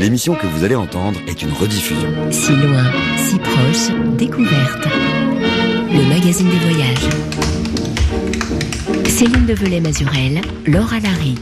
L'émission 0.00 0.34
que 0.34 0.46
vous 0.46 0.64
allez 0.64 0.76
entendre 0.76 1.20
est 1.28 1.42
une 1.42 1.52
rediffusion. 1.52 2.08
Si 2.30 2.52
loin, 2.52 2.90
si 3.18 3.38
proche, 3.38 3.94
découverte. 4.16 4.88
Le 5.92 6.08
magazine 6.08 6.48
des 6.48 6.56
voyages. 6.56 7.06
Céline 9.06 9.44
Develay-Mazurel, 9.44 10.40
Laura 10.66 11.00
Larry. 11.00 11.34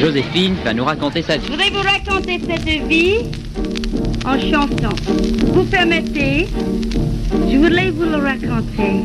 Joséphine 0.00 0.54
va 0.64 0.72
nous 0.72 0.84
raconter 0.84 1.20
sa 1.20 1.36
vie. 1.36 1.44
Je 1.44 1.50
voudrais 1.50 1.68
vous 1.68 1.82
raconter 1.82 2.40
cette 2.48 2.88
vie 2.88 3.18
en 4.24 4.40
chantant. 4.40 4.96
Vous 5.52 5.64
permettez? 5.64 6.48
Je 7.50 7.56
voulais 7.58 7.90
vous 7.90 8.04
le 8.04 8.16
raconter. 8.16 9.02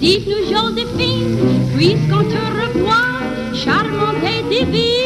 Dites-nous, 0.00 0.54
Joséphine, 0.54 1.38
puisqu'on 1.76 2.22
te 2.22 2.38
revoit, 2.62 3.18
charmante 3.52 4.22
et 4.22 4.44
divine. 4.48 5.05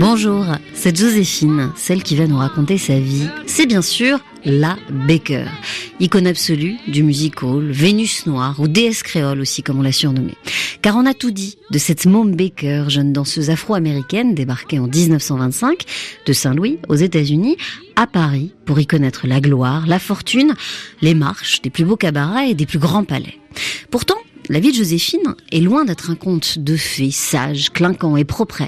Bonjour, 0.00 0.44
c'est 0.74 0.96
Joséphine, 0.96 1.70
celle 1.76 2.02
qui 2.02 2.16
va 2.16 2.26
nous 2.26 2.38
raconter 2.38 2.76
sa 2.76 2.98
vie. 2.98 3.28
C'est 3.46 3.66
bien 3.66 3.82
sûr 3.82 4.18
la 4.44 4.76
Baker, 4.90 5.46
icône 6.00 6.26
absolue 6.26 6.76
du 6.88 7.02
music 7.02 7.42
hall, 7.42 7.70
Vénus 7.70 8.26
noire 8.26 8.58
ou 8.58 8.66
déesse 8.66 9.02
créole 9.02 9.40
aussi 9.40 9.62
comme 9.62 9.78
on 9.78 9.82
l'a 9.82 9.92
surnommée. 9.92 10.36
Car 10.82 10.96
on 10.96 11.06
a 11.06 11.14
tout 11.14 11.30
dit 11.30 11.56
de 11.70 11.78
cette 11.78 12.04
Mom 12.04 12.34
Baker, 12.34 12.86
jeune 12.88 13.12
danseuse 13.12 13.50
afro-américaine 13.50 14.34
débarquée 14.34 14.80
en 14.80 14.88
1925 14.88 15.84
de 16.26 16.32
Saint-Louis 16.32 16.78
aux 16.88 16.96
États-Unis 16.96 17.56
à 17.96 18.06
Paris 18.06 18.52
pour 18.66 18.80
y 18.80 18.86
connaître 18.86 19.26
la 19.26 19.40
gloire, 19.40 19.86
la 19.86 19.98
fortune, 19.98 20.54
les 21.00 21.14
marches 21.14 21.62
des 21.62 21.70
plus 21.70 21.84
beaux 21.84 21.96
cabarets 21.96 22.50
et 22.50 22.54
des 22.54 22.66
plus 22.66 22.80
grands 22.80 23.04
palais. 23.04 23.38
Pourtant, 23.90 24.16
la 24.50 24.60
vie 24.60 24.72
de 24.72 24.76
Joséphine 24.76 25.34
est 25.52 25.60
loin 25.60 25.84
d'être 25.84 26.10
un 26.10 26.16
conte 26.16 26.58
de 26.58 26.76
fées 26.76 27.10
sage, 27.10 27.70
clinquant 27.70 28.16
et 28.16 28.24
propre. 28.24 28.62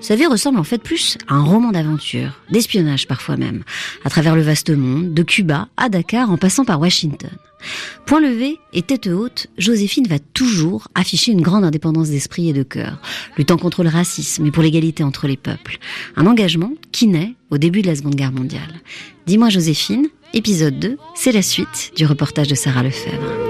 Sa 0.00 0.16
vie 0.16 0.26
ressemble 0.26 0.58
en 0.58 0.64
fait 0.64 0.82
plus 0.82 1.18
à 1.28 1.34
un 1.34 1.44
roman 1.44 1.70
d'aventure, 1.70 2.40
d'espionnage 2.50 3.06
parfois 3.06 3.36
même, 3.36 3.62
à 4.04 4.10
travers 4.10 4.34
le 4.34 4.42
vaste 4.42 4.70
monde, 4.70 5.12
de 5.12 5.22
Cuba 5.22 5.68
à 5.76 5.90
Dakar 5.90 6.30
en 6.30 6.38
passant 6.38 6.64
par 6.64 6.80
Washington. 6.80 7.30
Point 8.06 8.20
levé 8.20 8.58
et 8.72 8.82
tête 8.82 9.08
haute, 9.08 9.48
Joséphine 9.58 10.06
va 10.06 10.18
toujours 10.18 10.88
afficher 10.94 11.32
une 11.32 11.42
grande 11.42 11.64
indépendance 11.64 12.08
d'esprit 12.08 12.48
et 12.48 12.52
de 12.52 12.62
cœur, 12.62 13.00
luttant 13.36 13.58
contre 13.58 13.82
le 13.82 13.90
racisme 13.90 14.46
et 14.46 14.50
pour 14.50 14.62
l'égalité 14.62 15.02
entre 15.02 15.26
les 15.26 15.36
peuples. 15.36 15.78
Un 16.16 16.26
engagement 16.26 16.72
qui 16.92 17.06
naît 17.06 17.34
au 17.50 17.58
début 17.58 17.82
de 17.82 17.88
la 17.88 17.96
Seconde 17.96 18.14
Guerre 18.14 18.32
mondiale. 18.32 18.80
Dis-moi 19.26 19.50
Joséphine, 19.50 20.08
épisode 20.32 20.78
2, 20.78 20.96
c'est 21.14 21.32
la 21.32 21.42
suite 21.42 21.92
du 21.96 22.06
reportage 22.06 22.48
de 22.48 22.54
Sarah 22.54 22.84
Lefebvre. 22.84 23.47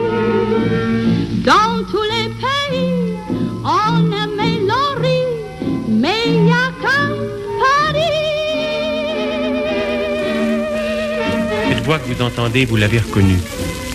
Voix 11.88 11.98
que 11.98 12.12
vous 12.12 12.22
entendez, 12.22 12.66
vous 12.66 12.76
l'avez 12.76 12.98
reconnue. 12.98 13.38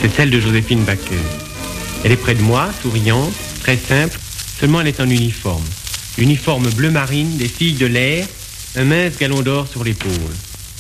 C'est 0.02 0.12
celle 0.12 0.32
de 0.32 0.40
Joséphine 0.40 0.84
Baker. 0.84 1.24
Elle 2.04 2.12
est 2.12 2.16
près 2.16 2.34
de 2.34 2.42
moi, 2.42 2.72
souriante, 2.82 3.32
très 3.60 3.78
simple, 3.78 4.18
seulement 4.60 4.82
elle 4.82 4.88
est 4.88 5.00
en 5.00 5.08
uniforme. 5.08 5.64
Uniforme 6.18 6.72
bleu 6.72 6.90
marine 6.90 7.38
des 7.38 7.48
filles 7.48 7.76
de 7.76 7.86
l'air, 7.86 8.26
un 8.78 8.86
mince 8.86 9.20
galon 9.20 9.42
d'or 9.42 9.68
sur 9.68 9.84
l'épaule. 9.84 10.34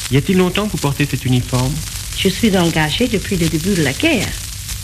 Y 0.09 0.17
a-t-il 0.17 0.39
longtemps 0.39 0.66
que 0.66 0.72
vous 0.72 0.80
portez 0.80 1.06
cet 1.06 1.23
uniforme? 1.25 1.72
Je 2.17 2.30
suis 2.30 2.58
engagée 2.58 3.08
depuis 3.08 3.38
le 3.38 3.47
début 3.47 3.75
de 3.75 3.84
la 3.84 3.94
guerre. 3.94 4.34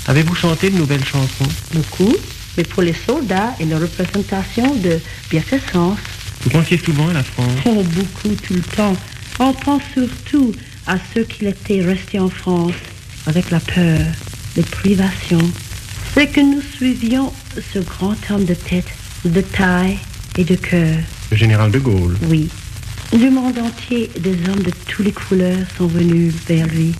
Avez-vous 0.05 0.35
chanté 0.35 0.69
de 0.69 0.77
nouvelles 0.77 1.05
chansons? 1.05 1.49
Beaucoup, 1.73 2.15
mais 2.57 2.63
pour 2.63 2.83
les 2.83 2.95
soldats 3.07 3.55
et 3.59 3.65
la 3.65 3.79
représentation 3.79 4.75
de 4.75 4.99
bienfaisance. 5.31 5.97
Vous 6.43 6.51
pensiez 6.51 6.77
souvent 6.77 7.07
à 7.07 7.13
la 7.13 7.23
France? 7.23 7.57
Oh, 7.65 7.81
beaucoup, 7.81 8.35
tout 8.35 8.53
le 8.53 8.61
temps. 8.61 8.95
On 9.39 9.51
pense 9.51 9.81
surtout 9.95 10.53
à 10.89 10.97
ceux 11.13 11.23
qui 11.23 11.45
étaient 11.45 11.81
restés 11.81 12.19
en 12.19 12.29
France, 12.29 12.73
avec 13.27 13.51
la 13.51 13.59
peur, 13.59 13.99
les 14.57 14.63
privations. 14.63 15.51
C'est 16.15 16.27
que 16.27 16.41
nous 16.41 16.61
suivions 16.61 17.31
ce 17.73 17.77
grand 17.77 18.17
homme 18.31 18.45
de 18.45 18.55
tête, 18.55 18.91
de 19.23 19.41
taille 19.41 19.99
et 20.37 20.43
de 20.43 20.55
cœur. 20.55 20.97
Le 21.29 21.37
général 21.37 21.71
de 21.71 21.77
Gaulle. 21.77 22.17
Oui. 22.27 22.49
Du 23.13 23.29
monde 23.29 23.59
entier, 23.59 24.09
des 24.19 24.33
hommes 24.49 24.63
de 24.63 24.71
toutes 24.87 25.05
les 25.05 25.11
couleurs 25.11 25.67
sont 25.77 25.87
venus 25.87 26.33
vers 26.47 26.65
lui. 26.67 26.93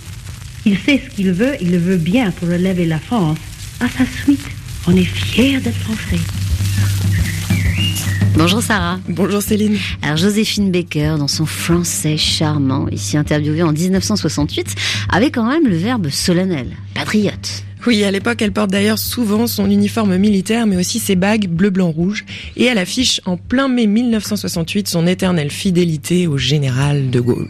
Il 0.64 0.78
sait 0.78 1.02
ce 1.04 1.14
qu'il 1.14 1.32
veut, 1.32 1.56
il 1.60 1.72
le 1.72 1.78
veut 1.78 1.96
bien 1.96 2.30
pour 2.30 2.48
relever 2.48 2.86
la 2.86 3.00
France. 3.00 3.38
À 3.80 3.88
sa 3.88 4.04
suite, 4.22 4.46
on 4.86 4.94
est 4.94 5.04
fiers 5.04 5.58
d'être 5.58 5.78
français. 5.78 6.20
Bonjour 8.36 8.62
Sarah. 8.62 8.98
Bonjour 9.08 9.42
Céline. 9.42 9.76
Alors 10.02 10.16
Joséphine 10.16 10.70
Baker, 10.70 11.16
dans 11.18 11.28
son 11.28 11.46
français 11.46 12.16
charmant, 12.16 12.88
ici 12.88 13.16
interviewée 13.16 13.62
en 13.62 13.72
1968, 13.72 14.74
avait 15.10 15.30
quand 15.30 15.46
même 15.46 15.66
le 15.66 15.76
verbe 15.76 16.08
solennel, 16.08 16.76
patriote. 16.94 17.64
Oui, 17.86 18.04
à 18.04 18.10
l'époque, 18.10 18.42
elle 18.42 18.52
porte 18.52 18.70
d'ailleurs 18.70 18.98
souvent 18.98 19.46
son 19.46 19.70
uniforme 19.70 20.18
militaire, 20.18 20.66
mais 20.66 20.76
aussi 20.76 20.98
ses 20.98 21.16
bagues 21.16 21.48
bleu, 21.48 21.70
blanc, 21.70 21.90
rouge. 21.90 22.26
Et 22.56 22.64
elle 22.64 22.76
affiche 22.76 23.22
en 23.24 23.38
plein 23.38 23.68
mai 23.68 23.86
1968 23.86 24.86
son 24.86 25.06
éternelle 25.06 25.50
fidélité 25.50 26.26
au 26.26 26.36
général 26.36 27.08
de 27.08 27.20
Gaulle. 27.20 27.48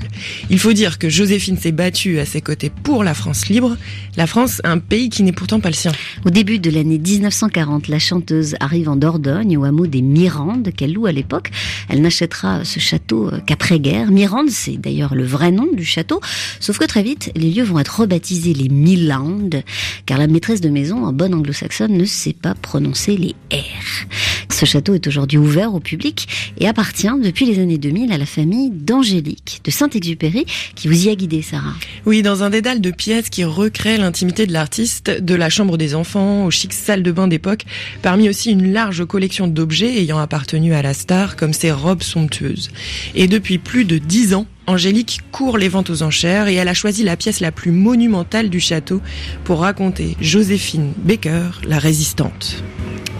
Il 0.48 0.60
faut 0.60 0.72
dire 0.72 0.98
que 1.00 1.08
Joséphine 1.08 1.58
s'est 1.58 1.72
battue 1.72 2.20
à 2.20 2.24
ses 2.24 2.40
côtés 2.40 2.70
pour 2.70 3.02
la 3.02 3.14
France 3.14 3.48
libre. 3.48 3.76
La 4.16 4.28
France, 4.28 4.60
un 4.62 4.78
pays 4.78 5.10
qui 5.10 5.24
n'est 5.24 5.32
pourtant 5.32 5.58
pas 5.58 5.68
le 5.68 5.74
sien. 5.74 5.90
Au 6.24 6.30
début 6.30 6.60
de 6.60 6.70
l'année 6.70 6.98
1940, 6.98 7.88
la 7.88 7.98
chanteuse 7.98 8.54
arrive 8.60 8.88
en 8.88 8.94
Dordogne, 8.94 9.56
au 9.56 9.64
hameau 9.64 9.88
des 9.88 10.02
Mirandes, 10.02 10.70
qu'elle 10.76 10.92
loue 10.92 11.06
à 11.06 11.12
l'époque. 11.12 11.50
Elle 11.88 12.02
n'achètera 12.02 12.64
ce 12.64 12.78
château 12.78 13.32
qu'après-guerre. 13.46 14.12
Mirande, 14.12 14.50
c'est 14.50 14.76
d'ailleurs 14.76 15.16
le 15.16 15.24
vrai 15.24 15.50
nom 15.50 15.66
du 15.72 15.84
château. 15.84 16.20
Sauf 16.60 16.78
que 16.78 16.84
très 16.84 17.02
vite, 17.02 17.32
les 17.34 17.50
lieux 17.50 17.64
vont 17.64 17.80
être 17.80 18.00
rebaptisés 18.00 18.54
les 18.54 18.68
Milandes, 18.68 19.62
car 20.06 20.19
la 20.20 20.26
maîtresse 20.26 20.60
de 20.60 20.68
maison, 20.68 21.06
en 21.06 21.14
bonne 21.14 21.32
anglo-saxonne, 21.32 21.96
ne 21.96 22.04
sait 22.04 22.34
pas 22.34 22.54
prononcer 22.54 23.16
les 23.16 23.34
R. 23.50 24.06
Ce 24.50 24.66
château 24.66 24.94
est 24.94 25.06
aujourd'hui 25.06 25.38
ouvert 25.38 25.74
au 25.74 25.80
public 25.80 26.28
et 26.58 26.68
appartient 26.68 27.08
depuis 27.22 27.46
les 27.46 27.58
années 27.58 27.78
2000 27.78 28.12
à 28.12 28.18
la 28.18 28.26
famille 28.26 28.70
d'Angélique 28.70 29.62
de 29.64 29.70
Saint-Exupéry 29.70 30.44
qui 30.74 30.88
vous 30.88 31.06
y 31.06 31.08
a 31.08 31.14
guidé, 31.14 31.40
Sarah. 31.40 31.72
Oui, 32.04 32.20
dans 32.20 32.42
un 32.42 32.50
dédale 32.50 32.82
de 32.82 32.90
pièces 32.90 33.30
qui 33.30 33.44
recrée 33.44 33.96
l'intimité 33.96 34.46
de 34.46 34.52
l'artiste, 34.52 35.10
de 35.10 35.34
la 35.34 35.48
chambre 35.48 35.78
des 35.78 35.94
enfants 35.94 36.44
aux 36.44 36.50
chic 36.50 36.74
salles 36.74 37.02
de 37.02 37.12
bain 37.12 37.26
d'époque, 37.26 37.64
parmi 38.02 38.28
aussi 38.28 38.50
une 38.50 38.74
large 38.74 39.06
collection 39.06 39.46
d'objets 39.46 40.02
ayant 40.02 40.18
appartenu 40.18 40.74
à 40.74 40.82
la 40.82 40.92
star, 40.92 41.36
comme 41.36 41.54
ses 41.54 41.72
robes 41.72 42.02
somptueuses. 42.02 42.70
Et 43.14 43.26
depuis 43.26 43.56
plus 43.56 43.86
de 43.86 43.96
dix 43.96 44.34
ans, 44.34 44.46
Angélique 44.66 45.20
court 45.32 45.58
les 45.58 45.68
ventes 45.68 45.90
aux 45.90 46.02
enchères 46.02 46.48
et 46.48 46.54
elle 46.54 46.68
a 46.68 46.74
choisi 46.74 47.02
la 47.02 47.16
pièce 47.16 47.40
la 47.40 47.50
plus 47.50 47.72
monumentale 47.72 48.50
du 48.50 48.60
château 48.60 49.00
pour 49.44 49.60
raconter 49.60 50.16
Joséphine 50.20 50.92
Baker, 50.96 51.60
la 51.66 51.78
résistante. 51.78 52.62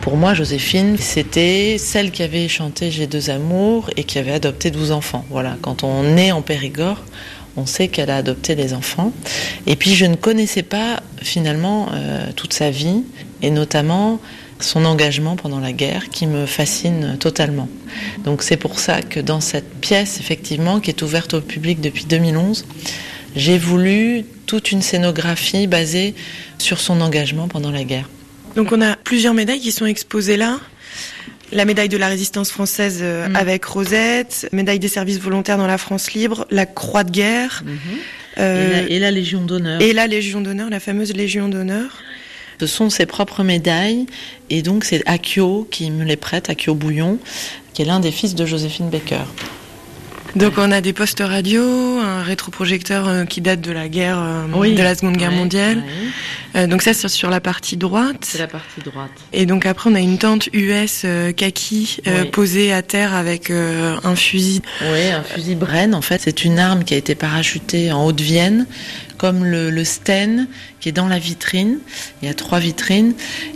Pour 0.01 0.17
moi, 0.17 0.33
Joséphine, 0.33 0.97
c'était 0.97 1.77
celle 1.77 2.11
qui 2.11 2.23
avait 2.23 2.49
chanté 2.49 2.91
J'ai 2.91 3.07
deux 3.07 3.29
amours 3.29 3.91
et 3.97 4.05
qui 4.05 4.19
avait 4.19 4.33
adopté 4.33 4.71
12 4.71 4.93
enfants. 4.93 5.27
Voilà, 5.29 5.57
quand 5.61 5.85
on 5.85 6.17
est 6.17 6.33
en 6.33 6.41
Périgord, 6.41 7.03
on 7.57 7.67
sait 7.67 7.89
qu'elle 7.89 8.11
a 8.11 8.17
adopté 8.17 8.55
les 8.55 8.73
enfants. 8.73 9.13
Et 9.67 9.77
puis 9.77 9.95
je 9.95 10.07
ne 10.07 10.15
connaissais 10.15 10.63
pas 10.63 11.01
finalement 11.21 11.89
euh, 11.93 12.31
toute 12.35 12.55
sa 12.55 12.71
vie 12.71 13.03
et 13.43 13.51
notamment 13.51 14.21
son 14.63 14.85
engagement 14.85 15.37
pendant 15.37 15.61
la 15.61 15.73
guerre 15.73 16.09
qui 16.11 16.27
me 16.27 16.47
fascine 16.47 17.17
totalement. 17.19 17.69
Donc 18.25 18.43
c'est 18.43 18.57
pour 18.57 18.79
ça 18.79 19.03
que 19.03 19.21
dans 19.21 19.41
cette 19.41 19.69
pièce, 19.81 20.21
effectivement, 20.21 20.81
qui 20.81 20.91
est 20.91 21.03
ouverte 21.03 21.35
au 21.35 21.41
public 21.41 21.81
depuis 21.81 22.05
2011, 22.05 22.65
j'ai 23.37 23.59
voulu 23.59 24.25
toute 24.47 24.73
une 24.73 24.83
scénographie 24.83 25.67
basée 25.67 26.15
sur 26.59 26.81
son 26.81 27.01
engagement 27.01 27.49
pendant 27.49 27.71
la 27.71 27.85
guerre. 27.85 28.09
Donc 28.57 28.73
on 28.73 28.81
a 28.81 28.97
plusieurs 28.97 29.35
médailles 29.35 29.61
qui 29.61 29.73
sont 29.73 29.87
exposées 29.87 30.37
là. 30.37 30.59
La 31.53 31.65
médaille 31.65 31.89
de 31.89 31.97
la 31.97 32.07
résistance 32.09 32.51
française 32.51 32.99
euh, 33.03 33.29
Mm. 33.29 33.37
avec 33.37 33.65
Rosette, 33.65 34.49
médaille 34.53 34.79
des 34.79 34.89
services 34.89 35.19
volontaires 35.19 35.59
dans 35.59 35.67
la 35.67 35.79
France 35.79 36.13
libre, 36.13 36.47
la 36.51 36.65
croix 36.67 37.03
de 37.03 37.11
guerre 37.11 37.65
euh, 38.39 38.67
et, 38.67 38.83
la, 38.89 38.91
et 38.91 38.99
la 39.01 39.11
Légion 39.11 39.41
d'honneur. 39.43 39.81
et 39.81 39.93
la 39.93 40.07
Légion 40.07 40.41
d'honneur, 40.41 40.71
la 40.71 40.79
fameuse 40.81 41.13
Légion 41.13 41.49
d'honneur. 41.49 41.91
Ce 42.61 42.67
sont 42.67 42.91
ses 42.91 43.07
propres 43.07 43.43
médailles 43.43 44.05
et 44.51 44.61
donc 44.61 44.85
c'est 44.85 45.03
Akio 45.07 45.67
qui 45.71 45.91
me 45.91 46.05
les 46.05 46.17
prête, 46.17 46.51
Akio 46.51 46.75
Bouillon, 46.75 47.19
qui 47.73 47.81
est 47.81 47.87
l'un 47.87 48.01
des 48.01 48.11
fils 48.11 48.35
de 48.35 48.45
Joséphine 48.45 48.91
Baker. 48.91 49.23
Donc 50.37 50.59
on 50.59 50.71
a 50.71 50.81
des 50.83 50.93
postes 50.93 51.23
radio, 51.27 51.63
un 51.99 52.23
rétroprojecteur 52.23 53.09
euh, 53.09 53.25
qui 53.25 53.41
date 53.41 53.63
de 53.63 53.73
la 53.73 53.89
guerre, 53.89 54.19
euh, 54.21 54.45
Oui. 54.55 54.75
de 54.75 54.83
la 54.83 54.95
Seconde 54.95 55.17
Guerre 55.17 55.31
Ouais, 55.31 55.37
mondiale. 55.39 55.79
ouais. 55.79 56.61
Euh, 56.61 56.67
donc 56.69 56.83
ça 56.83 56.93
c'est 56.93 57.09
sur 57.09 57.31
la 57.31 57.41
partie 57.41 57.77
droite. 57.79 58.19
C'est 58.21 58.39
la 58.39 58.47
partie 58.47 58.81
droite. 58.85 59.11
Et 59.33 59.47
donc 59.47 59.65
après 59.67 59.89
on 59.91 59.95
a 59.95 60.01
une 60.01 60.19
tente 60.19 60.49
US 60.53 61.03
euh, 61.05 61.33
kaki 61.33 61.97
euh, 62.07 62.23
Oui. 62.25 62.31
posée 62.31 62.73
à 62.75 62.83
terre 62.83 63.15
avec 63.15 63.51
euh, 63.51 63.97
un 64.05 64.15
fusil. 64.15 64.61
Oui, 64.83 65.09
un 65.11 65.23
fusil 65.23 65.55
Bren, 65.57 65.95
en 65.95 66.03
fait, 66.03 66.21
c'est 66.23 66.45
une 66.45 66.59
arme 66.61 66.85
qui 66.85 66.93
a 66.95 66.99
été 66.99 67.15
parachutée 67.17 67.91
en 67.91 68.05
Haute-Vienne 68.07 68.67
comme 69.21 69.45
le, 69.45 69.69
le 69.69 69.85
Sten 69.85 70.49
qui 70.81 70.89
est 70.89 70.93
dans 70.93 71.07
la 71.07 71.19
vitrine. 71.19 71.79
Il 72.23 72.29
y 72.29 72.31
a 72.31 72.33
trois 72.33 72.59
vitrines. 72.59 73.13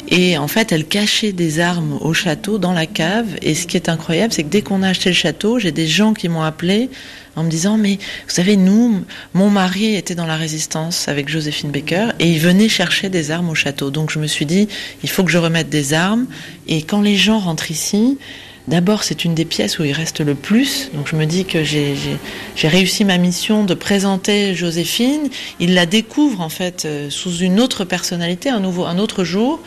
Et 0.08 0.36
en 0.36 0.46
fait, 0.46 0.72
elle 0.72 0.84
cachait 0.84 1.32
des 1.32 1.58
armes 1.58 1.96
au 2.02 2.12
château, 2.12 2.58
dans 2.58 2.74
la 2.74 2.84
cave. 2.84 3.28
Et 3.40 3.54
ce 3.54 3.66
qui 3.66 3.78
est 3.78 3.88
incroyable, 3.88 4.34
c'est 4.34 4.42
que 4.42 4.50
dès 4.50 4.60
qu'on 4.60 4.82
a 4.82 4.88
acheté 4.88 5.08
le 5.08 5.14
château, 5.14 5.58
j'ai 5.58 5.72
des 5.72 5.86
gens 5.86 6.12
qui 6.12 6.28
m'ont 6.28 6.42
appelé 6.42 6.90
en 7.34 7.44
me 7.44 7.48
disant 7.48 7.78
mais 7.78 7.94
vous 7.94 8.34
savez 8.34 8.56
nous 8.56 9.04
mon 9.32 9.48
mari 9.50 9.96
était 9.96 10.14
dans 10.14 10.26
la 10.26 10.36
résistance 10.36 11.08
avec 11.08 11.28
Joséphine 11.28 11.72
Baker 11.72 12.10
et 12.20 12.30
il 12.30 12.38
venait 12.38 12.68
chercher 12.68 13.08
des 13.08 13.32
armes 13.32 13.48
au 13.48 13.56
château 13.56 13.90
donc 13.90 14.12
je 14.12 14.20
me 14.20 14.28
suis 14.28 14.46
dit 14.46 14.68
il 15.02 15.08
faut 15.08 15.24
que 15.24 15.32
je 15.32 15.38
remette 15.38 15.68
des 15.68 15.94
armes 15.94 16.26
et 16.68 16.82
quand 16.82 17.00
les 17.00 17.16
gens 17.16 17.40
rentrent 17.40 17.72
ici 17.72 18.18
D'abord, 18.66 19.02
c'est 19.02 19.26
une 19.26 19.34
des 19.34 19.44
pièces 19.44 19.78
où 19.78 19.84
il 19.84 19.92
reste 19.92 20.20
le 20.20 20.34
plus. 20.34 20.90
Donc, 20.94 21.06
je 21.08 21.16
me 21.16 21.26
dis 21.26 21.44
que 21.44 21.62
j'ai 21.62 22.18
réussi 22.62 23.04
ma 23.04 23.18
mission 23.18 23.64
de 23.64 23.74
présenter 23.74 24.54
Joséphine. 24.54 25.28
Il 25.60 25.74
la 25.74 25.84
découvre 25.84 26.40
en 26.40 26.48
fait 26.48 26.84
euh, 26.86 27.10
sous 27.10 27.36
une 27.36 27.60
autre 27.60 27.84
personnalité, 27.84 28.48
un 28.48 28.60
nouveau, 28.60 28.86
un 28.86 28.98
autre 28.98 29.22
jour, 29.22 29.60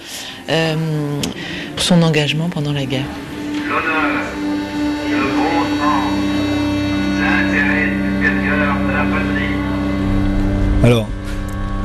euh, 0.50 0.76
son 1.78 2.02
engagement 2.02 2.50
pendant 2.50 2.74
la 2.74 2.86
guerre. 2.86 3.06
L'honneur, 3.70 4.24
le 5.12 5.24
bon 5.38 5.62
sens, 5.78 6.14
l'intérêt 7.22 7.94
supérieur 8.16 8.76
de 8.88 8.94
la 8.94 9.04
patrie. 9.04 9.54
Alors, 10.84 11.08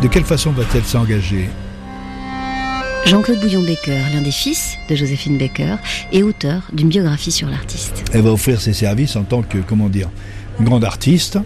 de 0.00 0.08
quelle 0.08 0.24
façon 0.24 0.50
va-t-elle 0.52 0.84
s'engager? 0.84 1.50
Jean-Claude 3.06 3.40
Bouillon-Baker, 3.40 3.98
l'un 4.14 4.22
des 4.22 4.30
fils 4.30 4.76
de 4.88 4.94
Joséphine 4.94 5.36
Baker 5.36 5.76
et 6.12 6.22
auteur 6.22 6.62
d'une 6.72 6.88
biographie 6.88 7.32
sur 7.32 7.48
l'artiste. 7.48 8.04
Elle 8.12 8.22
va 8.22 8.32
offrir 8.32 8.60
ses 8.60 8.72
services 8.72 9.16
en 9.16 9.24
tant 9.24 9.42
que, 9.42 9.58
comment 9.58 9.88
dire, 9.88 10.08
grande 10.60 10.84
artiste 10.84 11.38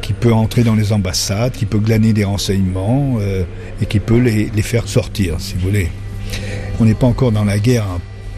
qui 0.00 0.12
peut 0.12 0.32
entrer 0.32 0.62
dans 0.62 0.74
les 0.74 0.92
ambassades, 0.92 1.52
qui 1.52 1.66
peut 1.66 1.78
glaner 1.78 2.12
des 2.12 2.24
renseignements 2.24 3.18
euh, 3.20 3.44
et 3.82 3.86
qui 3.86 4.00
peut 4.00 4.18
les, 4.18 4.50
les, 4.54 4.62
faire 4.62 4.88
sortir, 4.88 5.36
si 5.38 5.54
vous 5.54 5.60
voulez. 5.60 5.90
On 6.80 6.84
n'est 6.84 6.94
pas 6.94 7.06
encore 7.06 7.32
dans 7.32 7.44
la 7.44 7.58
guerre 7.58 7.86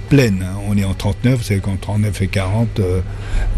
pleine, 0.09 0.43
hein. 0.43 0.59
on 0.69 0.77
est 0.77 0.85
en 0.85 0.95
39, 0.95 1.39
vous 1.39 1.45
savez 1.45 1.61
qu'en 1.61 1.77
39 1.77 2.23
et 2.23 2.29
40, 2.29 2.81
euh, 2.81 3.01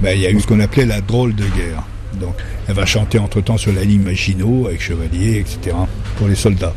ben, 0.02 0.12
il 0.14 0.20
y 0.20 0.26
a 0.26 0.31
eu 0.31 0.41
ce 0.41 0.47
qu'on 0.47 0.61
appelait 0.61 0.87
la 0.87 1.00
drôle 1.00 1.35
de 1.35 1.44
guerre. 1.44 1.85
Donc 2.19 2.35
elle 2.69 2.75
va 2.75 2.87
chanter 2.87 3.19
entre-temps 3.19 3.57
sur 3.57 3.73
la 3.73 3.85
ligne 3.85 4.03
Maginot 4.03 4.67
avec 4.67 4.81
Chevalier, 4.81 5.39
etc. 5.39 5.77
pour 6.17 6.29
les 6.29 6.35
soldats. 6.35 6.75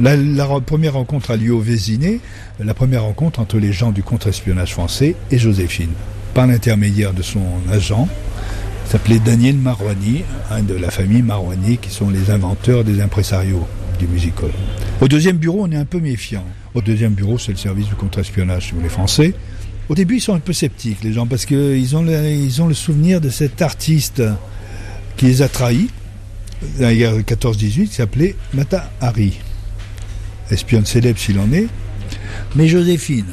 La, 0.00 0.46
première 0.60 0.94
rencontre 0.94 1.30
a 1.30 1.36
lieu 1.36 1.52
au 1.52 1.60
Vésiné, 1.60 2.20
la 2.60 2.74
première 2.74 3.02
rencontre 3.02 3.40
entre 3.40 3.58
les 3.58 3.72
gens 3.72 3.92
du 3.92 4.02
contre-espionnage 4.02 4.72
français 4.72 5.14
et 5.30 5.38
Joséphine, 5.38 5.92
par 6.34 6.46
l'intermédiaire 6.46 7.12
de 7.12 7.22
son 7.22 7.44
agent, 7.70 8.08
s'appelait 8.86 9.18
Daniel 9.18 9.56
Marouani, 9.56 10.22
un 10.50 10.62
de 10.62 10.74
la 10.74 10.90
famille 10.90 11.22
Marouani, 11.22 11.78
qui 11.78 11.90
sont 11.90 12.10
les 12.10 12.30
inventeurs 12.30 12.84
des 12.84 13.00
impresarios 13.00 13.66
du 13.98 14.06
musical. 14.06 14.50
Au 15.00 15.08
deuxième 15.08 15.36
bureau, 15.36 15.66
on 15.66 15.70
est 15.72 15.76
un 15.76 15.84
peu 15.84 16.00
méfiant. 16.00 16.44
Au 16.74 16.80
deuxième 16.80 17.14
bureau, 17.14 17.38
c'est 17.38 17.52
le 17.52 17.58
service 17.58 17.88
du 17.88 17.94
contre-espionnage 17.94 18.66
sur 18.66 18.76
les 18.82 18.88
Français. 18.88 19.34
Au 19.88 19.94
début, 19.94 20.16
ils 20.16 20.20
sont 20.20 20.34
un 20.34 20.40
peu 20.40 20.52
sceptiques, 20.52 21.02
les 21.02 21.12
gens, 21.12 21.26
parce 21.26 21.46
qu'ils 21.46 21.96
ont, 21.96 22.04
ils 22.06 22.62
ont 22.62 22.66
le 22.66 22.74
souvenir 22.74 23.20
de 23.20 23.30
cet 23.30 23.62
artiste 23.62 24.22
qui 25.16 25.26
les 25.26 25.42
a 25.42 25.48
trahis 25.48 25.88
la 26.78 26.94
guerre 26.94 27.18
14-18, 27.18 27.88
qui 27.88 27.94
s'appelait 27.94 28.36
Mata 28.54 28.90
Hari. 29.00 29.38
Espionne 30.50 30.86
célèbre 30.86 31.18
s'il 31.18 31.38
en 31.38 31.52
est, 31.52 31.66
mais 32.54 32.68
Joséphine 32.68 33.26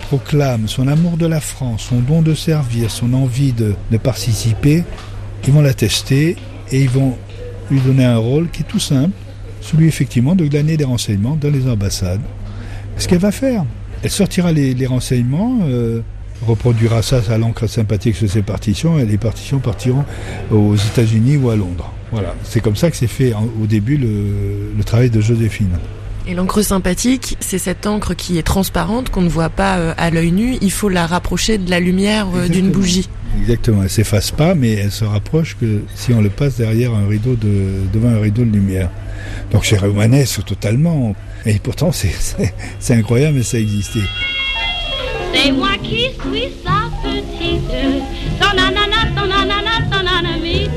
proclame 0.00 0.68
son 0.68 0.88
amour 0.88 1.16
de 1.16 1.26
la 1.26 1.40
France, 1.40 1.86
son 1.88 2.00
don 2.00 2.22
de 2.22 2.34
servir, 2.34 2.90
son 2.90 3.12
envie 3.14 3.52
de, 3.52 3.74
participer, 3.98 4.84
ils 5.46 5.52
vont 5.52 5.62
la 5.62 5.74
tester 5.74 6.36
et 6.70 6.80
ils 6.82 6.90
vont 6.90 7.16
lui 7.70 7.80
donner 7.80 8.04
un 8.04 8.16
rôle 8.16 8.48
qui 8.50 8.62
est 8.62 8.66
tout 8.66 8.80
simple, 8.80 9.14
celui 9.60 9.86
effectivement 9.86 10.34
de 10.34 10.46
glaner 10.46 10.76
des 10.76 10.84
renseignements 10.84 11.36
dans 11.36 11.50
les 11.50 11.68
ambassades. 11.68 12.20
Ce 12.98 13.08
qu'elle 13.08 13.18
va 13.18 13.32
faire, 13.32 13.64
elle 14.02 14.10
sortira 14.10 14.52
les, 14.52 14.74
les 14.74 14.86
renseignements, 14.86 15.60
euh, 15.64 16.02
reproduira 16.46 17.02
ça 17.02 17.20
à 17.30 17.38
l'encre 17.38 17.66
sympathique 17.66 18.16
sur 18.16 18.28
ses 18.28 18.42
partitions, 18.42 18.98
et 18.98 19.06
les 19.06 19.18
partitions 19.18 19.58
partiront 19.58 20.04
aux 20.50 20.76
États-Unis 20.76 21.36
ou 21.36 21.50
à 21.50 21.56
Londres. 21.56 21.92
Voilà, 22.12 22.34
c'est 22.44 22.60
comme 22.60 22.76
ça 22.76 22.90
que 22.90 22.96
s'est 22.96 23.06
fait 23.06 23.32
au 23.34 23.66
début 23.66 23.96
le, 23.96 24.72
le 24.76 24.84
travail 24.84 25.10
de 25.10 25.20
Joséphine. 25.20 25.78
Et 26.28 26.34
l'encre 26.34 26.60
sympathique, 26.60 27.36
c'est 27.38 27.58
cette 27.58 27.86
encre 27.86 28.14
qui 28.16 28.36
est 28.36 28.42
transparente, 28.42 29.10
qu'on 29.10 29.22
ne 29.22 29.28
voit 29.28 29.48
pas 29.48 29.78
euh, 29.78 29.94
à 29.96 30.10
l'œil 30.10 30.32
nu. 30.32 30.56
Il 30.60 30.72
faut 30.72 30.88
la 30.88 31.06
rapprocher 31.06 31.56
de 31.56 31.70
la 31.70 31.78
lumière 31.78 32.26
euh, 32.34 32.48
d'une 32.48 32.70
bougie. 32.72 33.08
Exactement, 33.40 33.84
elle 33.84 33.90
s'efface 33.90 34.32
pas, 34.32 34.56
mais 34.56 34.72
elle 34.72 34.90
se 34.90 35.04
rapproche 35.04 35.56
que 35.60 35.82
si 35.94 36.12
on 36.12 36.20
le 36.20 36.30
passe 36.30 36.56
derrière 36.56 36.94
un 36.94 37.06
rideau 37.06 37.36
de, 37.36 37.86
devant 37.92 38.08
un 38.08 38.18
rideau 38.18 38.44
de 38.44 38.50
lumière. 38.50 38.90
Donc 39.52 39.64
c'est 39.66 39.76
romanesque 39.76 40.44
totalement. 40.44 41.14
Et 41.44 41.60
pourtant, 41.60 41.92
c'est 41.92 42.10
incroyable, 42.90 43.36
mais 43.36 43.44
ça 43.44 43.58
existait. 43.58 44.00
C'est 45.36 45.52
moi 45.52 45.76
qui 45.82 46.10
suis 46.18 46.48
sa 46.64 46.88
petite, 47.02 47.70
son 48.40 48.56
ananas, 48.56 49.08
son 49.14 49.30
ananas, 49.30 49.84
son 49.92 50.06
anamite. 50.06 50.70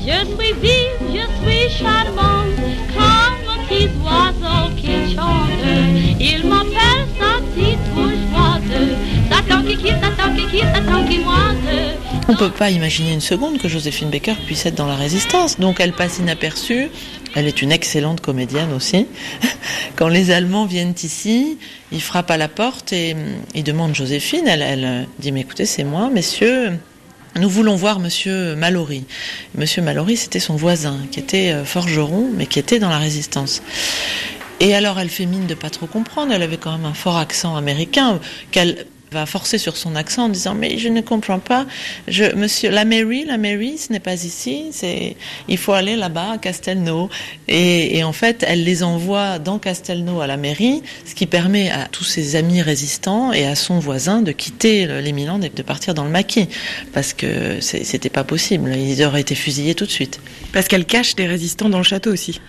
Je 0.00 0.24
suis 0.24 0.54
vive, 0.62 0.98
je 1.12 1.24
suis 1.42 1.68
charmante, 1.78 2.56
comme 2.94 3.50
un 3.52 3.64
petit 3.66 3.90
oiseau 4.02 4.74
qui 4.78 5.14
chante. 5.14 5.66
Il 6.18 6.46
m'appelle 6.48 7.06
sa 7.18 7.42
petite 7.42 7.84
bourgeoise, 7.94 8.96
sa 9.30 9.42
tanki, 9.42 9.76
sa 10.00 10.10
tanki, 10.16 10.60
sa 10.60 10.80
tanki 10.80 11.18
moise. 11.18 12.01
On 12.32 12.34
ne 12.34 12.38
peut 12.38 12.50
pas 12.50 12.70
imaginer 12.70 13.12
une 13.12 13.20
seconde 13.20 13.58
que 13.58 13.68
Joséphine 13.68 14.08
Baker 14.08 14.36
puisse 14.46 14.64
être 14.64 14.74
dans 14.74 14.86
la 14.86 14.96
résistance. 14.96 15.60
Donc 15.60 15.80
elle 15.80 15.92
passe 15.92 16.18
inaperçue. 16.18 16.88
Elle 17.34 17.46
est 17.46 17.60
une 17.60 17.70
excellente 17.70 18.22
comédienne 18.22 18.72
aussi. 18.72 19.06
Quand 19.96 20.08
les 20.08 20.30
Allemands 20.30 20.64
viennent 20.64 20.94
ici, 21.02 21.58
ils 21.92 22.00
frappent 22.00 22.30
à 22.30 22.38
la 22.38 22.48
porte 22.48 22.94
et 22.94 23.14
ils 23.54 23.64
demandent 23.64 23.94
Joséphine. 23.94 24.48
Elle, 24.48 24.62
elle 24.62 25.08
dit, 25.18 25.30
mais 25.30 25.40
écoutez, 25.40 25.66
c'est 25.66 25.84
moi, 25.84 26.08
messieurs. 26.08 26.78
Nous 27.38 27.50
voulons 27.50 27.76
voir 27.76 27.98
Monsieur 27.98 28.56
Mallory. 28.56 29.04
Monsieur 29.54 29.82
Mallory, 29.82 30.16
c'était 30.16 30.40
son 30.40 30.56
voisin, 30.56 31.00
qui 31.10 31.20
était 31.20 31.54
forgeron, 31.66 32.30
mais 32.34 32.46
qui 32.46 32.58
était 32.58 32.78
dans 32.78 32.88
la 32.88 32.98
résistance. 32.98 33.62
Et 34.58 34.74
alors, 34.74 34.98
elle 34.98 35.10
fait 35.10 35.26
mine 35.26 35.46
de 35.46 35.54
pas 35.54 35.68
trop 35.68 35.86
comprendre. 35.86 36.32
Elle 36.32 36.42
avait 36.42 36.56
quand 36.56 36.72
même 36.72 36.86
un 36.86 36.94
fort 36.94 37.18
accent 37.18 37.56
américain 37.56 38.20
qu'elle 38.52 38.86
va 39.12 39.26
forcer 39.26 39.58
sur 39.58 39.76
son 39.76 39.94
accent 39.94 40.24
en 40.24 40.28
disant 40.28 40.54
mais 40.54 40.78
je 40.78 40.88
ne 40.88 41.00
comprends 41.00 41.38
pas. 41.38 41.66
Monsieur 42.36 42.70
la 42.70 42.84
mairie 42.84 43.24
la 43.24 43.38
mairie 43.38 43.78
ce 43.78 43.92
n'est 43.92 44.00
pas 44.00 44.24
ici. 44.24 44.66
C'est 44.72 45.16
il 45.48 45.58
faut 45.58 45.72
aller 45.72 45.96
là-bas 45.96 46.32
à 46.32 46.38
Castelnau. 46.38 47.08
Et, 47.48 47.98
et, 47.98 48.04
en 48.04 48.12
fait 48.12 48.44
elle 48.46 48.64
les 48.64 48.82
envoie 48.82 49.38
dans 49.38 49.58
Castelnau 49.58 50.20
à 50.20 50.26
la 50.26 50.36
mairie 50.36 50.82
ce 51.04 51.14
qui 51.14 51.26
permet 51.26 51.70
à 51.70 51.86
tous 51.86 52.04
ses 52.04 52.36
amis 52.36 52.62
résistants 52.62 53.32
et 53.32 53.46
à 53.46 53.54
son 53.54 53.78
voisin 53.78 54.22
de 54.22 54.32
quitter 54.32 54.86
les 54.86 55.12
Milan 55.12 55.40
et 55.42 55.48
de 55.48 55.62
partir 55.62 55.94
dans 55.94 56.04
le 56.04 56.10
maquis. 56.10 56.48
Parce 56.92 57.12
que 57.12 57.60
c'était 57.60 58.08
pas 58.08 58.24
possible. 58.24 58.74
Ils 58.74 59.04
auraient 59.04 59.20
été 59.20 59.34
fusillés 59.34 59.74
tout 59.74 59.86
de 59.86 59.90
suite. 59.90 60.20
Parce 60.52 60.68
qu'elle 60.68 60.84
cache 60.84 61.14
des 61.14 61.26
résistants 61.26 61.68
dans 61.68 61.78
le 61.78 61.84
château 61.84 62.12
aussi 62.12 62.40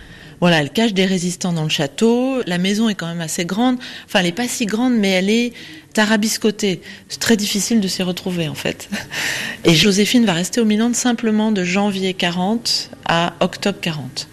voilà, 0.44 0.60
elle 0.60 0.68
cache 0.68 0.92
des 0.92 1.06
résistants 1.06 1.54
dans 1.54 1.62
le 1.62 1.70
château. 1.70 2.42
La 2.46 2.58
maison 2.58 2.90
est 2.90 2.94
quand 2.94 3.06
même 3.06 3.22
assez 3.22 3.46
grande. 3.46 3.78
Enfin, 4.04 4.18
elle 4.18 4.26
n'est 4.26 4.32
pas 4.32 4.46
si 4.46 4.66
grande, 4.66 4.92
mais 4.92 5.08
elle 5.08 5.30
est 5.30 5.54
tarabiscotée. 5.94 6.82
C'est 7.08 7.18
très 7.18 7.38
difficile 7.38 7.80
de 7.80 7.88
s'y 7.88 8.02
retrouver, 8.02 8.46
en 8.48 8.54
fait. 8.54 8.90
Et 9.64 9.74
Joséphine 9.74 10.26
va 10.26 10.34
rester 10.34 10.60
au 10.60 10.66
Milan 10.66 10.92
simplement 10.92 11.50
de 11.50 11.64
janvier 11.64 12.12
40 12.12 12.90
à 13.06 13.32
octobre 13.40 13.78
40. 13.80 14.28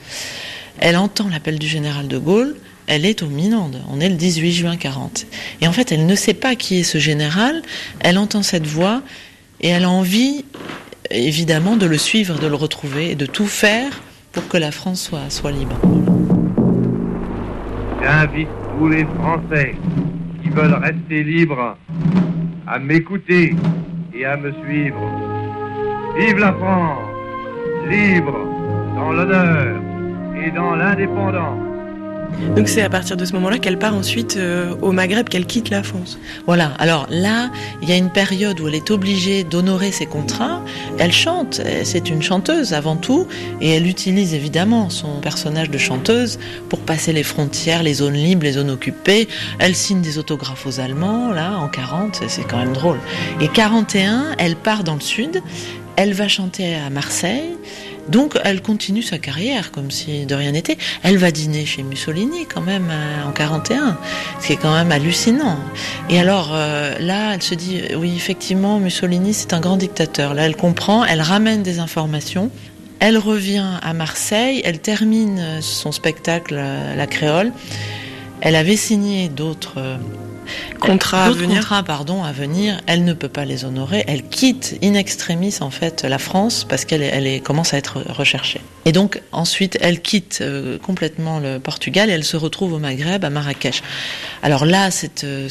Elle 0.79 0.97
entend 0.97 1.29
l'appel 1.29 1.57
du 1.57 1.67
général 1.69 2.09
de 2.09 2.17
Gaulle. 2.17 2.57
Elle 2.87 3.05
est 3.05 3.23
au 3.23 3.27
Minande. 3.27 3.81
On 3.89 4.01
est 4.01 4.09
le 4.09 4.15
18 4.15 4.51
juin 4.51 4.75
40. 4.75 5.27
Et 5.61 5.67
en 5.69 5.71
fait, 5.71 5.93
elle 5.93 6.05
ne 6.05 6.15
sait 6.15 6.33
pas 6.33 6.57
qui 6.57 6.75
est 6.75 6.83
ce 6.83 6.97
général. 6.97 7.61
Elle 8.01 8.17
entend 8.17 8.43
cette 8.43 8.67
voix 8.67 9.01
et 9.61 9.69
elle 9.69 9.85
a 9.85 9.89
envie, 9.89 10.43
évidemment, 11.09 11.77
de 11.77 11.85
le 11.85 11.97
suivre, 11.97 12.37
de 12.37 12.47
le 12.47 12.55
retrouver 12.55 13.11
et 13.11 13.15
de 13.15 13.25
tout 13.25 13.47
faire 13.47 14.01
pour 14.31 14.47
que 14.47 14.57
la 14.57 14.71
France 14.71 15.01
soit, 15.01 15.29
soit 15.29 15.51
libre. 15.51 15.75
J'invite 18.01 18.50
tous 18.77 18.88
les 18.88 19.05
Français 19.05 19.75
qui 20.41 20.50
veulent 20.50 20.73
rester 20.73 21.23
libres 21.23 21.77
à 22.67 22.79
m'écouter 22.79 23.55
et 24.13 24.25
à 24.25 24.38
me 24.38 24.51
suivre. 24.63 25.01
Vive 26.17 26.38
la 26.39 26.53
France, 26.53 27.00
libre 27.89 28.38
dans 28.95 29.11
l'honneur 29.11 29.81
et 30.43 30.51
dans 30.51 30.75
l'indépendance. 30.75 31.70
Donc 32.55 32.67
c'est 32.67 32.81
à 32.81 32.89
partir 32.89 33.17
de 33.17 33.25
ce 33.25 33.33
moment-là 33.33 33.59
qu'elle 33.59 33.77
part 33.77 33.95
ensuite 33.95 34.38
euh, 34.38 34.75
au 34.81 34.91
Maghreb, 34.91 35.29
qu'elle 35.29 35.45
quitte 35.45 35.69
la 35.69 35.83
France. 35.83 36.19
Voilà, 36.45 36.73
alors 36.79 37.07
là, 37.09 37.50
il 37.81 37.89
y 37.89 37.91
a 37.93 37.95
une 37.95 38.09
période 38.09 38.59
où 38.59 38.67
elle 38.67 38.75
est 38.75 38.91
obligée 38.91 39.43
d'honorer 39.43 39.91
ses 39.91 40.05
contrats. 40.05 40.63
Elle 40.97 41.13
chante, 41.13 41.61
c'est 41.83 42.09
une 42.09 42.21
chanteuse 42.21 42.73
avant 42.73 42.95
tout, 42.95 43.27
et 43.61 43.71
elle 43.71 43.88
utilise 43.88 44.33
évidemment 44.33 44.89
son 44.89 45.19
personnage 45.21 45.69
de 45.69 45.77
chanteuse 45.77 46.39
pour 46.69 46.79
passer 46.79 47.13
les 47.13 47.23
frontières, 47.23 47.83
les 47.83 47.95
zones 47.95 48.13
libres, 48.13 48.43
les 48.43 48.53
zones 48.53 48.71
occupées. 48.71 49.27
Elle 49.59 49.75
signe 49.75 50.01
des 50.01 50.17
autographes 50.17 50.65
aux 50.65 50.79
Allemands, 50.79 51.31
là, 51.31 51.57
en 51.57 51.67
40, 51.67 52.23
c'est 52.27 52.43
quand 52.43 52.57
même 52.57 52.73
drôle. 52.73 53.00
Et 53.39 53.47
41, 53.47 54.35
elle 54.38 54.55
part 54.55 54.83
dans 54.83 54.95
le 54.95 55.01
sud, 55.01 55.41
elle 55.95 56.13
va 56.13 56.27
chanter 56.27 56.75
à 56.75 56.89
Marseille 56.89 57.51
Donc 58.11 58.37
elle 58.43 58.61
continue 58.61 59.01
sa 59.01 59.17
carrière 59.17 59.71
comme 59.71 59.89
si 59.89 60.25
de 60.25 60.35
rien 60.35 60.51
n'était. 60.51 60.77
Elle 61.01 61.17
va 61.17 61.31
dîner 61.31 61.65
chez 61.65 61.81
Mussolini 61.81 62.45
quand 62.45 62.61
même 62.61 62.89
euh, 62.91 63.27
en 63.27 63.31
41, 63.31 63.97
ce 64.41 64.47
qui 64.47 64.53
est 64.53 64.57
quand 64.57 64.73
même 64.73 64.91
hallucinant. 64.91 65.57
Et 66.09 66.19
alors 66.19 66.51
euh, 66.53 66.97
là, 66.99 67.33
elle 67.33 67.41
se 67.41 67.55
dit 67.55 67.81
oui 67.95 68.13
effectivement 68.15 68.79
Mussolini 68.79 69.33
c'est 69.33 69.53
un 69.53 69.61
grand 69.61 69.77
dictateur. 69.77 70.33
Là 70.33 70.45
elle 70.45 70.57
comprend, 70.57 71.05
elle 71.05 71.21
ramène 71.21 71.63
des 71.63 71.79
informations. 71.79 72.51
Elle 72.99 73.17
revient 73.17 73.79
à 73.81 73.93
Marseille, 73.93 74.61
elle 74.65 74.79
termine 74.79 75.59
son 75.61 75.91
spectacle 75.91 76.53
La 76.53 77.07
Créole. 77.07 77.51
Elle 78.41 78.55
avait 78.55 78.75
signé 78.75 79.27
d'autres 79.27 79.79
contrats 80.79 81.25
à 81.25 81.31
venir. 81.31 81.58
contrats 81.58 81.84
pardon 81.84 82.24
à 82.24 82.31
venir. 82.31 82.81
Elle 82.88 83.03
ne 83.03 83.13
peut 83.13 83.29
pas 83.29 83.46
les 83.46 83.65
honorer. 83.65 84.03
Elle 84.08 84.24
quitte 84.24 84.77
in 84.84 84.93
extremis 84.93 85.55
en 85.62 85.70
fait 85.70 86.03
la 86.03 86.17
France 86.17 86.65
parce 86.67 86.86
qu'elle 86.86 87.01
elle 87.01 87.41
commence 87.41 87.74
à 87.74 87.77
être 87.77 88.01
recherchée. 88.10 88.62
Et 88.86 88.91
donc 88.91 89.22
ensuite 89.31 89.77
elle 89.81 90.01
quitte 90.01 90.39
euh, 90.41 90.77
complètement 90.79 91.39
le 91.39 91.60
Portugal 91.60 92.10
et 92.10 92.13
elle 92.13 92.24
se 92.24 92.38
retrouve 92.38 92.74
au 92.74 92.79
Maghreb 92.79 93.24
à 93.24 93.29
Marrakech. 93.29 93.84
Alors 94.43 94.65
là 94.65 94.91
c'est 94.91 95.24
euh, 95.24 95.48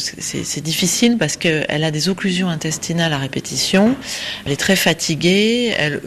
difficile 0.63 1.17
parce 1.19 1.37
que 1.37 1.65
elle 1.69 1.85
a 1.85 1.91
des 1.91 2.09
occlusions 2.09 2.49
intestinales 2.49 3.13
à 3.13 3.19
répétition. 3.19 3.95
Elle 4.45 4.53
est 4.53 4.57
très 4.57 4.77
fatiguée. 4.77 5.75
Elle 5.79 6.01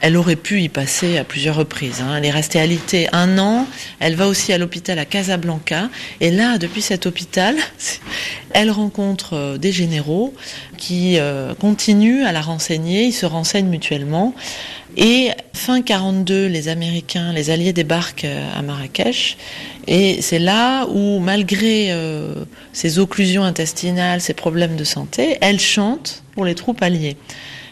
elle 0.00 0.16
aurait 0.16 0.36
pu 0.36 0.60
y 0.60 0.68
passer 0.68 1.16
à 1.18 1.24
plusieurs 1.24 1.56
reprises. 1.56 2.00
Hein. 2.00 2.16
Elle 2.16 2.26
est 2.26 2.30
restée 2.30 2.60
alitée 2.60 3.08
un 3.12 3.38
an. 3.38 3.66
Elle 3.98 4.14
va 4.14 4.28
aussi 4.28 4.52
à 4.52 4.58
l'hôpital 4.58 4.98
à 4.98 5.04
Casablanca. 5.04 5.88
Et 6.20 6.30
là, 6.30 6.58
depuis 6.58 6.82
cet 6.82 7.06
hôpital, 7.06 7.56
elle 8.52 8.70
rencontre 8.70 9.34
euh, 9.34 9.58
des 9.58 9.72
généraux 9.72 10.34
qui 10.76 11.18
euh, 11.18 11.54
continuent 11.54 12.24
à 12.24 12.32
la 12.32 12.42
renseigner. 12.42 13.04
Ils 13.04 13.12
se 13.12 13.26
renseignent 13.26 13.68
mutuellement. 13.68 14.34
Et 14.98 15.30
fin 15.54 15.82
42, 15.82 16.46
les 16.46 16.68
Américains, 16.68 17.32
les 17.32 17.50
Alliés 17.50 17.72
débarquent 17.72 18.24
euh, 18.24 18.58
à 18.58 18.62
Marrakech. 18.62 19.38
Et 19.86 20.20
c'est 20.20 20.38
là 20.38 20.86
où, 20.86 21.20
malgré 21.20 21.94
ses 22.72 22.98
occlusions 22.98 23.44
intestinales, 23.44 24.20
ses 24.20 24.34
problèmes 24.34 24.74
de 24.74 24.82
santé, 24.82 25.38
elle 25.40 25.60
chante 25.60 26.24
pour 26.34 26.44
les 26.44 26.56
troupes 26.56 26.82
alliées 26.82 27.16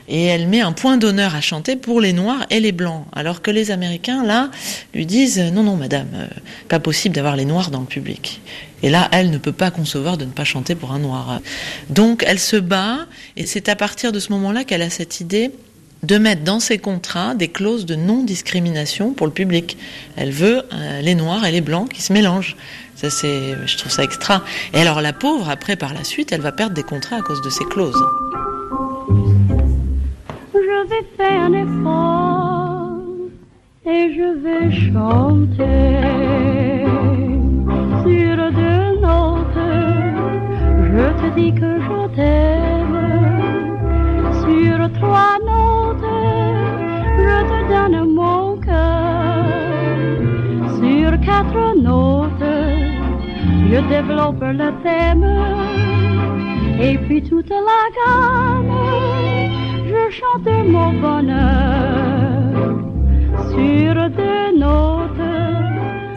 et 0.08 0.24
elle 0.24 0.48
met 0.48 0.60
un 0.60 0.72
point 0.72 0.96
d'honneur 0.96 1.34
à 1.34 1.40
chanter 1.40 1.76
pour 1.76 2.00
les 2.00 2.12
Noirs 2.12 2.46
et 2.50 2.60
les 2.60 2.72
Blancs, 2.72 3.06
alors 3.12 3.42
que 3.42 3.50
les 3.50 3.70
Américains, 3.70 4.24
là, 4.24 4.50
lui 4.94 5.06
disent 5.06 5.38
non, 5.38 5.62
non, 5.62 5.76
madame, 5.76 6.08
euh, 6.14 6.26
pas 6.68 6.80
possible 6.80 7.14
d'avoir 7.14 7.36
les 7.36 7.44
Noirs 7.44 7.70
dans 7.70 7.80
le 7.80 7.86
public. 7.86 8.40
Et 8.82 8.90
là, 8.90 9.08
elle 9.12 9.30
ne 9.30 9.38
peut 9.38 9.52
pas 9.52 9.70
concevoir 9.70 10.18
de 10.18 10.26
ne 10.26 10.30
pas 10.30 10.44
chanter 10.44 10.74
pour 10.74 10.92
un 10.92 10.98
Noir. 10.98 11.40
Donc, 11.88 12.22
elle 12.26 12.38
se 12.38 12.56
bat, 12.56 13.06
et 13.36 13.46
c'est 13.46 13.68
à 13.70 13.76
partir 13.76 14.12
de 14.12 14.20
ce 14.20 14.30
moment-là 14.32 14.64
qu'elle 14.64 14.82
a 14.82 14.90
cette 14.90 15.20
idée 15.20 15.50
de 16.02 16.18
mettre 16.18 16.42
dans 16.42 16.60
ses 16.60 16.76
contrats 16.76 17.34
des 17.34 17.48
clauses 17.48 17.86
de 17.86 17.94
non-discrimination 17.94 19.14
pour 19.14 19.26
le 19.26 19.32
public. 19.32 19.78
Elle 20.16 20.32
veut 20.32 20.64
euh, 20.70 21.00
les 21.00 21.14
Noirs 21.14 21.46
et 21.46 21.50
les 21.50 21.62
Blancs 21.62 21.88
qui 21.88 22.02
se 22.02 22.12
mélangent. 22.12 22.56
Ça, 22.94 23.08
c'est, 23.08 23.54
je 23.66 23.76
trouve 23.78 23.90
ça 23.90 24.04
extra. 24.04 24.44
Et 24.74 24.80
alors, 24.80 25.00
la 25.00 25.14
pauvre, 25.14 25.48
après, 25.48 25.76
par 25.76 25.94
la 25.94 26.04
suite, 26.04 26.30
elle 26.32 26.42
va 26.42 26.52
perdre 26.52 26.74
des 26.74 26.82
contrats 26.82 27.16
à 27.16 27.22
cause 27.22 27.40
de 27.40 27.48
ces 27.48 27.64
clauses 27.64 28.02
vais 30.86 31.06
faire 31.16 31.42
un 31.44 31.52
effort 31.52 32.90
et 33.86 34.12
je 34.14 34.28
vais 34.44 34.70
chanter 34.70 36.04
sur 38.02 38.36
deux 38.60 39.00
notes. 39.00 39.62
Je 40.92 41.06
te 41.20 41.26
dis 41.36 41.52
que 41.54 41.80
je 41.86 41.98
t'aime 42.16 42.98
sur 44.42 44.78
trois 45.00 45.36
notes. 45.50 46.10
Je 47.18 47.36
te 47.50 47.58
donne 47.72 47.98
mon 48.12 48.56
cœur 48.58 49.44
sur 50.80 51.08
quatre 51.20 51.64
notes. 51.76 52.50
Je 53.70 53.78
développe 53.88 54.42
le 54.42 54.70
thème 54.82 55.26
et 56.80 56.98
puis 56.98 57.22
toute 57.22 57.48
la 57.48 57.82
gamme 57.96 58.72
je 60.14 60.20
chante 60.20 60.66
mon 60.66 60.92
bonheur 60.92 62.52
sur 63.50 63.94
deux 64.18 64.58
notes. 64.58 65.13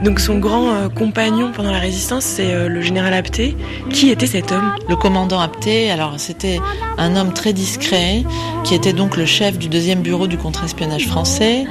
Donc 0.03 0.19
son 0.19 0.37
grand 0.37 0.69
euh, 0.73 0.89
compagnon 0.89 1.51
pendant 1.51 1.71
la 1.71 1.79
résistance, 1.79 2.23
c'est 2.23 2.53
euh, 2.53 2.69
le 2.69 2.81
général 2.81 3.13
Apté. 3.13 3.55
Qui 3.89 4.09
était 4.09 4.27
cet 4.27 4.51
homme? 4.51 4.75
Le 4.87 4.95
commandant 4.95 5.39
Apté, 5.39 5.89
alors 5.89 6.19
c'était 6.19 6.59
un 6.97 7.15
homme 7.15 7.33
très 7.33 7.51
discret, 7.51 8.23
qui 8.63 8.75
était 8.75 8.93
donc 8.93 9.17
le 9.17 9.25
chef 9.25 9.57
du 9.57 9.69
deuxième 9.69 10.01
bureau 10.01 10.27
du 10.27 10.37
contre-espionnage 10.37 11.07
français. 11.07 11.65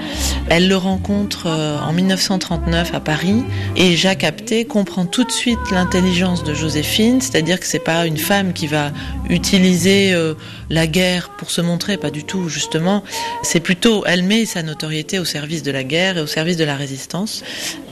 Elle 0.48 0.68
le 0.68 0.76
rencontre 0.76 1.44
euh, 1.46 1.78
en 1.78 1.92
1939 1.92 2.94
à 2.94 3.00
Paris, 3.00 3.44
et 3.76 3.96
Jacques 3.96 4.24
Apté 4.24 4.64
comprend 4.64 5.06
tout 5.06 5.22
de 5.22 5.32
suite 5.32 5.58
l'intelligence 5.70 6.42
de 6.42 6.52
Joséphine, 6.52 7.20
c'est-à-dire 7.20 7.60
que 7.60 7.66
c'est 7.66 7.78
pas 7.78 8.06
une 8.06 8.18
femme 8.18 8.52
qui 8.52 8.66
va 8.66 8.90
utiliser 9.28 10.14
la 10.70 10.86
guerre 10.86 11.30
pour 11.30 11.50
se 11.50 11.60
montrer, 11.60 11.96
pas 11.96 12.10
du 12.10 12.24
tout 12.24 12.48
justement. 12.48 13.02
C'est 13.42 13.60
plutôt, 13.60 14.04
elle 14.06 14.22
met 14.22 14.46
sa 14.46 14.62
notoriété 14.62 15.18
au 15.18 15.24
service 15.24 15.62
de 15.62 15.70
la 15.70 15.84
guerre 15.84 16.18
et 16.18 16.20
au 16.20 16.26
service 16.26 16.56
de 16.56 16.64
la 16.64 16.76
résistance. 16.76 17.42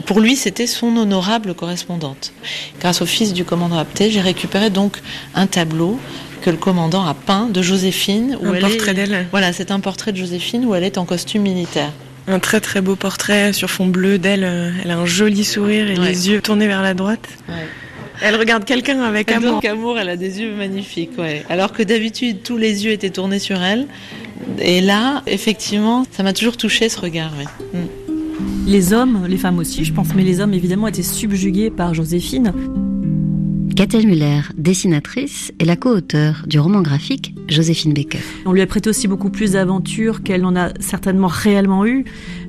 Pour 0.05 0.19
lui, 0.25 0.35
c'était 0.35 0.65
son 0.65 0.97
honorable 0.97 1.53
correspondante. 1.53 2.33
Grâce 2.79 3.01
au 3.01 3.05
fils 3.05 3.31
du 3.31 3.45
commandant 3.45 3.77
Apté, 3.77 4.09
j'ai 4.09 4.21
récupéré 4.21 4.71
donc 4.71 4.97
un 5.35 5.45
tableau 5.45 5.99
que 6.41 6.49
le 6.49 6.57
commandant 6.57 7.05
a 7.05 7.13
peint 7.13 7.47
de 7.47 7.61
Joséphine. 7.61 8.35
Où 8.41 8.47
un 8.47 8.59
portrait 8.59 8.95
d'elle. 8.95 9.27
Voilà, 9.29 9.53
c'est 9.53 9.69
un 9.69 9.79
portrait 9.79 10.11
de 10.11 10.17
Joséphine 10.17 10.65
où 10.65 10.73
elle 10.73 10.83
est 10.83 10.97
en 10.97 11.05
costume 11.05 11.43
militaire. 11.43 11.91
Un 12.27 12.39
très 12.39 12.59
très 12.59 12.81
beau 12.81 12.95
portrait 12.95 13.53
sur 13.53 13.69
fond 13.69 13.85
bleu 13.85 14.17
d'elle. 14.17 14.73
Elle 14.83 14.89
a 14.89 14.97
un 14.97 15.05
joli 15.05 15.43
sourire 15.43 15.91
et 15.91 15.95
les 15.95 16.29
yeux 16.29 16.41
tournés 16.41 16.67
vers 16.67 16.81
la 16.81 16.95
droite. 16.95 17.27
Elle 18.21 18.35
regarde 18.35 18.65
quelqu'un 18.65 19.01
avec 19.01 19.29
elle 19.29 19.45
amour. 19.45 19.61
amour, 19.63 19.99
elle 19.99 20.09
a 20.09 20.15
des 20.15 20.41
yeux 20.41 20.55
magnifiques, 20.55 21.17
ouais. 21.19 21.43
Alors 21.49 21.71
que 21.71 21.83
d'habitude, 21.83 22.41
tous 22.43 22.57
les 22.57 22.85
yeux 22.85 22.93
étaient 22.93 23.11
tournés 23.11 23.39
sur 23.39 23.61
elle. 23.61 23.85
Et 24.59 24.81
là, 24.81 25.21
effectivement, 25.27 26.05
ça 26.11 26.23
m'a 26.23 26.33
toujours 26.33 26.57
touché 26.57 26.89
ce 26.89 26.99
regard. 26.99 27.31
Mm. 27.73 28.04
Les 28.67 28.93
hommes, 28.93 29.27
les 29.27 29.37
femmes 29.37 29.59
aussi, 29.59 29.85
je 29.85 29.93
pense, 29.93 30.15
mais 30.15 30.23
les 30.23 30.39
hommes 30.39 30.53
évidemment 30.55 30.87
étaient 30.87 31.03
subjugués 31.03 31.69
par 31.69 31.93
Joséphine. 31.93 32.51
Catel 33.75 34.07
Muller, 34.07 34.41
dessinatrice, 34.57 35.51
est 35.59 35.65
la 35.65 35.75
co-auteure 35.75 36.45
du 36.47 36.59
roman 36.59 36.81
graphique 36.81 37.35
Joséphine 37.47 37.93
Baker. 37.93 38.19
On 38.45 38.53
lui 38.53 38.61
a 38.61 38.67
prêté 38.67 38.89
aussi 38.89 39.07
beaucoup 39.07 39.29
plus 39.29 39.51
d'aventures 39.51 40.23
qu'elle 40.23 40.41
n'en 40.41 40.55
a 40.55 40.69
certainement 40.79 41.27
réellement 41.27 41.85
eu. 41.85 42.05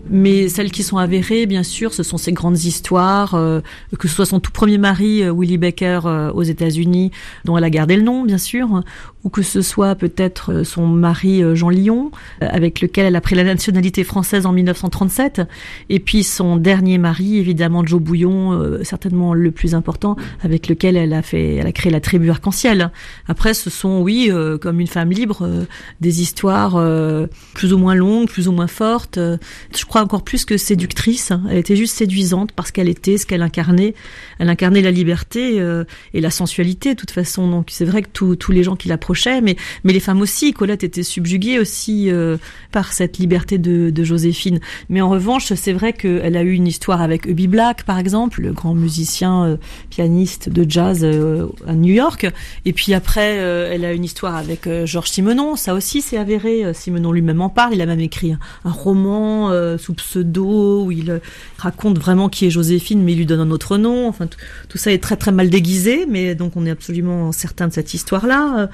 Mais 0.08 0.48
celles 0.48 0.70
qui 0.70 0.82
sont 0.82 0.98
avérées, 0.98 1.46
bien 1.46 1.62
sûr, 1.62 1.92
ce 1.92 2.02
sont 2.02 2.16
ces 2.16 2.32
grandes 2.32 2.64
histoires, 2.64 3.34
euh, 3.34 3.60
que 3.98 4.08
ce 4.08 4.14
soit 4.14 4.26
son 4.26 4.40
tout 4.40 4.52
premier 4.52 4.78
mari, 4.78 5.22
euh, 5.22 5.32
Willie 5.32 5.58
Baker, 5.58 6.00
euh, 6.04 6.30
aux 6.32 6.42
États-Unis, 6.42 7.10
dont 7.44 7.58
elle 7.58 7.64
a 7.64 7.70
gardé 7.70 7.96
le 7.96 8.02
nom, 8.02 8.24
bien 8.24 8.38
sûr, 8.38 8.82
ou 9.24 9.28
que 9.28 9.42
ce 9.42 9.62
soit 9.62 9.94
peut-être 9.96 10.62
son 10.62 10.86
mari 10.86 11.42
Jean 11.56 11.68
Lyon, 11.68 12.12
avec 12.40 12.80
lequel 12.80 13.06
elle 13.06 13.16
a 13.16 13.20
pris 13.20 13.34
la 13.34 13.42
nationalité 13.42 14.04
française 14.04 14.46
en 14.46 14.52
1937, 14.52 15.42
et 15.88 15.98
puis 15.98 16.22
son 16.22 16.56
dernier 16.56 16.98
mari, 16.98 17.38
évidemment 17.38 17.84
Joe 17.84 18.00
Bouillon, 18.00 18.78
certainement 18.84 19.34
le 19.34 19.50
plus 19.50 19.74
important, 19.74 20.16
avec 20.42 20.68
lequel 20.68 20.96
elle 20.96 21.12
a 21.12 21.22
fait, 21.22 21.56
elle 21.56 21.66
a 21.66 21.72
créé 21.72 21.90
la 21.90 22.00
tribu 22.00 22.30
arc-en-ciel. 22.30 22.92
Après, 23.26 23.52
ce 23.52 23.68
sont, 23.68 24.00
oui, 24.00 24.30
comme 24.60 24.78
une 24.78 24.86
femme 24.86 25.10
libre, 25.10 25.48
des 26.00 26.20
histoires 26.20 26.80
plus 27.54 27.72
ou 27.72 27.78
moins 27.78 27.96
longues, 27.96 28.28
plus 28.28 28.46
ou 28.46 28.52
moins 28.52 28.68
fortes. 28.68 29.18
Je 29.18 29.84
crois 29.86 29.95
encore 30.02 30.22
plus 30.22 30.44
que 30.44 30.56
séductrice. 30.56 31.32
Elle 31.50 31.58
était 31.58 31.76
juste 31.76 31.96
séduisante 31.96 32.52
parce 32.52 32.70
qu'elle 32.70 32.88
était 32.88 33.18
ce 33.18 33.26
qu'elle 33.26 33.42
incarnait. 33.42 33.94
Elle 34.38 34.48
incarnait 34.48 34.82
la 34.82 34.90
liberté 34.90 35.60
euh, 35.60 35.84
et 36.14 36.20
la 36.20 36.30
sensualité 36.30 36.94
de 36.94 36.98
toute 36.98 37.10
façon. 37.10 37.48
Donc 37.48 37.68
c'est 37.70 37.84
vrai 37.84 38.02
que 38.02 38.34
tous 38.34 38.52
les 38.52 38.62
gens 38.62 38.76
qui 38.76 38.88
l'approchaient, 38.88 39.40
mais, 39.40 39.56
mais 39.84 39.92
les 39.92 40.00
femmes 40.00 40.20
aussi. 40.20 40.52
Colette 40.52 40.84
était 40.84 41.02
subjuguée 41.02 41.58
aussi 41.58 42.10
euh, 42.10 42.36
par 42.72 42.92
cette 42.92 43.18
liberté 43.18 43.58
de, 43.58 44.04
Joséphine. 44.04 44.60
Mais 44.88 45.00
en 45.00 45.08
revanche, 45.08 45.52
c'est 45.54 45.72
vrai 45.72 45.92
qu'elle 45.92 46.36
a 46.36 46.42
eu 46.42 46.52
une 46.52 46.68
histoire 46.68 47.02
avec 47.02 47.26
Ubi 47.26 47.48
Black, 47.48 47.82
par 47.82 47.98
exemple, 47.98 48.40
le 48.40 48.52
grand 48.52 48.74
musicien 48.74 49.44
euh, 49.44 49.56
pianiste 49.90 50.48
de 50.48 50.68
jazz 50.68 51.04
à 51.04 51.72
New 51.74 51.92
York. 51.92 52.26
Et 52.64 52.72
puis 52.72 52.94
après, 52.94 53.36
elle 53.36 53.84
a 53.84 53.92
une 53.92 54.04
histoire 54.04 54.36
avec 54.36 54.68
Georges 54.84 55.10
Simenon. 55.10 55.56
Ça 55.56 55.74
aussi, 55.74 56.02
c'est 56.02 56.18
avéré. 56.18 56.72
Simenon 56.72 57.10
lui-même 57.10 57.40
en 57.40 57.48
parle. 57.48 57.74
Il 57.74 57.80
a 57.80 57.86
même 57.86 58.00
écrit 58.00 58.32
un, 58.32 58.38
un 58.64 58.70
roman 58.70 59.50
sous 59.86 59.94
pseudo, 59.94 60.84
où 60.84 60.90
il 60.90 61.20
raconte 61.58 61.98
vraiment 61.98 62.28
qui 62.28 62.46
est 62.46 62.50
Joséphine, 62.50 63.02
mais 63.02 63.12
il 63.12 63.18
lui 63.18 63.26
donne 63.26 63.40
un 63.40 63.50
autre 63.50 63.78
nom. 63.78 64.08
Enfin, 64.08 64.26
tout 64.68 64.78
ça 64.78 64.92
est 64.92 65.02
très 65.02 65.16
très 65.16 65.32
mal 65.32 65.48
déguisé, 65.48 66.06
mais 66.08 66.34
donc 66.34 66.56
on 66.56 66.66
est 66.66 66.70
absolument 66.70 67.30
certain 67.30 67.68
de 67.68 67.72
cette 67.72 67.94
histoire-là. 67.94 68.68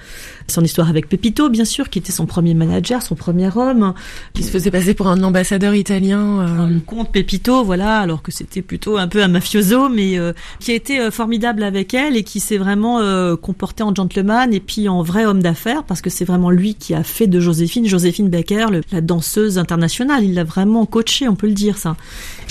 Son 0.49 0.63
histoire 0.63 0.89
avec 0.89 1.09
Pepito, 1.09 1.51
bien 1.51 1.65
sûr, 1.65 1.91
qui 1.91 1.99
était 1.99 2.13
son 2.13 2.27
premier 2.27 2.55
manager, 2.55 3.03
son 3.03 3.15
premier 3.15 3.51
homme, 3.55 3.93
qui 4.33 4.43
se 4.43 4.51
faisait 4.51 4.71
passer 4.71 4.95
pour 4.95 5.09
un 5.09 5.23
ambassadeur 5.23 5.75
italien. 5.75 6.41
Euh... 6.41 6.67
Le 6.67 6.81
comte 6.81 7.13
Pepito, 7.13 7.63
voilà, 7.63 7.99
alors 7.99 8.23
que 8.23 8.33
c'était 8.33 8.63
plutôt 8.63 8.97
un 8.97 9.09
peu 9.09 9.23
un 9.23 9.29
mafioso, 9.29 9.89
mais 9.89 10.19
euh, 10.19 10.33
qui 10.61 10.71
a 10.71 10.75
été 10.75 10.99
euh, 10.99 11.11
formidable 11.11 11.63
avec 11.63 11.93
elle 11.95 12.17
et 12.17 12.23
qui 12.23 12.41
s'est 12.41 12.57
vraiment 12.57 13.01
euh, 13.01 13.37
comporté 13.37 13.83
en 13.83 13.95
gentleman 13.95 14.53
et 14.55 14.61
puis 14.61 14.89
en 14.89 15.03
vrai 15.03 15.27
homme 15.27 15.43
d'affaires, 15.43 15.85
parce 15.85 16.01
que 16.01 16.11
c'est 16.11 16.25
vraiment 16.25 16.51
lui 16.51 16.75
qui 16.75 16.95
a 16.95 17.03
fait 17.03 17.27
de 17.27 17.41
Joséphine, 17.41 17.87
Joséphine 17.87 18.29
Becker, 18.29 18.67
le, 18.71 18.81
la 18.93 19.01
danseuse 19.01 19.59
internationale. 19.59 20.25
Il 20.25 20.35
l'a 20.35 20.45
vraiment 20.45 20.87
coachée, 20.87 21.02
on 21.29 21.35
peut 21.35 21.47
le 21.47 21.55
dire, 21.55 21.79
ça. 21.79 21.97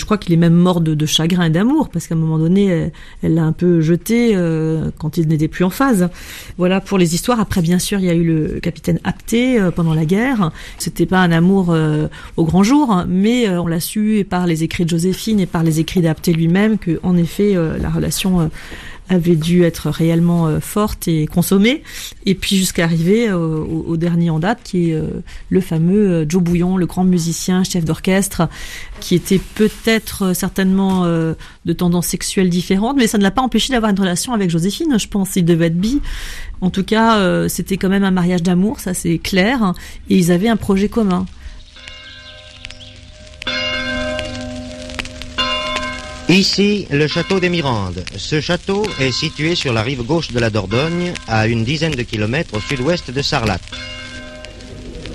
Je 0.02 0.04
crois 0.04 0.18
qu'il 0.18 0.34
est 0.34 0.36
même 0.36 0.52
mort 0.52 0.80
de, 0.80 1.06
chagrin 1.06 1.44
et 1.44 1.50
d'amour, 1.50 1.88
parce 1.88 2.08
qu'à 2.08 2.16
un 2.16 2.18
moment 2.18 2.36
donné, 2.36 2.90
elle 3.22 3.34
l'a 3.34 3.44
un 3.44 3.52
peu 3.52 3.80
jeté 3.80 4.36
quand 4.98 5.16
il 5.16 5.28
n'était 5.28 5.46
plus 5.46 5.62
en 5.62 5.70
phase. 5.70 6.08
Voilà 6.58 6.80
pour 6.80 6.98
les 6.98 7.14
histoires. 7.14 7.38
Après, 7.38 7.62
bien 7.62 7.78
sûr, 7.78 8.00
il 8.00 8.06
y 8.06 8.10
a 8.10 8.14
eu 8.14 8.24
le 8.24 8.58
capitaine 8.58 8.98
Apté 9.04 9.60
pendant 9.76 9.94
la 9.94 10.04
guerre. 10.04 10.50
C'était 10.78 11.06
pas 11.06 11.20
un 11.20 11.30
amour 11.30 11.72
au 12.36 12.44
grand 12.44 12.64
jour, 12.64 13.04
mais 13.06 13.48
on 13.48 13.68
l'a 13.68 13.78
su 13.78 14.18
et 14.18 14.24
par 14.24 14.48
les 14.48 14.64
écrits 14.64 14.86
de 14.86 14.90
Joséphine 14.90 15.38
et 15.38 15.46
par 15.46 15.62
les 15.62 15.78
écrits 15.78 16.00
d'Apté 16.00 16.32
lui-même 16.32 16.78
que, 16.78 16.98
en 17.04 17.16
effet, 17.16 17.54
la 17.54 17.88
relation 17.88 18.50
avait 19.08 19.36
dû 19.36 19.62
être 19.64 19.90
réellement 19.90 20.46
euh, 20.46 20.60
forte 20.60 21.08
et 21.08 21.26
consommée. 21.26 21.82
Et 22.26 22.34
puis 22.34 22.56
jusqu'à 22.56 22.84
arriver 22.84 23.28
euh, 23.28 23.58
au, 23.58 23.96
dernier 23.96 24.30
en 24.30 24.38
date, 24.38 24.60
qui 24.64 24.90
est 24.90 24.94
euh, 24.94 25.22
le 25.50 25.60
fameux 25.60 26.26
Joe 26.28 26.42
Bouillon, 26.42 26.76
le 26.76 26.86
grand 26.86 27.04
musicien, 27.04 27.64
chef 27.64 27.84
d'orchestre, 27.84 28.48
qui 29.02 29.16
était 29.16 29.40
peut-être 29.56 30.32
certainement 30.32 31.04
de 31.04 31.72
tendance 31.72 32.06
sexuelle 32.06 32.48
différente, 32.48 32.96
mais 32.96 33.06
ça 33.06 33.18
ne 33.18 33.22
l'a 33.22 33.32
pas 33.32 33.42
empêché 33.42 33.72
d'avoir 33.72 33.90
une 33.90 33.98
relation 33.98 34.32
avec 34.32 34.48
Joséphine, 34.48 34.98
je 34.98 35.08
pense. 35.08 35.36
Il 35.36 35.44
devait 35.44 35.66
être 35.66 35.76
bi. 35.76 36.00
En 36.60 36.70
tout 36.70 36.84
cas, 36.84 37.48
c'était 37.48 37.76
quand 37.76 37.88
même 37.88 38.04
un 38.04 38.12
mariage 38.12 38.42
d'amour, 38.42 38.80
ça 38.80 38.94
c'est 38.94 39.18
clair. 39.18 39.74
Et 40.08 40.16
ils 40.16 40.30
avaient 40.30 40.48
un 40.48 40.56
projet 40.56 40.88
commun. 40.88 41.26
Ici, 46.28 46.86
le 46.90 47.06
château 47.08 47.40
des 47.40 47.50
Mirandes. 47.50 48.04
Ce 48.16 48.40
château 48.40 48.86
est 49.00 49.12
situé 49.12 49.54
sur 49.54 49.74
la 49.74 49.82
rive 49.82 50.02
gauche 50.02 50.30
de 50.30 50.38
la 50.38 50.48
Dordogne, 50.48 51.12
à 51.28 51.46
une 51.46 51.64
dizaine 51.64 51.92
de 51.92 52.02
kilomètres 52.02 52.54
au 52.54 52.60
sud-ouest 52.60 53.10
de 53.10 53.20
Sarlat. 53.20 53.58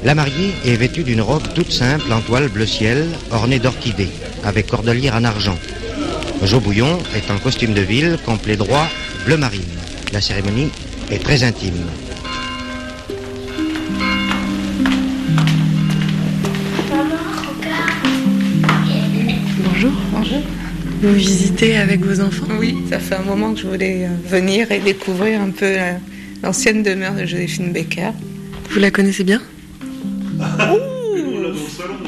La 0.08 0.16
mariée 0.16 0.54
est 0.64 0.78
vêtue 0.78 1.04
d'une 1.04 1.20
robe 1.20 1.44
toute 1.54 1.70
simple 1.70 2.14
en 2.14 2.22
toile 2.22 2.48
bleu 2.48 2.66
ciel, 2.66 3.10
ornée 3.30 3.60
d'orchidées, 3.60 4.08
avec 4.46 4.68
cordelière 4.68 5.16
en 5.16 5.26
argent. 5.26 5.58
Jo 6.44 6.62
Bouillon 6.62 6.98
est 7.14 7.30
en 7.30 7.38
costume 7.40 7.74
de 7.74 7.82
ville, 7.82 8.18
complet 8.26 8.56
droit, 8.56 8.88
bleu 9.26 9.36
marine. 9.36 9.66
La 10.14 10.22
cérémonie 10.22 10.70
est 11.12 11.22
très 11.22 11.44
intime. 11.44 11.74
Bonjour. 19.66 19.92
Bonjour. 20.14 20.42
Vous 21.02 21.14
visitez 21.16 21.76
avec 21.76 22.00
vos 22.00 22.22
enfants? 22.22 22.48
Oui, 22.58 22.78
ça 22.90 23.00
fait 23.00 23.16
un 23.16 23.24
moment 23.24 23.54
que 23.54 23.60
je 23.60 23.68
voulais 23.68 24.08
venir 24.26 24.72
et 24.72 24.80
découvrir 24.80 25.42
un 25.42 25.50
peu 25.50 25.76
l'ancienne 26.44 26.82
demeure 26.82 27.16
de 27.16 27.26
Joséphine 27.26 27.74
Becker. 27.74 28.12
Vous 28.70 28.80
la 28.80 28.90
connaissez 28.90 29.26
bien? 29.26 29.42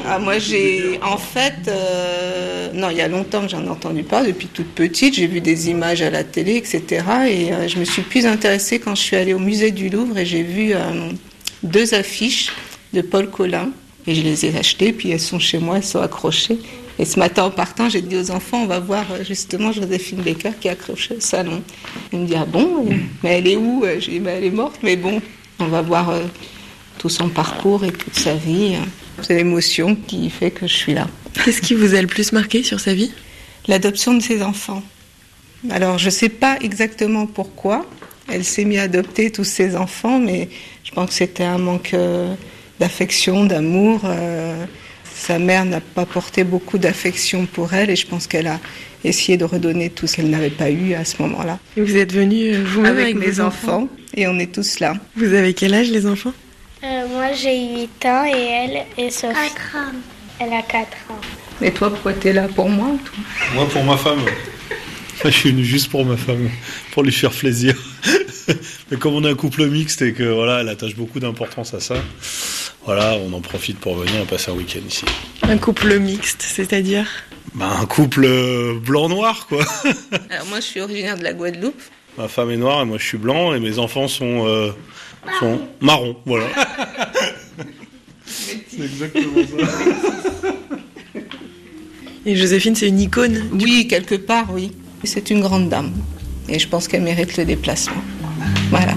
Ah, 0.06 0.18
moi 0.18 0.38
j'ai 0.38 0.98
en 1.02 1.16
fait 1.16 1.68
euh, 1.68 2.68
non 2.74 2.90
il 2.90 2.96
y 2.96 3.00
a 3.00 3.08
longtemps 3.08 3.42
que 3.42 3.48
j'en 3.48 3.64
ai 3.64 3.68
entendu 3.68 4.02
parler 4.02 4.32
depuis 4.32 4.48
toute 4.48 4.68
petite 4.68 5.14
j'ai 5.14 5.26
vu 5.26 5.40
des 5.40 5.70
images 5.70 6.02
à 6.02 6.10
la 6.10 6.24
télé 6.24 6.56
etc 6.56 7.04
et 7.28 7.52
euh, 7.52 7.68
je 7.68 7.78
me 7.78 7.84
suis 7.84 8.02
plus 8.02 8.26
intéressée 8.26 8.78
quand 8.78 8.94
je 8.94 9.02
suis 9.02 9.16
allée 9.16 9.34
au 9.34 9.38
musée 9.38 9.70
du 9.70 9.88
Louvre 9.88 10.18
et 10.18 10.26
j'ai 10.26 10.42
vu 10.42 10.72
euh, 10.74 11.10
deux 11.62 11.94
affiches 11.94 12.52
de 12.92 13.02
Paul 13.02 13.30
Collin. 13.30 13.70
Et 14.06 14.14
je 14.14 14.22
les 14.22 14.46
ai 14.46 14.56
achetées 14.56 14.92
puis 14.92 15.10
elles 15.10 15.20
sont 15.20 15.38
chez 15.38 15.58
moi 15.58 15.76
elles 15.76 15.84
sont 15.84 16.00
accrochées. 16.00 16.58
Et 16.98 17.06
ce 17.06 17.18
matin 17.18 17.44
en 17.44 17.50
partant, 17.50 17.88
j'ai 17.88 18.02
dit 18.02 18.16
aux 18.16 18.30
enfants, 18.30 18.62
on 18.62 18.66
va 18.66 18.78
voir 18.78 19.06
justement 19.26 19.72
Joséphine 19.72 20.20
Baker 20.20 20.50
qui 20.60 20.68
est 20.68 20.72
accrochée 20.72 21.16
au 21.16 21.20
salon. 21.20 21.62
Ils 22.12 22.18
me 22.18 22.26
disent, 22.26 22.36
ah 22.38 22.44
bon? 22.44 22.86
Mais 23.22 23.38
elle 23.38 23.46
est 23.46 23.56
où? 23.56 23.84
J'ai 23.98 24.12
dit, 24.12 24.20
bah, 24.20 24.32
elle 24.32 24.44
est 24.44 24.50
morte, 24.50 24.80
mais 24.82 24.96
bon, 24.96 25.22
on 25.60 25.68
va 25.68 25.80
voir 25.80 26.12
tout 27.00 27.08
son 27.08 27.30
parcours 27.30 27.82
et 27.82 27.92
toute 27.92 28.14
sa 28.14 28.34
vie. 28.34 28.76
C'est 29.22 29.34
l'émotion 29.34 29.96
qui 29.96 30.28
fait 30.28 30.50
que 30.50 30.66
je 30.66 30.74
suis 30.74 30.92
là. 30.92 31.08
Qu'est-ce 31.44 31.62
qui 31.62 31.72
vous 31.72 31.94
a 31.94 32.02
le 32.02 32.06
plus 32.06 32.32
marqué 32.32 32.62
sur 32.62 32.78
sa 32.78 32.92
vie? 32.92 33.10
L'adoption 33.68 34.12
de 34.12 34.22
ses 34.22 34.42
enfants. 34.42 34.82
Alors, 35.70 35.96
je 35.96 36.06
ne 36.06 36.10
sais 36.10 36.28
pas 36.28 36.58
exactement 36.60 37.26
pourquoi 37.26 37.86
elle 38.28 38.44
s'est 38.44 38.66
mise 38.66 38.80
à 38.80 38.82
adopter 38.82 39.30
tous 39.30 39.44
ses 39.44 39.76
enfants, 39.76 40.18
mais 40.18 40.50
je 40.84 40.90
pense 40.90 41.08
que 41.08 41.14
c'était 41.14 41.44
un 41.44 41.56
manque 41.56 41.94
euh, 41.94 42.34
d'affection, 42.78 43.46
d'amour. 43.46 44.02
Euh, 44.04 44.66
sa 45.14 45.38
mère 45.38 45.64
n'a 45.64 45.80
pas 45.80 46.04
porté 46.04 46.44
beaucoup 46.44 46.76
d'affection 46.76 47.46
pour 47.46 47.72
elle 47.72 47.88
et 47.88 47.96
je 47.96 48.06
pense 48.06 48.26
qu'elle 48.26 48.46
a 48.46 48.60
essayé 49.04 49.38
de 49.38 49.44
redonner 49.44 49.88
tout 49.88 50.06
ce 50.06 50.16
qu'elle 50.16 50.28
n'avait 50.28 50.50
pas 50.50 50.70
eu 50.70 50.92
à 50.92 51.06
ce 51.06 51.22
moment-là. 51.22 51.58
Vous 51.78 51.96
êtes 51.96 52.12
venu 52.12 52.52
euh, 52.52 52.62
vous-même 52.62 52.92
avec, 52.92 53.16
avec, 53.16 53.26
mes 53.26 53.40
enfants, 53.40 53.88
et 54.14 54.28
on 54.28 54.38
est 54.38 54.52
tous 54.52 54.80
là. 54.80 54.94
Vous 55.16 55.32
avez 55.32 55.54
quel 55.54 55.72
âge 55.72 55.90
les 55.90 56.06
enfants? 56.06 56.34
Moi 57.20 57.34
j'ai 57.34 57.68
8 58.00 58.06
ans 58.06 58.24
et 58.24 58.30
elle 58.40 58.86
est 58.96 59.10
Sophie. 59.10 59.34
4 59.72 59.76
ans. 59.76 59.92
Elle 60.38 60.54
a 60.54 60.62
4 60.62 60.86
ans. 61.10 61.20
Et 61.60 61.70
toi 61.70 61.90
pourquoi 61.90 62.14
tu 62.14 62.28
es 62.28 62.32
là 62.32 62.48
pour 62.48 62.70
moi 62.70 62.92
toi? 63.04 63.14
Moi 63.54 63.68
pour 63.68 63.84
ma 63.84 63.98
femme. 63.98 64.24
Je 65.24 65.28
suis 65.28 65.50
venu 65.50 65.62
juste 65.62 65.90
pour 65.90 66.06
ma 66.06 66.16
femme, 66.16 66.48
pour 66.92 67.02
lui 67.02 67.12
faire 67.12 67.30
plaisir. 67.30 67.74
Mais 68.90 68.96
comme 68.96 69.12
on 69.16 69.24
est 69.26 69.28
un 69.30 69.34
couple 69.34 69.66
mixte 69.66 70.00
et 70.00 70.14
que 70.14 70.22
voilà, 70.22 70.62
elle 70.62 70.70
attache 70.70 70.96
beaucoup 70.96 71.20
d'importance 71.20 71.74
à 71.74 71.80
ça, 71.80 71.96
voilà, 72.86 73.12
on 73.16 73.30
en 73.34 73.42
profite 73.42 73.78
pour 73.78 73.96
venir 73.96 74.24
passer 74.24 74.50
un 74.50 74.54
week-end 74.54 74.80
ici. 74.88 75.04
Un 75.42 75.58
couple 75.58 75.98
mixte, 75.98 76.40
c'est-à-dire? 76.40 77.06
Bah, 77.52 77.68
Un 77.82 77.84
couple 77.84 78.26
blanc-noir, 78.82 79.46
quoi. 79.46 79.62
Alors 80.30 80.46
moi, 80.46 80.60
je 80.60 80.64
suis 80.64 80.80
originaire 80.80 81.18
de 81.18 81.24
la 81.24 81.34
Guadeloupe. 81.34 81.82
Ma 82.16 82.28
femme 82.28 82.50
est 82.50 82.56
noire 82.56 82.80
et 82.80 82.86
moi, 82.86 82.96
je 82.96 83.04
suis 83.04 83.18
blanc 83.18 83.52
et 83.54 83.60
mes 83.60 83.78
enfants 83.78 84.08
sont, 84.08 84.46
euh, 84.48 84.72
sont 85.38 85.60
marrons, 85.80 86.16
voilà. 86.24 86.46
c'est 88.26 88.84
exactement 88.84 89.42
ça. 89.44 89.66
Et 92.26 92.36
Joséphine, 92.36 92.74
c'est 92.74 92.88
une 92.88 93.00
icône 93.00 93.48
Oui, 93.52 93.86
quelque 93.88 94.14
part, 94.14 94.52
oui. 94.52 94.72
C'est 95.04 95.30
une 95.30 95.40
grande 95.40 95.68
dame. 95.70 95.92
Et 96.48 96.58
je 96.58 96.68
pense 96.68 96.86
qu'elle 96.86 97.02
mérite 97.02 97.36
le 97.38 97.44
déplacement. 97.46 98.02
Voilà. 98.70 98.94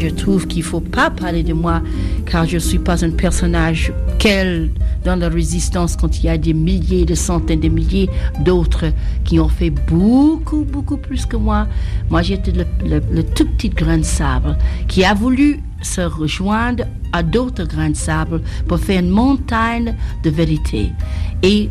Je 0.00 0.08
trouve 0.08 0.46
qu'il 0.46 0.60
ne 0.60 0.64
faut 0.64 0.80
pas 0.80 1.10
parler 1.10 1.42
de 1.42 1.52
moi 1.52 1.82
car 2.24 2.46
je 2.46 2.54
ne 2.54 2.60
suis 2.60 2.78
pas 2.78 3.04
un 3.04 3.10
personnage 3.10 3.92
qu'elle 4.18 4.70
dans 5.04 5.16
la 5.16 5.28
résistance 5.28 5.94
quand 5.94 6.18
il 6.18 6.24
y 6.24 6.28
a 6.30 6.38
des 6.38 6.54
milliers, 6.54 7.04
des 7.04 7.14
centaines 7.14 7.60
de 7.60 7.68
milliers 7.68 8.08
d'autres 8.40 8.86
qui 9.24 9.38
ont 9.38 9.50
fait 9.50 9.68
beaucoup, 9.68 10.64
beaucoup 10.64 10.96
plus 10.96 11.26
que 11.26 11.36
moi. 11.36 11.66
Moi, 12.08 12.22
j'étais 12.22 12.50
le, 12.50 12.64
le, 13.10 13.22
tout 13.22 13.46
petit 13.46 13.68
grain 13.68 13.98
de 13.98 14.02
sable 14.02 14.56
qui 14.88 15.04
a 15.04 15.12
voulu 15.12 15.60
se 15.82 16.00
rejoindre 16.00 16.84
à 17.12 17.22
d'autres 17.22 17.64
grains 17.64 17.90
de 17.90 17.96
sable 17.96 18.40
pour 18.68 18.78
faire 18.78 19.00
une 19.00 19.10
montagne 19.10 19.94
de 20.24 20.30
vérité. 20.30 20.92
Et 21.42 21.68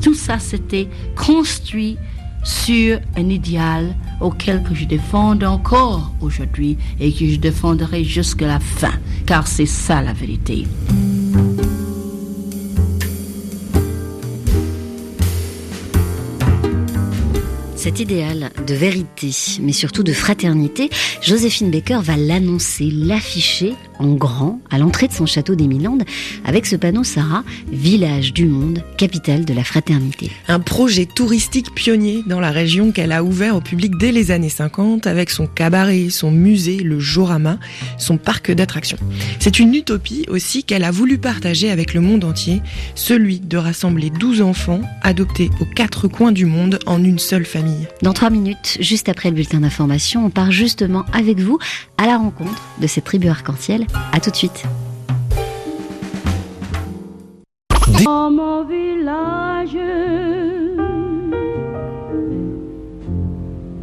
tout 0.00 0.14
ça, 0.14 0.38
c'était 0.38 0.88
construit 1.16 1.98
sur 2.44 3.00
un 3.16 3.28
idéal 3.28 3.94
auquel 4.22 4.62
que 4.62 4.74
je 4.74 4.84
défends 4.84 5.40
encore 5.42 6.12
aujourd'hui 6.20 6.78
et 7.00 7.12
que 7.12 7.26
je 7.26 7.36
défendrai 7.36 8.04
jusqu'à 8.04 8.46
la 8.46 8.60
fin, 8.60 8.92
car 9.26 9.46
c'est 9.46 9.66
ça 9.66 10.02
la 10.02 10.12
vérité. 10.12 10.64
Cet 17.82 17.98
idéal 17.98 18.50
de 18.64 18.74
vérité, 18.74 19.30
mais 19.60 19.72
surtout 19.72 20.04
de 20.04 20.12
fraternité, 20.12 20.88
Joséphine 21.20 21.72
Baker 21.72 21.98
va 22.00 22.16
l'annoncer, 22.16 22.88
l'afficher 22.92 23.74
en 24.02 24.14
grand 24.14 24.60
à 24.70 24.78
l'entrée 24.78 25.08
de 25.08 25.12
son 25.12 25.26
château 25.26 25.54
d'Emilandes 25.54 26.02
avec 26.44 26.66
ce 26.66 26.76
panneau 26.76 27.04
Sarah, 27.04 27.44
village 27.70 28.32
du 28.32 28.46
monde, 28.46 28.82
capitale 28.98 29.44
de 29.44 29.54
la 29.54 29.64
fraternité. 29.64 30.30
Un 30.48 30.60
projet 30.60 31.06
touristique 31.06 31.74
pionnier 31.74 32.22
dans 32.26 32.40
la 32.40 32.50
région 32.50 32.92
qu'elle 32.92 33.12
a 33.12 33.22
ouvert 33.22 33.56
au 33.56 33.60
public 33.60 33.96
dès 33.98 34.12
les 34.12 34.30
années 34.30 34.48
50 34.48 35.06
avec 35.06 35.30
son 35.30 35.46
cabaret, 35.46 36.08
son 36.10 36.30
musée, 36.30 36.78
le 36.78 36.98
Jorama, 36.98 37.58
son 37.98 38.18
parc 38.18 38.50
d'attractions. 38.50 38.98
C'est 39.38 39.58
une 39.58 39.74
utopie 39.74 40.26
aussi 40.28 40.64
qu'elle 40.64 40.84
a 40.84 40.90
voulu 40.90 41.18
partager 41.18 41.70
avec 41.70 41.94
le 41.94 42.00
monde 42.00 42.24
entier, 42.24 42.60
celui 42.94 43.40
de 43.40 43.56
rassembler 43.56 44.10
12 44.10 44.42
enfants 44.42 44.80
adoptés 45.02 45.50
aux 45.60 45.66
quatre 45.66 46.08
coins 46.08 46.32
du 46.32 46.46
monde 46.46 46.78
en 46.86 47.02
une 47.02 47.18
seule 47.18 47.44
famille. 47.44 47.86
Dans 48.02 48.12
trois 48.12 48.30
minutes, 48.30 48.76
juste 48.80 49.08
après 49.08 49.28
le 49.28 49.36
bulletin 49.36 49.60
d'information, 49.60 50.26
on 50.26 50.30
part 50.30 50.52
justement 50.52 51.04
avec 51.12 51.38
vous 51.38 51.58
à 51.98 52.06
la 52.06 52.16
rencontre 52.16 52.60
de 52.80 52.86
cette 52.86 53.04
tribu 53.04 53.28
arc-en-ciel. 53.28 53.86
À 54.12 54.20
tout 54.20 54.30
de 54.30 54.36
suite. 54.36 54.64
Dans 58.04 58.30
mon 58.30 58.64
village, 58.64 59.76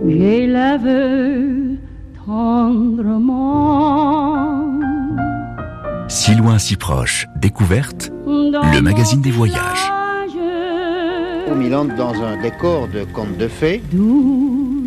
j'élève 0.07 1.77
tendrement 2.25 3.59
Si 6.07 6.35
loin, 6.35 6.57
si 6.57 6.75
proche, 6.75 7.27
découverte, 7.37 8.11
le 8.25 8.81
magazine 8.81 9.21
des 9.21 9.31
voyages. 9.31 9.91
Au 11.51 11.55
Milan, 11.55 11.85
dans 11.85 12.13
un 12.13 12.41
décor 12.41 12.87
de 12.87 13.05
conte 13.05 13.37
de 13.37 13.47
fées, 13.47 13.81
douze 13.91 14.78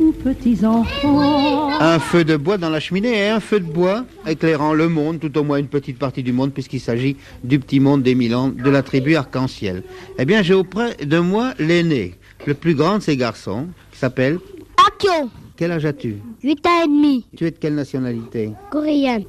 tout 0.00 0.12
petits 0.12 0.64
enfants. 0.64 1.68
un 1.78 1.98
feu 1.98 2.24
de 2.24 2.36
bois 2.38 2.56
dans 2.56 2.70
la 2.70 2.80
cheminée 2.80 3.18
et 3.18 3.28
un 3.28 3.38
feu 3.40 3.60
de 3.60 3.70
bois 3.70 4.06
éclairant 4.26 4.72
le 4.72 4.88
monde, 4.88 5.20
tout 5.20 5.36
au 5.36 5.44
moins 5.44 5.58
une 5.58 5.68
petite 5.68 5.98
partie 5.98 6.22
du 6.22 6.32
monde, 6.32 6.52
puisqu'il 6.54 6.80
s'agit 6.80 7.16
du 7.44 7.60
petit 7.60 7.80
monde 7.80 8.02
des 8.02 8.14
Milan, 8.14 8.48
de 8.48 8.70
la 8.70 8.82
tribu 8.82 9.14
arc-en-ciel. 9.16 9.82
Eh 10.18 10.24
bien, 10.24 10.40
j'ai 10.42 10.54
auprès 10.54 10.94
de 10.96 11.18
moi 11.18 11.52
l'aîné, 11.58 12.14
le 12.46 12.54
plus 12.54 12.74
grand 12.74 12.96
de 12.96 13.02
ces 13.02 13.16
garçons, 13.18 13.66
qui 13.92 13.98
s'appelle 13.98 14.38
Akio, 14.86 15.28
Quel 15.56 15.72
âge 15.72 15.84
as-tu? 15.84 16.16
8 16.42 16.66
ans 16.66 16.82
et 16.84 16.88
demi, 16.88 17.26
Tu 17.36 17.44
es 17.46 17.50
de 17.50 17.56
quelle 17.58 17.74
nationalité? 17.74 18.52
Coréen. 18.70 19.20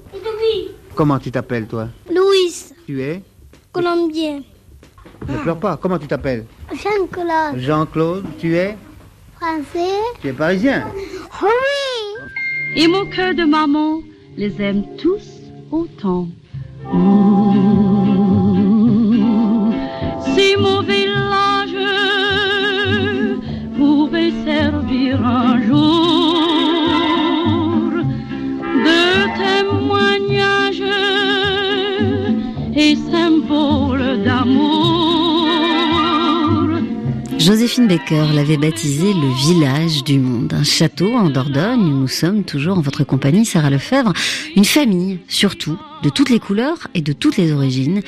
Comment 0.95 1.19
tu 1.19 1.31
t'appelles, 1.31 1.67
toi? 1.67 1.89
Louis, 2.09 2.53
Tu 2.85 3.01
es? 3.01 3.21
Colombien. 3.73 4.41
Ne 5.27 5.37
pleure 5.37 5.57
pas. 5.59 5.75
Comment 5.75 5.99
tu 5.99 6.07
t'appelles? 6.07 6.45
Jean-Claude, 6.71 7.59
Jean-Claude, 7.59 8.23
tu 8.39 8.55
es? 8.55 8.77
Français. 9.41 9.97
Tu 10.21 10.27
es 10.27 10.33
parisien 10.33 10.85
Oui. 11.41 11.51
Et 12.75 12.87
mon 12.87 13.05
cœur 13.09 13.33
de 13.33 13.43
maman 13.43 14.01
les 14.37 14.61
aime 14.61 14.83
tous 14.97 15.27
autant. 15.71 16.27
Joséphine 37.51 37.85
Baker 37.85 38.27
l'avait 38.33 38.55
baptisé 38.55 39.13
le 39.13 39.27
village 39.35 40.05
du 40.05 40.19
monde, 40.19 40.53
un 40.53 40.63
château 40.63 41.13
en 41.15 41.29
Dordogne 41.29 41.81
nous 41.81 42.07
sommes 42.07 42.45
toujours 42.45 42.77
en 42.77 42.81
votre 42.81 43.03
compagnie, 43.03 43.45
Sarah 43.45 43.69
Lefebvre, 43.69 44.13
une 44.55 44.63
famille 44.63 45.19
surtout, 45.27 45.77
de 46.01 46.09
toutes 46.09 46.29
les 46.29 46.39
couleurs 46.39 46.87
et 46.93 47.01
de 47.01 47.11
toutes 47.11 47.35
les 47.35 47.51
origines, 47.51 48.03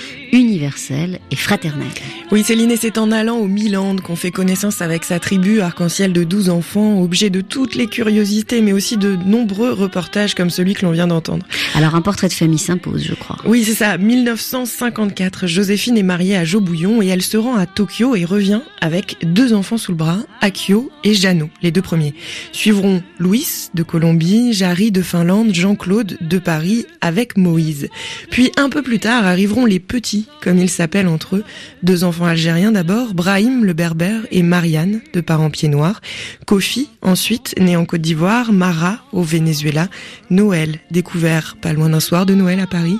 universelle 0.64 1.20
et 1.30 1.36
fraternelle. 1.36 1.90
Oui, 2.32 2.42
Céline, 2.44 2.72
et 2.72 2.78
c'est 2.78 2.98
en 2.98 3.12
allant 3.12 3.38
au 3.38 3.48
Milan 3.48 3.98
qu'on 3.98 4.16
fait 4.16 4.32
connaissance 4.32 4.82
avec 4.82 5.04
sa 5.04 5.20
tribu 5.20 5.60
arc-en-ciel 5.60 6.14
de 6.14 6.24
12 6.24 6.50
enfants, 6.50 7.02
objet 7.02 7.30
de 7.30 7.42
toutes 7.42 7.76
les 7.76 7.88
curiosités, 7.88 8.62
mais 8.62 8.72
aussi 8.72 8.96
de 8.96 9.18
nombreux 9.26 9.74
reportages 9.74 10.34
comme 10.34 10.50
celui 10.50 10.74
que 10.74 10.86
l'on 10.86 10.92
vient 10.92 11.08
d'entendre. 11.08 11.46
Alors 11.76 11.96
un 11.96 12.02
portrait 12.02 12.30
de 12.30 12.34
famille 12.34 12.60
s'impose, 12.60 13.04
je 13.04 13.14
crois. 13.14 13.38
Oui, 13.46 13.66
c'est 13.66 13.74
ça. 13.74 13.98
1954, 13.98 15.48
Joséphine 15.48 15.98
est 15.98 16.04
mariée 16.04 16.38
à 16.38 16.46
Joe 16.46 16.62
Bouillon 16.62 17.02
et 17.02 17.08
elle 17.08 17.22
se 17.22 17.36
rend 17.36 17.56
à 17.56 17.66
Tokyo 17.66 18.16
et 18.16 18.24
revient 18.24 18.62
avec 18.80 19.18
deux 19.24 19.54
enfants 19.54 19.78
sous 19.78 19.92
le 19.92 19.98
bras, 19.98 20.20
Akio 20.40 20.90
et 21.04 21.14
Jano, 21.14 21.50
les 21.62 21.72
deux 21.72 21.82
premiers. 21.82 22.14
Suivront 22.54 23.04
Louis 23.20 23.46
de 23.74 23.84
Colombie, 23.84 24.54
Jarry 24.54 24.92
de 24.92 25.02
Finlande, 25.02 25.54
Jean-Claude 25.54 26.18
de 26.22 26.38
Paris 26.38 26.86
avec 27.02 27.36
Moïse. 27.38 27.90
Puis 28.32 28.52
un 28.56 28.70
peu 28.70 28.82
plus 28.82 29.00
tard 29.00 29.26
arriveront 29.26 29.66
les 29.66 29.80
petits, 29.80 30.28
comme 30.42 30.53
ils 30.62 30.70
s'appellent 30.70 31.08
entre 31.08 31.38
eux, 31.38 31.44
deux 31.84 32.04
enfants 32.04 32.26
algériens 32.26 32.72
d'abord, 32.72 33.14
Brahim 33.14 33.66
le 33.66 33.74
berbère 33.74 34.22
et 34.32 34.44
Marianne, 34.44 35.02
de 35.14 35.22
parents 35.22 35.50
pieds 35.50 35.70
noirs, 35.70 36.02
Kofi, 36.46 36.90
ensuite, 37.02 37.56
né 37.60 37.76
en 37.76 37.86
Côte 37.86 38.02
d'Ivoire, 38.02 38.54
Mara, 38.54 39.00
au 39.12 39.22
Venezuela, 39.22 39.88
Noël, 40.30 40.80
découvert 40.92 41.58
pas 41.62 41.74
loin 41.74 41.90
d'un 41.90 42.00
soir 42.00 42.26
de 42.26 42.34
Noël 42.34 42.60
à 42.60 42.68
Paris, 42.68 42.98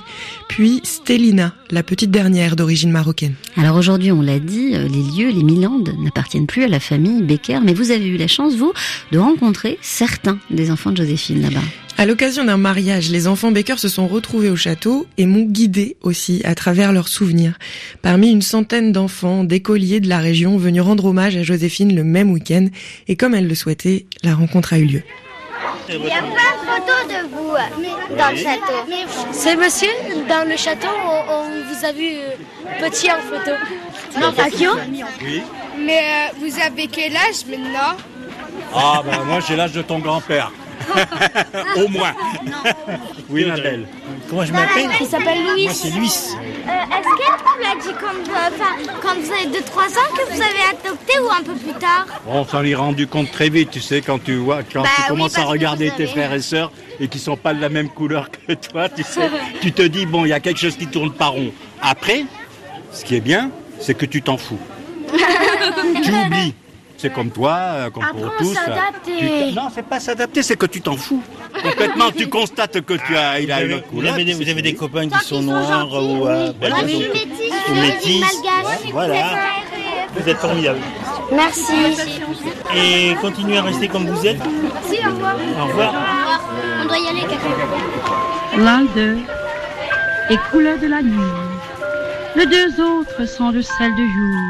puis 0.48 0.80
Stelina, 0.84 1.54
la 1.70 1.82
petite 1.82 2.10
dernière 2.10 2.56
d'origine 2.56 2.90
marocaine. 2.90 3.34
Alors 3.56 3.76
aujourd'hui, 3.76 4.12
on 4.12 4.22
l'a 4.22 4.38
dit, 4.38 4.74
euh, 4.74 4.88
les 4.88 5.02
lieux, 5.02 5.30
les 5.30 5.42
Milandes 5.42 5.94
n'appartiennent 5.98 6.46
plus 6.46 6.64
à 6.64 6.68
la 6.68 6.80
famille 6.80 7.22
Becker, 7.22 7.60
mais 7.64 7.74
vous 7.74 7.90
avez 7.90 8.06
eu 8.06 8.16
la 8.16 8.28
chance, 8.28 8.54
vous, 8.54 8.72
de 9.12 9.18
rencontrer 9.18 9.78
certains 9.82 10.38
des 10.50 10.70
enfants 10.70 10.90
de 10.90 10.98
Joséphine 10.98 11.42
là-bas. 11.42 11.60
À 11.96 12.06
l'occasion 12.06 12.44
d'un 12.44 12.56
mariage, 12.56 13.10
les 13.10 13.28
enfants 13.28 13.52
Baker 13.52 13.78
se 13.78 13.88
sont 13.88 14.08
retrouvés 14.08 14.50
au 14.50 14.56
château 14.56 15.06
et 15.16 15.26
m'ont 15.26 15.44
guidé 15.44 15.96
aussi 16.02 16.42
à 16.44 16.56
travers 16.56 16.92
leurs 16.92 17.06
souvenirs. 17.06 17.56
Parmi 18.02 18.30
une 18.32 18.42
centaine 18.42 18.90
d'enfants, 18.90 19.44
d'écoliers 19.44 20.00
de 20.00 20.08
la 20.08 20.18
région 20.18 20.56
venus 20.56 20.82
rendre 20.82 21.04
hommage 21.04 21.36
à 21.36 21.44
Joséphine 21.44 21.94
le 21.94 22.02
même 22.02 22.32
week-end 22.32 22.66
et 23.06 23.14
comme 23.14 23.34
elle 23.34 23.46
le 23.46 23.54
souhaitait, 23.54 24.06
la 24.24 24.34
rencontre 24.34 24.72
a 24.72 24.78
eu 24.78 24.86
lieu. 24.86 25.02
Il 25.88 25.94
y 25.94 26.10
a 26.10 26.18
plein 26.18 26.26
de 26.26 26.66
photos 26.66 27.08
de 27.08 27.28
vous 27.28 27.54
euh, 27.54 28.16
dans 28.18 28.30
le 28.30 28.36
château. 28.36 29.30
C'est 29.32 29.56
monsieur 29.56 29.90
dans 30.28 30.48
le 30.48 30.56
château 30.56 30.88
on 31.28 31.44
vous 31.72 31.84
a 31.86 31.92
vu 31.92 32.08
euh, 32.16 32.88
petit 32.88 33.08
en 33.10 33.20
photo. 33.20 33.52
Non, 34.20 34.34
Akio 34.36 34.72
Oui. 35.22 35.42
Mais 35.78 36.00
euh, 36.00 36.38
vous 36.40 36.60
avez 36.60 36.88
quel 36.88 37.16
âge 37.16 37.46
maintenant? 37.48 37.96
Ah, 38.74 39.02
ben 39.08 39.22
moi 39.24 39.38
j'ai 39.46 39.54
l'âge 39.54 39.72
de 39.72 39.82
ton 39.82 40.00
grand-père. 40.00 40.50
Au 41.76 41.88
moins. 41.88 42.12
Oui, 43.28 43.44
ma 43.46 43.54
belle. 43.56 43.86
Comment 44.28 44.44
je 44.44 44.52
m'appelle 44.52 44.88
Il 45.00 45.06
s'appelle 45.06 45.44
Louis. 45.46 45.64
Moi, 45.64 45.72
c'est 45.74 45.90
Louis. 45.90 46.06
Euh, 46.06 46.70
Est-ce 46.70 47.08
qu'elle 47.16 47.36
vous 47.44 47.62
l'a 47.62 47.74
dit 47.82 47.98
quand, 48.00 48.14
euh, 48.32 49.20
vous 49.20 49.32
avez 49.32 49.46
2-3 49.46 49.98
ans 49.98 50.16
que 50.16 50.32
vous 50.32 50.40
avez 50.42 50.64
adopté 50.70 51.18
ou 51.20 51.30
un 51.30 51.42
peu 51.42 51.52
plus 51.54 51.72
tard 51.78 52.06
On 52.26 52.44
s'en 52.44 52.64
est 52.64 52.74
rendu 52.74 53.06
compte 53.06 53.30
très 53.30 53.48
vite, 53.48 53.70
tu 53.70 53.80
sais, 53.80 54.00
quand 54.00 54.22
tu 54.22 54.36
vois, 54.36 54.62
quand 54.62 54.82
Bah 54.82 54.88
tu 54.96 55.02
oui, 55.02 55.08
commences 55.08 55.38
à 55.38 55.44
regarder 55.44 55.88
tes 55.90 56.04
avez- 56.04 56.06
frères 56.06 56.32
et 56.32 56.40
sœurs 56.40 56.72
et 57.00 57.08
qui 57.08 57.18
sont 57.18 57.36
pas 57.36 57.52
de 57.54 57.60
la 57.60 57.68
même 57.68 57.88
couleur 57.90 58.28
que 58.30 58.52
toi, 58.54 58.88
tu 58.88 59.02
sais, 59.02 59.30
tu 59.60 59.72
te 59.72 59.82
dis, 59.82 60.06
bon, 60.06 60.24
il 60.24 60.28
y 60.28 60.32
a 60.32 60.40
quelque 60.40 60.60
chose 60.60 60.76
qui 60.76 60.86
tourne 60.86 61.12
pas 61.12 61.26
rond. 61.26 61.52
Après, 61.82 62.24
ce 62.92 63.04
qui 63.04 63.16
est 63.16 63.20
bien, 63.20 63.50
c'est 63.80 63.94
que 63.94 64.06
tu 64.06 64.22
t'en 64.22 64.36
fous. 64.38 64.58
tu 66.02 66.10
oublies. 66.12 66.54
C'est 67.04 67.12
comme 67.12 67.28
toi, 67.30 67.52
euh, 67.52 67.90
comme 67.90 68.02
pour 68.02 68.16
Apprends 68.24 68.34
à 68.34 68.38
tous. 68.38 68.50
euh, 68.52 68.54
s'adapter. 68.54 69.12
tu 69.18 69.26
t- 69.28 69.52
Non, 69.52 69.68
c'est 69.74 69.84
pas 69.84 70.00
s'adapter, 70.00 70.42
c'est 70.42 70.56
que 70.56 70.64
tu 70.64 70.80
t'en 70.80 70.96
fous. 70.96 71.22
Complètement, 71.62 72.10
tu 72.16 72.28
constates 72.30 72.80
que 72.80 72.94
tu 72.94 73.14
as, 73.14 73.40
il 73.40 73.52
a 73.52 73.62
une 73.62 73.74
autre 73.74 73.84
Vous 73.90 73.96
couleur. 73.98 74.14
avez 74.14 74.24
des, 74.24 74.32
vous 74.32 74.48
avez 74.48 74.62
des 74.62 74.74
copains 74.74 75.06
qui 75.06 75.18
sont 75.22 75.42
noirs 75.42 75.92
ou 75.92 76.26
euh, 76.26 76.50
voilà, 76.58 76.76
Moi, 76.76 76.84
je 76.86 76.88
suis 76.94 77.04
donc- 77.04 77.12
métisse, 77.12 77.52
ou 77.68 77.74
je 77.74 77.80
suis 78.00 78.20
métis. 78.20 78.42
Voilà, 78.90 79.14
vous 80.16 80.28
êtes 80.30 80.38
formidables. 80.38 80.78
Merci. 81.30 81.72
Et 82.74 83.14
continuez 83.20 83.58
à 83.58 83.62
rester 83.64 83.88
comme 83.88 84.06
vous 84.06 84.26
êtes. 84.26 84.40
Si, 84.88 84.96
au 85.06 85.10
revoir. 85.10 85.36
Au 85.60 85.66
revoir. 85.66 85.94
On 86.80 86.86
doit 86.86 86.98
y 86.98 87.06
aller, 87.06 87.20
quelqu'un. 87.20 88.64
L'un 88.64 88.82
d'eux 88.94 89.18
est 90.30 90.38
couleur 90.50 90.78
de 90.78 90.86
la 90.86 91.02
nuit. 91.02 91.32
Les 92.34 92.46
deux 92.46 92.80
autres 92.82 93.26
sont 93.26 93.50
de 93.50 93.60
celle 93.60 93.94
du 93.94 94.06
jour. 94.10 94.40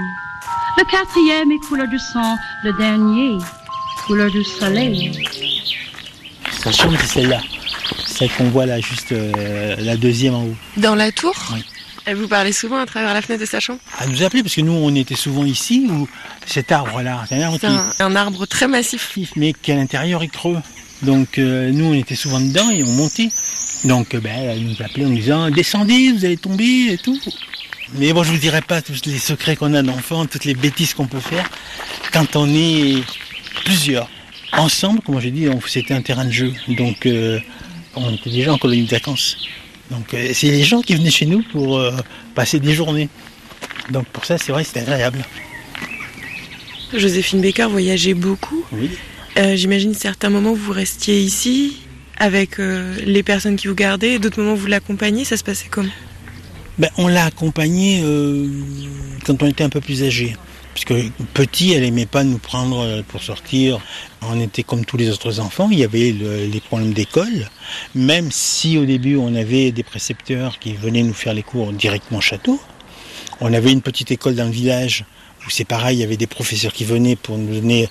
Le 0.76 0.84
quatrième 0.90 1.52
est 1.52 1.58
couleur 1.66 1.88
du 1.88 1.98
sang. 1.98 2.36
Le 2.64 2.72
dernier, 2.72 3.38
couleur 4.06 4.30
du 4.30 4.42
soleil. 4.44 5.12
Sa 6.62 6.72
chambre, 6.72 6.96
c'est 7.00 7.20
celle-là. 7.20 7.40
Celle 8.06 8.30
qu'on 8.30 8.48
voit 8.50 8.66
là, 8.66 8.80
juste 8.80 9.12
euh, 9.12 9.76
la 9.78 9.96
deuxième 9.96 10.34
en 10.34 10.44
haut. 10.44 10.56
Dans 10.76 10.94
la 10.94 11.12
tour 11.12 11.34
Oui. 11.52 11.64
Elle 12.06 12.16
vous 12.16 12.28
parlait 12.28 12.52
souvent 12.52 12.78
à 12.78 12.86
travers 12.86 13.14
la 13.14 13.22
fenêtre 13.22 13.40
de 13.40 13.46
sa 13.46 13.60
chambre 13.60 13.78
Elle 14.02 14.10
nous 14.10 14.22
appelait 14.22 14.42
parce 14.42 14.54
que 14.54 14.60
nous, 14.60 14.72
on 14.72 14.94
était 14.94 15.14
souvent 15.14 15.44
ici, 15.44 15.86
où 15.90 16.06
cet 16.44 16.70
arbre-là, 16.70 17.24
c'est 17.28 17.36
un 17.36 17.46
arbre 17.46 17.58
C'est 17.58 17.66
un, 17.66 17.90
un 18.00 18.16
arbre 18.16 18.44
très 18.46 18.68
massif. 18.68 19.16
mais 19.36 19.54
qui 19.54 19.72
à 19.72 19.76
l'intérieur 19.76 20.22
est 20.22 20.28
creux. 20.28 20.58
Donc 21.02 21.38
euh, 21.38 21.70
nous, 21.72 21.86
on 21.86 21.94
était 21.94 22.14
souvent 22.14 22.40
dedans 22.40 22.68
et 22.70 22.82
on 22.84 22.92
montait. 22.92 23.30
Donc 23.84 24.14
euh, 24.14 24.20
ben, 24.20 24.32
elle 24.36 24.64
nous 24.64 24.76
appelait 24.82 25.06
en 25.06 25.08
nous 25.08 25.16
disant 25.16 25.50
descendez, 25.50 26.12
vous 26.12 26.24
allez 26.26 26.36
tomber 26.36 26.92
et 26.92 26.98
tout. 26.98 27.18
Mais 27.96 28.12
bon, 28.12 28.24
je 28.24 28.32
vous 28.32 28.38
dirai 28.38 28.60
pas 28.60 28.82
tous 28.82 29.06
les 29.06 29.18
secrets 29.18 29.54
qu'on 29.54 29.72
a 29.72 29.82
d'enfants, 29.82 30.26
toutes 30.26 30.44
les 30.44 30.54
bêtises 30.54 30.94
qu'on 30.94 31.06
peut 31.06 31.20
faire 31.20 31.48
quand 32.12 32.34
on 32.34 32.48
est 32.52 33.02
plusieurs. 33.64 34.08
Ensemble, 34.52 35.00
comme 35.00 35.20
j'ai 35.20 35.30
dit, 35.30 35.46
c'était 35.66 35.94
un 35.94 36.02
terrain 36.02 36.24
de 36.24 36.32
jeu. 36.32 36.52
Donc 36.68 37.06
euh, 37.06 37.38
on 37.94 38.12
était 38.12 38.30
déjà 38.30 38.52
en 38.52 38.58
colonie 38.58 38.84
de 38.84 38.90
vacances. 38.90 39.36
Donc 39.90 40.12
euh, 40.12 40.30
c'est 40.32 40.48
les 40.48 40.64
gens 40.64 40.80
qui 40.80 40.96
venaient 40.96 41.10
chez 41.10 41.26
nous 41.26 41.42
pour 41.52 41.78
euh, 41.78 41.92
passer 42.34 42.58
des 42.58 42.74
journées. 42.74 43.08
Donc 43.90 44.06
pour 44.06 44.24
ça, 44.24 44.38
c'est 44.38 44.50
vrai, 44.50 44.64
c'était 44.64 44.80
agréable. 44.80 45.24
Joséphine 46.92 47.40
Baker 47.40 47.68
voyageait 47.70 48.14
beaucoup. 48.14 48.64
Oui. 48.72 48.90
J'imagine 49.54 49.94
certains 49.94 50.30
moments 50.30 50.52
où 50.52 50.56
vous 50.56 50.72
restiez 50.72 51.20
ici 51.20 51.78
avec 52.16 52.58
les 52.58 53.24
personnes 53.24 53.56
qui 53.56 53.66
vous 53.66 53.74
gardaient, 53.74 54.12
et 54.12 54.18
d'autres 54.20 54.40
moments 54.40 54.52
où 54.52 54.56
vous 54.56 54.68
l'accompagniez, 54.68 55.24
ça 55.24 55.36
se 55.36 55.42
passait 55.42 55.66
comment? 55.68 55.90
Ben, 56.78 56.90
on 56.98 57.06
l'a 57.08 57.24
accompagnée 57.26 58.00
euh, 58.02 58.48
quand 59.24 59.42
on 59.42 59.46
était 59.46 59.64
un 59.64 59.68
peu 59.68 59.80
plus 59.80 60.02
âgé. 60.02 60.36
Parce 60.72 60.84
que 60.86 61.08
petit, 61.34 61.72
elle 61.72 61.84
aimait 61.84 62.04
pas 62.06 62.24
nous 62.24 62.38
prendre 62.38 62.80
euh, 62.80 63.02
pour 63.06 63.22
sortir. 63.22 63.80
On 64.22 64.40
était 64.40 64.64
comme 64.64 64.84
tous 64.84 64.96
les 64.96 65.08
autres 65.10 65.38
enfants. 65.38 65.68
Il 65.70 65.78
y 65.78 65.84
avait 65.84 66.10
le- 66.10 66.46
les 66.46 66.60
problèmes 66.60 66.92
d'école. 66.92 67.48
Même 67.94 68.32
si 68.32 68.76
au 68.76 68.84
début 68.84 69.16
on 69.16 69.36
avait 69.36 69.70
des 69.70 69.84
précepteurs 69.84 70.58
qui 70.58 70.72
venaient 70.74 71.04
nous 71.04 71.14
faire 71.14 71.32
les 71.32 71.44
cours 71.44 71.72
directement 71.72 72.18
au 72.18 72.22
château, 72.22 72.60
On 73.40 73.52
avait 73.52 73.72
une 73.72 73.82
petite 73.82 74.12
école 74.12 74.36
dans 74.36 74.44
le 74.44 74.52
village 74.52 75.04
où 75.44 75.50
c'est 75.50 75.64
pareil, 75.64 75.96
il 75.98 76.00
y 76.00 76.04
avait 76.04 76.16
des 76.16 76.28
professeurs 76.28 76.72
qui 76.72 76.84
venaient 76.84 77.16
pour 77.16 77.36
nous 77.36 77.52
donner 77.60 77.84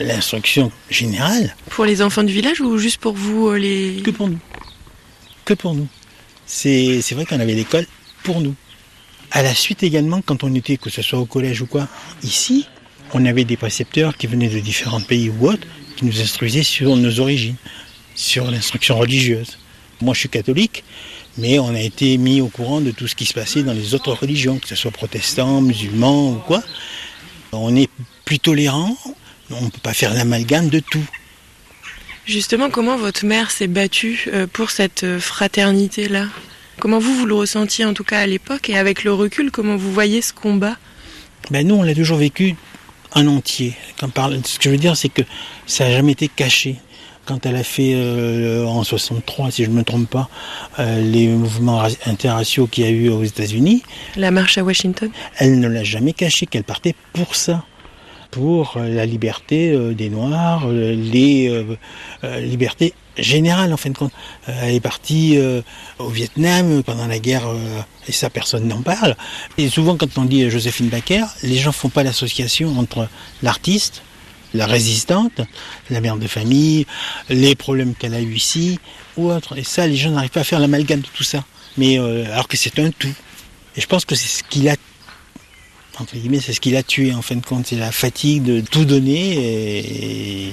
euh, 0.00 0.04
l'instruction 0.04 0.70
générale. 0.90 1.54
Pour 1.70 1.84
les 1.84 2.02
enfants 2.02 2.22
du 2.22 2.32
village 2.32 2.60
ou 2.60 2.78
juste 2.78 2.98
pour 3.00 3.14
vous 3.14 3.48
euh, 3.48 3.58
les... 3.58 4.00
Que 4.04 4.12
pour 4.12 4.28
nous. 4.28 4.38
Que 5.44 5.54
pour 5.54 5.74
nous. 5.74 5.88
C'est 6.46 7.02
vrai 7.12 7.24
qu'on 7.26 7.40
avait 7.40 7.54
l'école 7.54 7.84
nous. 8.34 8.54
À 9.30 9.42
la 9.42 9.54
suite 9.54 9.82
également, 9.82 10.22
quand 10.22 10.44
on 10.44 10.54
était, 10.54 10.76
que 10.76 10.90
ce 10.90 11.02
soit 11.02 11.18
au 11.18 11.26
collège 11.26 11.62
ou 11.62 11.66
quoi, 11.66 11.88
ici, 12.22 12.66
on 13.12 13.24
avait 13.24 13.44
des 13.44 13.56
précepteurs 13.56 14.16
qui 14.16 14.26
venaient 14.26 14.48
de 14.48 14.60
différents 14.60 15.00
pays 15.00 15.30
ou 15.30 15.48
autres, 15.48 15.66
qui 15.96 16.04
nous 16.04 16.20
instruisaient 16.20 16.62
sur 16.62 16.96
nos 16.96 17.20
origines, 17.20 17.56
sur 18.14 18.50
l'instruction 18.50 18.98
religieuse. 18.98 19.58
Moi, 20.02 20.14
je 20.14 20.20
suis 20.20 20.28
catholique, 20.28 20.84
mais 21.38 21.58
on 21.58 21.74
a 21.74 21.80
été 21.80 22.18
mis 22.18 22.40
au 22.40 22.48
courant 22.48 22.80
de 22.80 22.90
tout 22.90 23.08
ce 23.08 23.14
qui 23.14 23.26
se 23.26 23.34
passait 23.34 23.62
dans 23.62 23.72
les 23.72 23.94
autres 23.94 24.12
religions, 24.12 24.58
que 24.58 24.68
ce 24.68 24.74
soit 24.74 24.90
protestants, 24.90 25.60
musulmans 25.60 26.32
ou 26.32 26.36
quoi. 26.36 26.62
On 27.52 27.74
est 27.74 27.88
plus 28.24 28.38
tolérant, 28.38 28.96
on 29.50 29.62
ne 29.62 29.70
peut 29.70 29.80
pas 29.82 29.94
faire 29.94 30.12
l'amalgame 30.12 30.68
de 30.68 30.80
tout. 30.80 31.04
Justement, 32.26 32.70
comment 32.70 32.96
votre 32.96 33.24
mère 33.24 33.50
s'est 33.50 33.68
battue 33.68 34.24
euh, 34.32 34.46
pour 34.52 34.70
cette 34.70 35.04
euh, 35.04 35.20
fraternité-là? 35.20 36.26
Comment 36.78 36.98
vous, 36.98 37.14
vous 37.14 37.26
le 37.26 37.34
ressentiez 37.34 37.84
en 37.84 37.94
tout 37.94 38.04
cas 38.04 38.20
à 38.20 38.26
l'époque 38.26 38.68
et 38.68 38.76
avec 38.76 39.02
le 39.02 39.12
recul, 39.12 39.50
comment 39.50 39.76
vous 39.76 39.92
voyez 39.92 40.20
ce 40.20 40.32
combat? 40.32 40.76
Ben 41.50 41.66
Nous, 41.66 41.74
on 41.74 41.82
l'a 41.82 41.94
toujours 41.94 42.18
vécu 42.18 42.54
en 43.14 43.26
entier. 43.26 43.74
Quand 43.98 44.10
parle, 44.10 44.38
ce 44.44 44.58
que 44.58 44.64
je 44.64 44.70
veux 44.70 44.76
dire, 44.76 44.96
c'est 44.96 45.08
que 45.08 45.22
ça 45.66 45.84
n'a 45.84 45.92
jamais 45.92 46.12
été 46.12 46.28
caché. 46.28 46.76
Quand 47.24 47.44
elle 47.46 47.56
a 47.56 47.64
fait 47.64 47.92
euh, 47.94 48.66
en 48.66 48.84
63, 48.84 49.50
si 49.50 49.64
je 49.64 49.70
ne 49.70 49.74
me 49.74 49.84
trompe 49.84 50.08
pas, 50.08 50.28
euh, 50.78 51.00
les 51.00 51.28
mouvements 51.28 51.82
interraciaux 52.04 52.66
qu'il 52.66 52.84
y 52.84 52.86
a 52.86 52.90
eu 52.90 53.08
aux 53.08 53.24
États-Unis. 53.24 53.82
La 54.16 54.30
marche 54.30 54.58
à 54.58 54.62
Washington? 54.62 55.10
Elle 55.38 55.58
ne 55.58 55.68
l'a 55.68 55.82
jamais 55.82 56.12
caché 56.12 56.46
qu'elle 56.46 56.62
partait 56.62 56.94
pour 57.14 57.34
ça 57.34 57.64
pour 58.30 58.76
euh, 58.76 58.88
la 58.88 59.06
liberté 59.06 59.76
des 59.94 60.10
Noirs, 60.10 60.68
les 60.68 61.64
libertés 62.22 62.92
générales 63.18 63.72
en 63.72 63.76
fin 63.76 63.90
de 63.90 63.98
compte. 63.98 64.12
Elle 64.46 64.74
est 64.74 64.80
partie 64.80 65.38
au 65.98 66.08
Vietnam 66.08 66.82
pendant 66.82 67.06
la 67.06 67.18
guerre 67.18 67.44
et 68.08 68.12
ça 68.12 68.30
personne 68.30 68.68
n'en 68.68 68.82
parle. 68.82 69.16
Et 69.58 69.68
souvent 69.68 69.96
quand 69.96 70.18
on 70.18 70.24
dit 70.24 70.48
Joséphine 70.50 70.88
Baker, 70.88 71.24
les 71.42 71.56
gens 71.56 71.72
font 71.72 71.88
pas 71.88 72.02
l'association 72.02 72.78
entre 72.78 73.08
l'artiste, 73.42 74.02
la 74.54 74.66
résistante, 74.66 75.40
la 75.90 76.00
mère 76.00 76.16
de 76.16 76.26
famille, 76.26 76.86
les 77.28 77.54
problèmes 77.54 77.94
qu'elle 77.94 78.14
a 78.14 78.20
eu 78.20 78.34
ici 78.34 78.78
ou 79.16 79.30
autre. 79.30 79.56
Et 79.56 79.64
ça, 79.64 79.86
les 79.86 79.96
gens 79.96 80.10
n'arrivent 80.10 80.30
pas 80.30 80.40
à 80.40 80.44
faire 80.44 80.60
l'amalgame 80.60 81.00
de 81.00 81.08
tout 81.08 81.24
ça. 81.24 81.44
Mais 81.76 81.98
euh, 81.98 82.24
alors 82.32 82.48
que 82.48 82.56
c'est 82.56 82.78
un 82.78 82.90
tout. 82.90 83.14
Et 83.76 83.80
je 83.80 83.86
pense 83.86 84.04
que 84.04 84.14
c'est 84.14 84.28
ce 84.28 84.42
qui 84.42 84.60
l'a 84.60 84.76
guillemets, 86.04 86.40
c'est 86.40 86.52
ce 86.52 86.60
qui 86.60 86.70
l'a 86.70 86.82
tué 86.82 87.14
en 87.14 87.22
fin 87.22 87.36
de 87.36 87.44
compte, 87.44 87.66
c'est 87.66 87.76
la 87.76 87.92
fatigue 87.92 88.42
de 88.42 88.60
tout 88.60 88.84
donner 88.84 89.34
et, 89.34 90.46
et, 90.48 90.52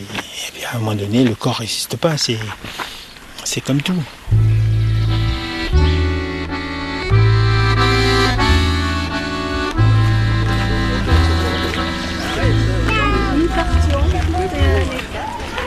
à 0.71 0.75
un 0.75 0.79
moment 0.79 0.95
donné, 0.95 1.23
le 1.23 1.36
corps 1.36 1.58
résiste 1.58 1.97
pas. 1.97 2.17
C'est 2.17 2.38
c'est 3.43 3.62
comme 3.62 3.82
tout. 3.82 3.93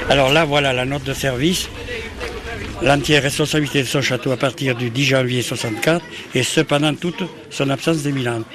Alors 0.08 0.32
là, 0.32 0.44
voilà 0.44 0.72
la 0.72 0.84
note 0.84 1.04
de 1.04 1.12
service. 1.12 1.68
L'entière 2.82 3.22
responsabilité 3.22 3.82
de 3.82 3.86
son 3.86 4.02
château 4.02 4.30
à 4.30 4.36
partir 4.36 4.76
du 4.76 4.90
10 4.90 5.04
janvier 5.04 5.42
64 5.42 6.04
et 6.34 6.42
cependant 6.42 6.94
toute 6.94 7.22
son 7.50 7.70
absence 7.70 8.02
d'éminente. 8.02 8.46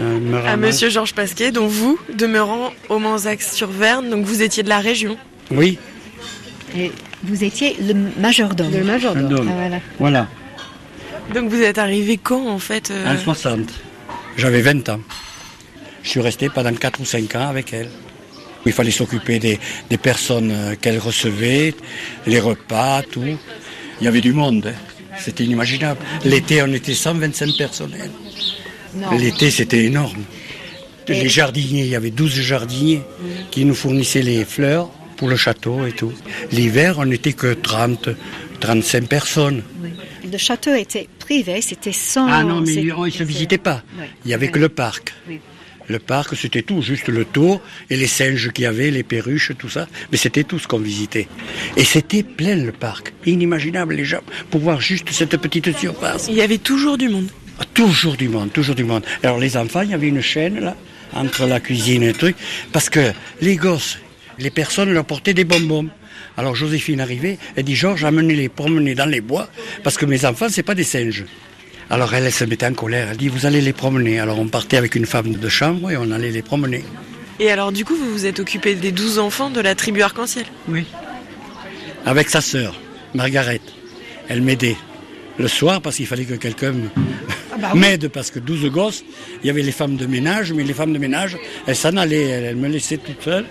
Euh, 0.00 0.46
à 0.46 0.56
Monsieur 0.56 0.88
Georges 0.88 1.14
Pasquet, 1.14 1.52
dont 1.52 1.66
vous, 1.66 1.98
demeurant 2.16 2.72
au 2.88 2.98
Manzac-sur-Verne, 2.98 4.08
donc 4.10 4.24
vous 4.24 4.42
étiez 4.42 4.62
de 4.62 4.68
la 4.68 4.78
région. 4.78 5.16
Oui. 5.50 5.78
Et 6.76 6.90
vous 7.24 7.44
étiez 7.44 7.76
le 7.80 7.94
majordome. 8.18 8.72
Le 8.72 8.84
majordome. 8.84 9.48
Ah, 9.50 9.54
voilà. 9.54 9.80
voilà. 9.98 10.28
Donc 11.34 11.50
vous 11.50 11.60
êtes 11.60 11.78
arrivé 11.78 12.16
quand 12.16 12.48
en 12.48 12.58
fait 12.58 12.90
euh... 12.90 13.14
En 13.14 13.18
60. 13.18 13.60
J'avais 14.36 14.62
20 14.62 14.88
ans. 14.88 15.00
Je 16.02 16.08
suis 16.08 16.20
resté 16.20 16.48
pendant 16.48 16.72
4 16.72 17.00
ou 17.00 17.04
5 17.04 17.34
ans 17.36 17.48
avec 17.48 17.72
elle. 17.72 17.88
Il 18.64 18.72
fallait 18.72 18.90
s'occuper 18.92 19.38
des, 19.38 19.58
personnes 19.98 20.50
euh, 20.52 20.74
qu'elle 20.80 20.98
recevait, 20.98 21.74
les 22.26 22.40
repas, 22.40 23.02
tout. 23.02 23.36
Il 24.00 24.04
y 24.04 24.08
avait 24.08 24.20
du 24.20 24.32
monde. 24.32 24.66
Hein. 24.68 25.16
C'était 25.18 25.44
inimaginable. 25.44 26.00
L'été, 26.24 26.62
on 26.62 26.72
était 26.72 26.94
125 26.94 27.56
personnels. 27.56 28.10
L'été, 29.18 29.50
c'était 29.50 29.84
énorme. 29.84 30.22
Les 31.08 31.28
jardiniers, 31.28 31.82
il 31.82 31.88
y 31.88 31.96
avait 31.96 32.10
12 32.10 32.40
jardiniers 32.40 33.02
qui 33.50 33.64
nous 33.64 33.74
fournissaient 33.74 34.22
les 34.22 34.44
fleurs 34.44 34.88
pour 35.16 35.28
le 35.28 35.36
château 35.36 35.86
et 35.86 35.92
tout. 35.92 36.12
L'hiver, 36.52 36.96
on 36.98 37.06
n'était 37.06 37.32
que 37.32 37.54
30, 37.54 38.10
35 38.60 39.08
personnes. 39.08 39.62
Le 40.30 40.38
château 40.38 40.74
était 40.74 41.08
privé, 41.18 41.60
c'était 41.60 41.92
sans... 41.92 42.28
Ah 42.28 42.44
non, 42.44 42.60
mais 42.60 42.74
il 42.74 42.94
ne 42.94 43.10
se 43.10 43.24
visitait 43.24 43.58
pas. 43.58 43.82
Il 44.24 44.28
n'y 44.28 44.34
avait 44.34 44.48
que 44.48 44.58
le 44.58 44.68
parc. 44.68 45.14
Le 45.88 45.98
parc, 45.98 46.36
c'était 46.36 46.62
tout, 46.62 46.80
juste 46.80 47.08
le 47.08 47.24
tour 47.24 47.60
et 47.90 47.96
les 47.96 48.06
singes 48.06 48.52
qu'il 48.52 48.64
y 48.64 48.66
avait, 48.66 48.90
les 48.90 49.02
perruches, 49.02 49.52
tout 49.58 49.68
ça. 49.68 49.88
Mais 50.10 50.16
c'était 50.16 50.44
tout 50.44 50.58
ce 50.58 50.68
qu'on 50.68 50.78
visitait. 50.78 51.26
Et 51.76 51.84
c'était 51.84 52.22
plein 52.22 52.54
le 52.54 52.72
parc. 52.72 53.12
Inimaginable 53.26 53.94
les 53.94 54.04
gens 54.04 54.22
pour 54.50 54.60
voir 54.60 54.80
juste 54.80 55.10
cette 55.10 55.36
petite 55.36 55.76
surface. 55.76 56.26
Il 56.28 56.36
y 56.36 56.40
avait 56.40 56.58
toujours 56.58 56.96
du 56.96 57.08
monde. 57.08 57.28
Toujours 57.74 58.16
du 58.16 58.28
monde, 58.28 58.52
toujours 58.52 58.74
du 58.74 58.84
monde. 58.84 59.04
Alors 59.22 59.38
les 59.38 59.56
enfants, 59.56 59.82
il 59.82 59.90
y 59.90 59.94
avait 59.94 60.08
une 60.08 60.20
chaîne 60.20 60.60
là, 60.60 60.76
entre 61.14 61.46
la 61.46 61.60
cuisine 61.60 62.02
et 62.02 62.08
le 62.08 62.12
truc, 62.12 62.36
parce 62.72 62.90
que 62.90 63.12
les 63.40 63.56
gosses, 63.56 63.98
les 64.38 64.50
personnes 64.50 64.92
leur 64.92 65.04
portaient 65.04 65.34
des 65.34 65.44
bonbons. 65.44 65.88
Alors 66.36 66.54
Joséphine 66.54 67.00
arrivait, 67.00 67.38
elle 67.56 67.64
dit 67.64 67.76
Georges, 67.76 68.04
amenez-les 68.04 68.48
promener 68.48 68.94
dans 68.94 69.06
les 69.06 69.20
bois, 69.20 69.48
parce 69.82 69.96
que 69.96 70.06
mes 70.06 70.24
enfants, 70.24 70.46
c'est 70.50 70.62
pas 70.62 70.74
des 70.74 70.84
singes. 70.84 71.24
Alors 71.90 72.14
elle, 72.14 72.32
se 72.32 72.44
mettait 72.44 72.66
en 72.66 72.72
colère. 72.72 73.08
Elle 73.10 73.18
dit 73.18 73.28
Vous 73.28 73.44
allez 73.44 73.60
les 73.60 73.74
promener. 73.74 74.18
Alors 74.18 74.38
on 74.38 74.48
partait 74.48 74.78
avec 74.78 74.94
une 74.94 75.04
femme 75.04 75.32
de 75.32 75.48
chambre 75.48 75.90
et 75.90 75.96
on 75.98 76.10
allait 76.10 76.30
les 76.30 76.40
promener. 76.40 76.84
Et 77.38 77.50
alors 77.50 77.70
du 77.70 77.84
coup, 77.84 77.94
vous 77.94 78.10
vous 78.10 78.24
êtes 78.24 78.40
occupé 78.40 78.74
des 78.74 78.92
douze 78.92 79.18
enfants 79.18 79.50
de 79.50 79.60
la 79.60 79.74
tribu 79.74 80.00
Arc-en-Ciel? 80.00 80.46
Oui. 80.68 80.86
Avec 82.06 82.30
sa 82.30 82.40
sœur, 82.40 82.80
Margaret. 83.14 83.60
Elle 84.28 84.40
m'aidait. 84.40 84.76
Le 85.38 85.48
soir, 85.48 85.82
parce 85.82 85.96
qu'il 85.96 86.06
fallait 86.06 86.24
que 86.24 86.34
quelqu'un 86.34 86.74
bah 87.62 87.74
m'aide, 87.74 88.08
parce 88.08 88.30
que 88.30 88.40
douze 88.40 88.66
gosses, 88.70 89.04
il 89.42 89.46
y 89.46 89.50
avait 89.50 89.62
les 89.62 89.72
femmes 89.72 89.96
de 89.96 90.06
ménage, 90.06 90.52
mais 90.52 90.64
les 90.64 90.74
femmes 90.74 90.92
de 90.92 90.98
ménage, 90.98 91.38
elles 91.66 91.76
s'en 91.76 91.96
allaient, 91.96 92.28
elles 92.28 92.56
me 92.56 92.68
laissaient 92.68 92.98
toute 92.98 93.22
seule. 93.22 93.46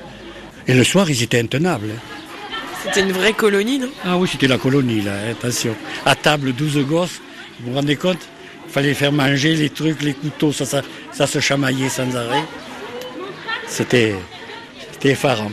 Et 0.68 0.74
le 0.74 0.84
soir, 0.84 1.10
ils 1.10 1.24
étaient 1.24 1.40
intenables. 1.40 1.92
C'était 2.84 3.02
une 3.02 3.14
vraie 3.14 3.34
colonie, 3.34 3.80
non? 3.80 3.90
Ah 4.04 4.18
oui, 4.18 4.28
c'était 4.30 4.48
la 4.48 4.58
colonie, 4.58 5.02
là, 5.02 5.14
attention. 5.30 5.76
À 6.06 6.16
table, 6.16 6.52
douze 6.52 6.78
gosses, 6.86 7.22
vous 7.60 7.70
vous 7.70 7.76
rendez 7.76 7.96
compte? 7.96 8.20
Il 8.68 8.72
fallait 8.72 8.94
faire 8.94 9.12
manger 9.12 9.56
les 9.56 9.70
trucs, 9.70 10.02
les 10.02 10.14
couteaux, 10.14 10.52
ça, 10.52 10.66
ça, 11.12 11.28
se 11.28 11.40
chamaillait 11.40 11.90
sans 11.90 12.16
arrêt. 12.16 12.44
C'était 13.68 14.16
effarant. 15.04 15.52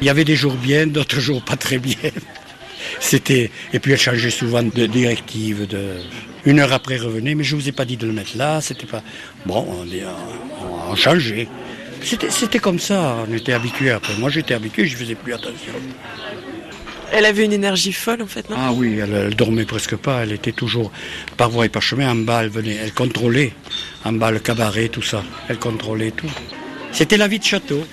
Il 0.00 0.06
y 0.06 0.10
avait 0.10 0.24
des 0.24 0.36
jours 0.36 0.54
bien, 0.54 0.86
d'autres 0.96 1.20
jours 1.20 1.42
pas 1.42 1.56
très 1.56 1.78
bien. 1.78 1.96
C'était 3.00 3.50
et 3.72 3.78
puis 3.78 3.92
elle 3.92 3.98
changeait 3.98 4.30
souvent 4.30 4.62
de 4.62 4.86
directive. 4.86 5.66
De 5.66 5.96
une 6.44 6.60
heure 6.60 6.72
après 6.72 6.96
revenait, 6.96 7.34
mais 7.34 7.44
je 7.44 7.56
vous 7.56 7.68
ai 7.68 7.72
pas 7.72 7.84
dit 7.84 7.96
de 7.96 8.06
le 8.06 8.12
mettre 8.12 8.36
là. 8.36 8.60
C'était 8.60 8.86
pas 8.86 9.02
bon. 9.44 9.66
On, 9.68 10.90
on 10.90 10.96
changeait. 10.96 11.48
C'était 12.02 12.58
comme 12.58 12.78
ça. 12.78 13.16
On 13.28 13.32
était 13.34 13.52
habitué. 13.52 13.90
Après, 13.90 14.14
moi 14.18 14.30
j'étais 14.30 14.54
habitué, 14.54 14.86
je 14.86 14.96
faisais 14.96 15.14
plus 15.14 15.34
attention. 15.34 15.72
Elle 17.10 17.24
avait 17.24 17.44
une 17.44 17.52
énergie 17.54 17.92
folle 17.92 18.22
en 18.22 18.26
fait, 18.26 18.48
non? 18.50 18.56
Ah 18.58 18.70
oui, 18.72 18.98
elle, 18.98 19.34
dormait 19.34 19.64
presque 19.64 19.96
pas. 19.96 20.22
Elle 20.22 20.32
était 20.32 20.52
toujours 20.52 20.92
par 21.36 21.50
voie 21.50 21.66
et 21.66 21.68
par 21.68 21.82
chemin. 21.82 22.10
En 22.10 22.16
bas, 22.16 22.44
elle 22.44 22.50
venait, 22.50 22.76
elle 22.82 22.92
contrôlait. 22.92 23.52
En 24.04 24.12
bas, 24.12 24.30
le 24.30 24.38
cabaret, 24.38 24.88
tout 24.88 25.02
ça. 25.02 25.24
Elle 25.48 25.58
contrôlait 25.58 26.10
tout. 26.10 26.30
C'était 26.92 27.16
la 27.16 27.28
vie 27.28 27.38
de 27.38 27.44
château. 27.44 27.84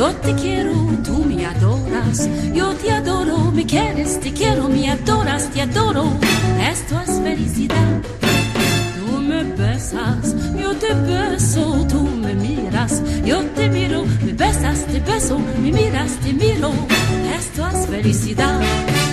Yo 0.00 0.10
te 0.14 0.34
quiero, 0.34 0.72
tú 1.04 1.26
me 1.26 1.44
adoras. 1.44 2.26
Yo 2.54 2.72
te 2.72 2.90
adoro, 2.90 3.52
me 3.52 3.66
quieres, 3.66 4.18
te 4.18 4.32
quiero, 4.32 4.66
me 4.66 4.88
adoras, 4.88 5.50
te 5.50 5.60
adoro. 5.60 6.04
Esto 6.58 6.98
es 7.02 7.20
felicidad. 7.20 8.00
besas, 9.58 10.34
yo 10.58 10.74
te 10.76 10.94
beso, 10.94 11.86
tú 11.86 12.00
me 12.00 12.32
miras, 12.32 13.02
yo 13.26 13.44
te 13.54 13.68
miro, 13.68 14.06
me 14.24 14.32
besas, 14.32 14.86
te 14.86 15.00
beso, 15.00 15.38
me 15.38 15.70
miras, 15.70 16.12
te 16.22 16.32
miro. 16.32 16.70
Esto 17.38 17.68
es 17.68 17.86
felicidad, 17.86 18.58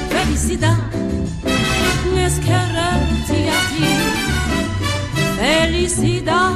felicidad, 0.10 0.78
es 2.26 2.36
quererte 2.40 3.40
a 3.58 3.60
ti. 3.72 3.90
Felicidad 5.38 6.54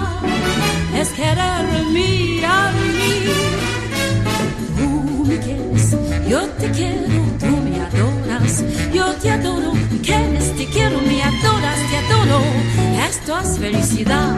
es 0.96 1.10
quererme 1.10 2.46
a 2.46 2.72
mí. 2.72 3.61
Tú 5.42 6.30
Yo 6.30 6.42
te 6.60 6.70
quiero, 6.70 7.08
tú 7.40 7.48
me 7.66 7.80
adoras. 7.82 8.64
Yo 8.94 9.06
te 9.16 9.32
adoro, 9.32 9.74
quieres, 10.04 10.56
te 10.56 10.66
quiero, 10.68 11.00
me 11.02 11.24
adoras, 11.24 11.80
te 11.90 11.98
adoro. 11.98 12.42
Esto 13.10 13.40
es 13.40 13.58
felicidad. 13.58 14.38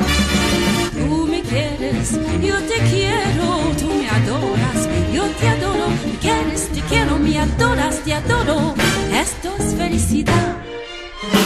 Tú 0.94 1.28
me 1.28 1.42
quieres, 1.42 2.12
yo 2.42 2.56
te 2.70 2.78
quiero, 2.90 3.48
tú 3.80 3.88
me 3.94 4.08
adoras. 4.10 4.80
Yo 5.14 5.26
te 5.40 5.48
adoro, 5.50 5.88
quieres, 6.22 6.70
te 6.70 6.82
quiero, 6.82 7.20
me 7.20 7.38
adoras, 7.38 7.96
te 8.06 8.14
adoro. 8.14 8.74
Esto 9.12 9.54
es 9.60 9.76
felicidad. 9.76 10.56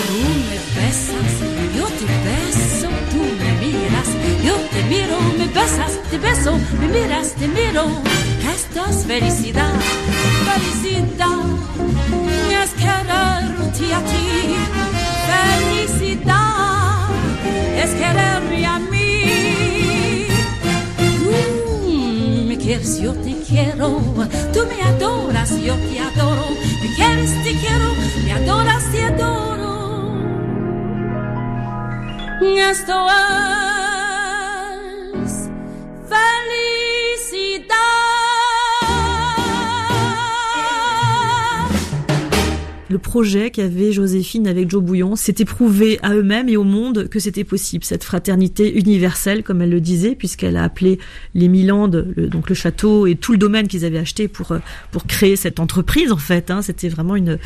Tú 0.07 0.19
me 0.49 0.57
besas, 0.77 1.31
yo 1.75 1.85
te 1.99 2.05
beso, 2.27 2.89
tú 3.11 3.21
me 3.39 3.51
miras, 3.65 4.09
yo 4.47 4.55
te 4.73 4.81
miro, 4.83 5.17
me 5.37 5.45
besas, 5.47 5.93
te 6.09 6.17
beso, 6.17 6.53
me 6.79 6.87
miras, 6.87 7.33
te 7.33 7.47
miro. 7.47 7.83
Esto 8.55 8.85
es 8.89 9.05
felicidad, 9.05 9.73
felicidad, 10.49 11.39
es 12.61 12.71
quererte 12.81 13.85
a 13.93 13.99
ti. 14.11 14.27
Felicidad, 15.31 17.09
es 17.83 17.91
quererme 18.01 18.65
a 18.65 18.79
mí. 18.79 20.27
Tú 21.07 22.43
me 22.47 22.57
quieres, 22.57 22.99
yo 22.99 23.13
te 23.25 23.33
quiero, 23.47 23.89
tú 24.53 24.59
me 24.71 24.81
adoras, 24.91 25.49
yo 25.67 25.75
te 25.75 25.99
adoro. 25.99 26.47
Me 26.81 26.95
quieres, 26.95 27.31
te 27.43 27.51
quiero, 27.61 27.89
me 28.23 28.31
adoras, 28.33 28.83
te 28.91 29.03
adoro. 29.03 29.57
Esto 32.69 33.07
es 33.09 33.66
Le 42.89 42.97
projet 42.97 43.51
qu'avait 43.51 43.91
Joséphine 43.91 44.47
avec 44.47 44.69
Joe 44.69 44.81
Bouillon, 44.81 45.15
c'était 45.15 45.43
prouver 45.43 45.99
à 46.03 46.15
eux-mêmes 46.15 46.47
et 46.47 46.55
au 46.55 46.63
monde 46.63 47.09
que 47.09 47.19
c'était 47.19 47.43
possible, 47.43 47.83
cette 47.83 48.03
fraternité 48.03 48.77
universelle, 48.77 49.43
comme 49.43 49.61
elle 49.61 49.71
le 49.71 49.81
disait, 49.81 50.15
puisqu'elle 50.15 50.55
a 50.55 50.63
appelé 50.63 50.97
les 51.33 51.49
Milandes, 51.49 52.07
le, 52.15 52.27
donc 52.27 52.47
le 52.47 52.55
château 52.55 53.05
et 53.05 53.15
tout 53.15 53.33
le 53.33 53.37
domaine 53.37 53.67
qu'ils 53.67 53.83
avaient 53.83 53.97
acheté 53.97 54.27
pour, 54.27 54.53
euh, 54.53 54.59
pour 54.91 55.05
créer 55.05 55.35
cette 55.35 55.59
entreprise, 55.59 56.11
en 56.13 56.17
fait. 56.17 56.49
Hein. 56.49 56.61
C'était 56.61 56.87
vraiment 56.87 57.17
une, 57.17 57.37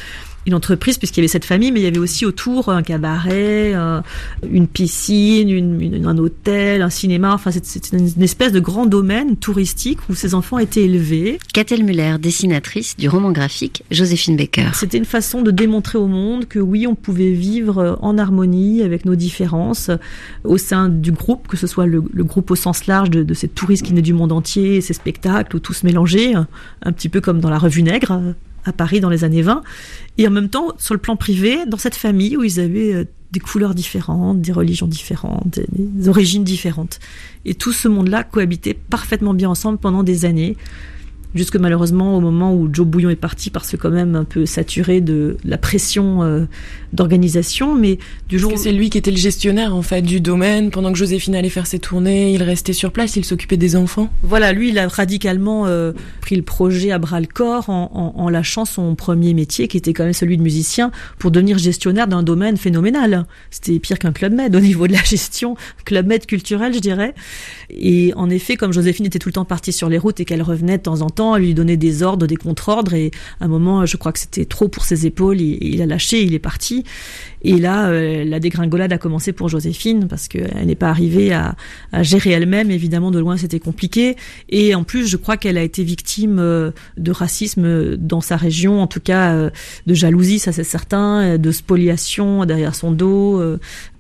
une 0.48 0.54
entreprise 0.56 0.98
puisqu'il 0.98 1.20
y 1.20 1.22
avait 1.22 1.28
cette 1.28 1.46
famille, 1.46 1.72
mais 1.72 1.80
il 1.82 1.84
y 1.84 1.88
avait 1.88 2.00
aussi 2.00 2.26
autour 2.26 2.70
un 2.70 2.82
cabaret, 2.82 3.74
un- 3.74 4.04
une 4.50 4.68
piscine, 4.68 5.50
une- 5.50 5.80
une- 5.82 6.06
un 6.08 6.18
hôtel, 6.18 6.82
un 6.82 6.90
cinéma. 6.90 7.34
Enfin, 7.34 7.52
c'était 7.52 7.96
une 7.98 8.24
espèce 8.24 8.52
de 8.52 8.60
grand 8.60 8.86
domaine 8.86 9.36
touristique 9.38 10.00
où 10.10 10.16
ces 10.16 10.34
enfants 10.34 10.58
étaient 10.58 10.84
élevés. 10.84 11.38
Catel 11.54 11.84
Muller, 11.84 12.16
dessinatrice 12.20 12.98
du 12.98 13.08
roman 13.10 13.32
graphique 13.32 13.84
Joséphine 13.92 14.36
Baker. 14.36 14.70
C'était 14.74 14.98
une 14.98 15.06
façon 15.06 15.42
de 15.42 15.52
démontrer 15.52 15.98
au 15.98 16.08
monde 16.08 16.48
que 16.48 16.60
oui, 16.60 16.88
on 16.88 16.96
pouvait 16.96 17.32
vivre 17.32 17.98
en 18.02 18.18
harmonie 18.18 18.82
avec 18.82 19.06
nos 19.06 19.16
différences 19.16 19.92
au 20.44 20.58
sein 20.58 20.90
du 20.90 21.12
groupe, 21.12 21.48
que 21.48 21.58
ce 21.58 21.68
soit 21.68 21.86
le, 21.86 22.04
le 22.12 22.24
groupe 22.24 22.50
au 22.52 22.56
sens 22.56 22.88
large 22.88 23.10
de, 23.10 23.24
de 23.24 23.34
ces 23.34 23.48
touristes 23.48 23.84
qui 23.84 23.92
venaient 23.92 24.02
du 24.02 24.14
monde 24.14 24.32
entier, 24.32 24.82
ces 24.82 24.94
spectacles 24.94 25.56
où 25.56 25.60
tout 25.60 25.74
se 25.74 25.86
mélangeait, 25.86 26.34
un, 26.34 26.48
un 26.84 26.92
petit 26.92 27.10
peu 27.10 27.22
comme 27.22 27.40
dans 27.40 27.50
la 27.50 27.58
revue 27.60 27.84
Nègre 27.84 28.12
euh, 28.12 28.32
à 28.66 28.74
Paris 28.74 29.00
dans 29.00 29.10
les 29.10 29.24
années 29.24 29.42
20, 29.42 29.64
et 30.18 30.28
en 30.28 30.32
même 30.32 30.50
temps, 30.50 30.70
sur 30.78 30.94
le 30.94 31.00
plan 31.00 31.16
privé, 31.16 31.66
dans 31.68 31.78
cette 31.78 31.96
famille 31.96 32.38
où 32.38 32.44
ils 32.44 32.60
avaient 32.60 32.94
euh, 32.94 33.06
des 33.32 33.40
couleurs 33.40 33.74
différentes, 33.74 34.42
des 34.42 34.52
religions 34.52 34.88
différentes, 34.88 35.48
des, 35.48 35.66
des 35.72 36.10
origines 36.10 36.44
différentes. 36.44 37.00
Et 37.46 37.56
tout 37.56 37.72
ce 37.72 37.88
monde-là 37.88 38.24
cohabitait 38.24 38.74
parfaitement 38.74 39.34
bien 39.34 39.50
ensemble 39.50 39.78
pendant 39.78 40.04
des 40.04 40.26
années 40.26 40.58
jusque 41.36 41.56
malheureusement 41.58 42.18
au 42.18 42.20
moment 42.20 42.54
où 42.54 42.70
Joe 42.72 42.86
Bouillon 42.86 43.10
est 43.10 43.16
parti 43.16 43.50
parce 43.50 43.70
que 43.70 43.78
quand 43.78 43.90
même 43.90 44.16
un 44.16 44.26
peu 44.26 44.46
saturé 44.46 45.02
de 45.02 45.38
la 45.46 45.58
pression 45.58 46.24
euh, 46.24 46.46
d'organisation 46.94 47.76
mais 47.76 48.00
du 48.28 48.40
jour 48.40 48.54
c'est 48.58 48.72
lui 48.72 48.90
qui 48.90 48.98
était 48.98 49.12
le 49.12 49.18
gestionnaire 49.18 49.76
en 49.76 49.82
fait 49.82 50.02
du 50.02 50.22
domaine 50.22 50.72
pendant 50.72 50.92
que 50.92 50.98
Joséphine 50.98 51.36
allait 51.36 51.50
faire 51.50 51.68
ses 51.68 51.80
tournées, 51.80 52.34
il 52.34 52.44
restait 52.44 52.74
sur 52.74 52.92
place, 52.92 53.16
il 53.16 53.26
s'occupait 53.26 53.58
des 53.58 53.76
enfants. 53.76 54.10
Voilà, 54.24 54.54
lui, 54.54 54.70
il 54.70 54.80
a 54.80 54.88
radicalement 54.88 55.68
euh, 55.68 55.94
pris 56.22 56.36
le 56.36 56.42
projet 56.42 56.92
à 56.92 56.98
bras 56.98 57.20
le 57.20 57.28
corps 57.28 57.70
en, 57.70 57.92
en, 57.94 58.22
en 58.22 58.30
lâchant 58.30 58.66
son 58.66 58.96
premier 58.96 59.34
métier, 59.34 59.68
qui 59.68 59.78
était 59.78 59.94
quand 59.94 60.04
même 60.04 60.14
celui 60.14 60.38
de 60.38 60.42
musicien, 60.42 60.92
pour 61.20 61.32
devenir 61.32 61.58
gestionnaire 61.58 62.08
d'un 62.08 62.24
domaine 62.24 62.58
phénoménal. 62.58 63.26
C'était 63.52 63.80
pire 63.80 64.00
qu'un 64.00 64.12
club 64.12 64.34
med 64.34 64.56
au 64.56 64.60
niveau 64.60 64.88
de 64.88 64.94
la 64.94 65.04
gestion, 65.04 65.56
club 65.86 66.08
med 66.08 66.26
culturel, 66.26 66.74
je 66.74 66.80
dirais. 66.80 67.14
Et 67.70 68.14
en 68.16 68.30
effet, 68.30 68.56
comme 68.56 68.74
Joséphine 68.74 69.06
était 69.06 69.20
tout 69.20 69.30
le 69.30 69.34
temps 69.34 69.46
partie 69.46 69.72
sur 69.72 69.90
les 69.90 69.98
routes 69.98 70.20
et 70.20 70.26
qu'elle 70.26 70.42
revenait 70.42 70.78
de 70.78 70.84
temps 70.84 71.02
en 71.02 71.10
temps, 71.10 71.21
elle 71.36 71.44
lui 71.44 71.54
donnait 71.54 71.78
des 71.78 72.04
ordres, 72.04 72.28
des 72.28 72.36
contre-ordres, 72.36 72.94
et 72.94 73.12
à 73.40 73.46
un 73.46 73.48
moment, 73.48 73.86
je 73.86 73.98
crois 73.98 74.12
que 74.12 74.20
c'était 74.20 74.46
trop 74.46 74.68
pour 74.68 74.86
ses 74.86 75.06
épaules, 75.06 75.40
il, 75.42 75.82
a 75.82 75.86
lâché, 75.86 76.24
il 76.24 76.34
est 76.34 76.40
parti. 76.40 76.84
Et 77.44 77.58
là, 77.58 77.88
euh, 77.88 78.24
la 78.24 78.40
dégringolade 78.40 78.94
a 78.94 78.98
commencé 78.98 79.34
pour 79.34 79.50
Joséphine 79.50 80.08
parce 80.08 80.28
qu'elle 80.28 80.66
n'est 80.66 80.76
pas 80.76 80.90
arrivée 80.90 81.34
à, 81.34 81.56
à 81.92 82.04
gérer 82.04 82.32
elle-même. 82.32 82.70
Évidemment, 82.70 83.10
de 83.10 83.20
loin, 83.20 83.38
c'était 83.38 83.60
compliqué. 83.60 84.16
Et 84.50 84.76
en 84.76 84.84
plus, 84.84 85.08
je 85.08 85.18
crois 85.18 85.38
qu'elle 85.38 85.58
a 85.58 85.64
été 85.64 85.84
victime 85.84 86.38
euh, 86.40 86.72
de 86.98 87.12
racisme 87.12 87.98
dans 87.98 88.22
sa 88.22 88.38
région, 88.38 88.82
en 88.82 88.88
tout 88.88 89.00
cas 89.00 89.34
euh, 89.34 89.50
de 89.88 89.94
jalousie, 89.94 90.40
ça 90.40 90.52
c'est 90.52 90.64
certain, 90.64 91.38
de 91.38 91.52
spoliation 91.52 92.46
derrière 92.46 92.76
son 92.76 92.92
dos. 92.92 93.42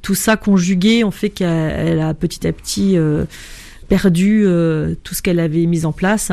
tout 0.02 0.16
ça 0.16 0.38
conjugué 0.38 1.04
ont 1.04 1.12
fait 1.12 1.30
qu'elle 1.30 1.50
elle 1.50 2.00
a 2.00 2.14
petit 2.14 2.48
à 2.48 2.54
petit 2.54 2.98
perdu 3.88 4.46
tout 5.04 5.16
ce 5.16 5.22
qu'elle 5.22 5.40
avait 5.40 5.66
mis 5.66 5.86
en 5.86 5.92
place. 5.92 6.32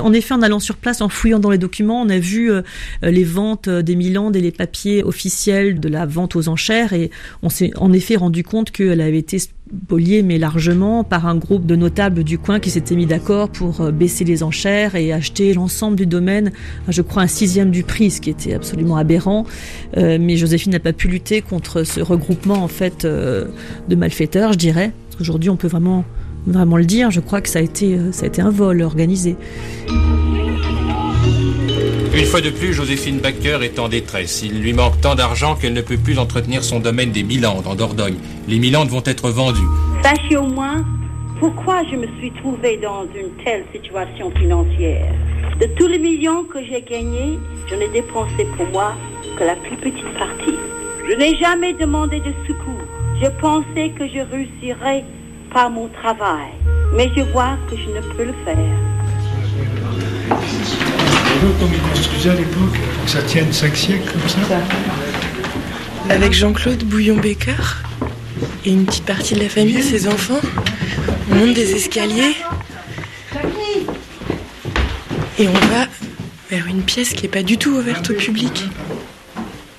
En 0.00 0.12
effet, 0.12 0.34
en 0.34 0.42
allant 0.42 0.60
sur 0.60 0.76
place, 0.76 1.00
en 1.00 1.08
fouillant 1.08 1.38
dans 1.38 1.50
les 1.50 1.58
documents, 1.58 2.02
on 2.02 2.08
a 2.08 2.18
vu 2.18 2.50
euh, 2.50 2.62
les 3.02 3.24
ventes 3.24 3.68
euh, 3.68 3.82
des 3.82 3.96
Milandes 3.96 4.36
et 4.36 4.40
les 4.40 4.50
papiers 4.50 5.02
officiels 5.02 5.80
de 5.80 5.88
la 5.88 6.06
vente 6.06 6.36
aux 6.36 6.48
enchères 6.48 6.92
et 6.92 7.10
on 7.42 7.48
s'est 7.48 7.70
en 7.76 7.92
effet 7.92 8.16
rendu 8.16 8.42
compte 8.42 8.70
qu'elle 8.70 9.00
avait 9.00 9.18
été 9.18 9.38
spoliée, 9.66 10.22
mais 10.22 10.38
largement, 10.38 11.04
par 11.04 11.26
un 11.26 11.36
groupe 11.36 11.66
de 11.66 11.76
notables 11.76 12.24
du 12.24 12.38
coin 12.38 12.60
qui 12.60 12.70
s'étaient 12.70 12.94
mis 12.94 13.06
d'accord 13.06 13.48
pour 13.48 13.80
euh, 13.80 13.90
baisser 13.90 14.24
les 14.24 14.42
enchères 14.42 14.94
et 14.94 15.12
acheter 15.12 15.52
l'ensemble 15.54 15.96
du 15.96 16.06
domaine, 16.06 16.52
je 16.88 17.02
crois 17.02 17.22
un 17.22 17.26
sixième 17.26 17.70
du 17.70 17.82
prix, 17.82 18.10
ce 18.10 18.20
qui 18.20 18.30
était 18.30 18.54
absolument 18.54 18.96
aberrant. 18.96 19.44
Euh, 19.96 20.18
mais 20.20 20.36
Joséphine 20.36 20.72
n'a 20.72 20.80
pas 20.80 20.92
pu 20.92 21.08
lutter 21.08 21.42
contre 21.42 21.82
ce 21.82 22.00
regroupement 22.00 22.62
en 22.62 22.68
fait 22.68 23.04
euh, 23.04 23.46
de 23.88 23.96
malfaiteurs, 23.96 24.52
je 24.52 24.58
dirais. 24.58 24.92
Parce 25.06 25.16
qu'aujourd'hui, 25.18 25.50
on 25.50 25.56
peut 25.56 25.68
vraiment 25.68 26.04
vraiment 26.46 26.76
le 26.76 26.84
dire. 26.84 27.10
Je 27.10 27.20
crois 27.20 27.40
que 27.40 27.48
ça 27.48 27.58
a 27.58 27.62
été 27.62 27.94
euh, 27.94 28.12
ça 28.12 28.24
a 28.24 28.26
été 28.26 28.42
un 28.42 28.50
vol 28.50 28.82
organisé. 28.82 29.36
Une 32.16 32.24
fois 32.24 32.40
de 32.40 32.50
plus, 32.50 32.72
Joséphine 32.72 33.18
Baker 33.18 33.58
est 33.62 33.78
en 33.78 33.88
détresse. 33.88 34.42
Il 34.42 34.62
lui 34.62 34.72
manque 34.72 35.00
tant 35.02 35.14
d'argent 35.14 35.54
qu'elle 35.54 35.74
ne 35.74 35.82
peut 35.82 35.98
plus 35.98 36.18
entretenir 36.18 36.64
son 36.64 36.80
domaine 36.80 37.10
des 37.10 37.22
Milandes 37.22 37.66
en 37.66 37.74
Dordogne. 37.74 38.16
Les 38.48 38.58
Milandes 38.58 38.88
vont 38.88 39.02
être 39.04 39.28
vendues. 39.28 39.68
Sachez 40.02 40.36
au 40.36 40.46
moins 40.46 40.82
pourquoi 41.38 41.82
je 41.90 41.96
me 41.96 42.06
suis 42.18 42.32
trouvée 42.32 42.78
dans 42.78 43.04
une 43.14 43.30
telle 43.44 43.64
situation 43.70 44.30
financière. 44.30 45.12
De 45.60 45.66
tous 45.76 45.86
les 45.86 45.98
millions 45.98 46.44
que 46.44 46.58
j'ai 46.64 46.80
gagnés, 46.80 47.38
je 47.68 47.74
n'ai 47.74 47.88
dépensé 47.88 48.46
pour 48.56 48.66
moi 48.68 48.94
que 49.38 49.44
la 49.44 49.56
plus 49.56 49.76
petite 49.76 50.14
partie. 50.18 50.56
Je 51.08 51.14
n'ai 51.16 51.36
jamais 51.36 51.74
demandé 51.74 52.20
de 52.20 52.32
secours. 52.46 52.80
Je 53.20 53.28
pensais 53.40 53.90
que 53.90 54.06
je 54.08 54.20
réussirais 54.20 55.04
par 55.56 55.70
mon 55.70 55.88
travail, 55.88 56.50
mais 56.92 57.10
je 57.16 57.22
vois 57.22 57.56
que 57.70 57.76
je 57.78 57.88
ne 57.88 58.02
peux 58.12 58.24
le 58.24 58.34
faire. 58.44 58.76
Comme 61.58 61.72
ils 61.72 61.80
construisaient 61.80 62.28
à 62.28 62.34
l'époque, 62.34 62.76
pour 62.94 63.04
que 63.06 63.10
ça 63.10 63.22
tienne 63.22 63.50
5 63.50 63.74
siècles 63.74 64.12
comme 64.12 64.28
ça. 64.28 64.38
Avec 66.10 66.34
Jean-Claude 66.34 66.84
Bouillon-Becker 66.84 67.84
et 68.66 68.70
une 68.70 68.84
petite 68.84 69.06
partie 69.06 69.34
de 69.34 69.40
la 69.40 69.48
famille, 69.48 69.82
ses 69.82 70.06
enfants, 70.08 70.42
on 71.30 71.34
monte 71.36 71.54
des 71.54 71.74
escaliers 71.74 72.36
et 75.38 75.48
on 75.48 75.52
va 75.52 75.86
vers 76.50 76.66
une 76.66 76.82
pièce 76.82 77.14
qui 77.14 77.22
n'est 77.22 77.30
pas 77.30 77.42
du 77.42 77.56
tout 77.56 77.70
ouverte 77.70 78.10
au 78.10 78.12
public. 78.12 78.68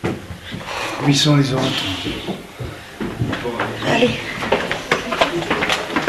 Où 0.03 1.07
ils 1.07 1.15
sont 1.15 1.35
les 1.35 1.53
autres? 1.53 1.83
Allez. 3.87 4.09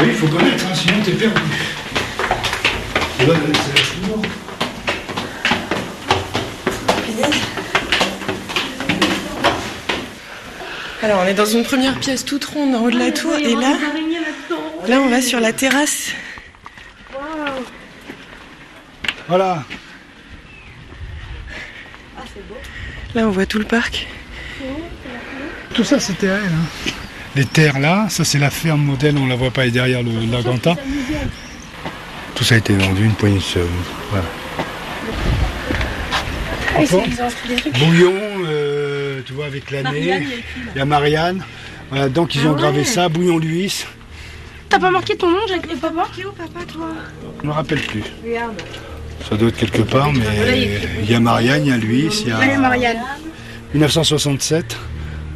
Oui, 0.00 0.06
il 0.08 0.14
faut 0.14 0.28
connaître, 0.28 0.64
hein, 0.66 0.74
sinon 0.74 1.02
t'es 1.04 1.12
perdu. 1.12 1.40
C'est 3.18 3.26
la. 3.26 3.34
Alors, 11.02 11.20
on 11.24 11.26
est 11.26 11.34
dans 11.34 11.46
une 11.46 11.62
première 11.62 11.98
pièce 11.98 12.24
toute 12.24 12.44
ronde 12.44 12.74
en 12.74 12.80
haut 12.82 12.90
de 12.90 12.98
la 12.98 13.12
tour 13.12 13.34
et 13.36 13.54
là, 13.54 13.76
là, 14.88 15.00
on 15.00 15.08
va 15.08 15.22
sur 15.22 15.38
la 15.40 15.52
terrasse. 15.52 16.10
Voilà. 19.28 19.62
Là, 23.14 23.26
on 23.26 23.30
voit 23.30 23.46
tout 23.46 23.58
le 23.58 23.64
parc. 23.64 24.06
Tout 25.74 25.84
ça, 25.84 26.00
c'était 26.00 26.28
à 26.28 26.34
elle. 26.34 26.42
hein. 26.46 26.92
Les 27.38 27.44
terres 27.44 27.78
là, 27.78 28.06
ça 28.08 28.24
c'est 28.24 28.40
la 28.40 28.50
ferme 28.50 28.82
modèle, 28.82 29.16
on 29.16 29.28
la 29.28 29.36
voit 29.36 29.52
pas, 29.52 29.62
elle 29.62 29.68
est 29.68 29.70
derrière 29.70 30.02
le 30.02 30.10
l'Aganta. 30.28 30.74
Tout 32.34 32.42
ça 32.42 32.56
a 32.56 32.58
été 32.58 32.74
vendu, 32.74 33.04
une 33.04 33.12
poignée 33.12 33.36
de 33.36 33.42
sous. 33.42 33.60
Voilà. 34.10 34.24
Ah, 36.76 36.80
Bouillon, 37.78 38.12
euh, 38.44 39.20
tu 39.24 39.34
vois, 39.34 39.46
avec 39.46 39.70
l'année. 39.70 40.20
Il 40.74 40.78
y 40.78 40.80
a 40.80 40.84
Marianne. 40.84 41.44
Voilà, 41.90 42.08
donc 42.08 42.34
ils 42.34 42.44
ont 42.44 42.54
Ah 42.56 42.60
gravé 42.60 42.78
ouais. 42.80 42.84
ça, 42.84 43.08
Bouillon 43.08 43.38
Luis. 43.38 43.86
T'as 44.68 44.80
pas 44.80 44.90
marqué 44.90 45.16
ton 45.16 45.30
nom, 45.30 45.46
Jacques 45.48 45.70
et 45.72 45.76
papa? 45.76 46.08
Où 46.18 46.32
papa 46.32 46.64
toi? 46.66 46.88
Je 47.40 47.46
me 47.46 47.52
rappelle 47.52 47.82
plus. 47.82 48.02
Regarde. 48.26 48.60
Ça 49.30 49.36
doit 49.36 49.50
être 49.50 49.58
quelque 49.58 49.82
part, 49.82 50.12
mais 50.12 50.70
il 51.04 51.08
y 51.08 51.14
a 51.14 51.20
Marianne, 51.20 51.66
il 51.66 51.68
y 51.68 51.72
a 51.72 51.76
Luis, 51.76 52.10
il 52.22 52.30
y 52.30 52.32
a 52.32 52.58
Marianne. 52.58 52.98
1967. 53.74 54.76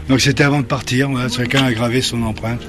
Donc 0.09 0.21
c'était 0.21 0.45
avant 0.45 0.61
de 0.61 0.67
partir, 0.67 1.11
voilà, 1.11 1.29
chacun 1.29 1.65
a 1.65 1.73
gravé 1.73 2.01
son 2.01 2.23
empreinte. 2.23 2.63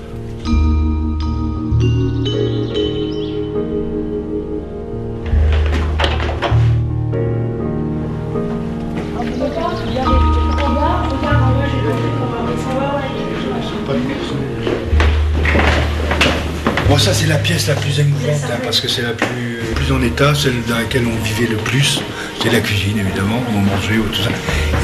Bon, 16.93 16.99
ça 16.99 17.11
c'est 17.11 17.25
la 17.25 17.37
pièce 17.37 17.67
la 17.67 17.73
plus 17.73 17.99
émouvante, 17.99 18.43
hein, 18.43 18.59
parce 18.63 18.79
que 18.79 18.87
c'est 18.87 19.01
la 19.01 19.13
plus, 19.13 19.57
plus 19.73 19.91
en 19.91 19.99
état, 20.03 20.35
celle 20.35 20.61
dans 20.69 20.77
laquelle 20.77 21.05
on 21.07 21.23
vivait 21.23 21.49
le 21.49 21.57
plus. 21.57 21.99
C'est 22.39 22.51
la 22.51 22.59
cuisine, 22.59 22.99
évidemment, 22.99 23.39
où 23.49 23.57
on 23.57 23.61
mangeait, 23.61 23.95
tout 23.95 24.21
ça. 24.21 24.29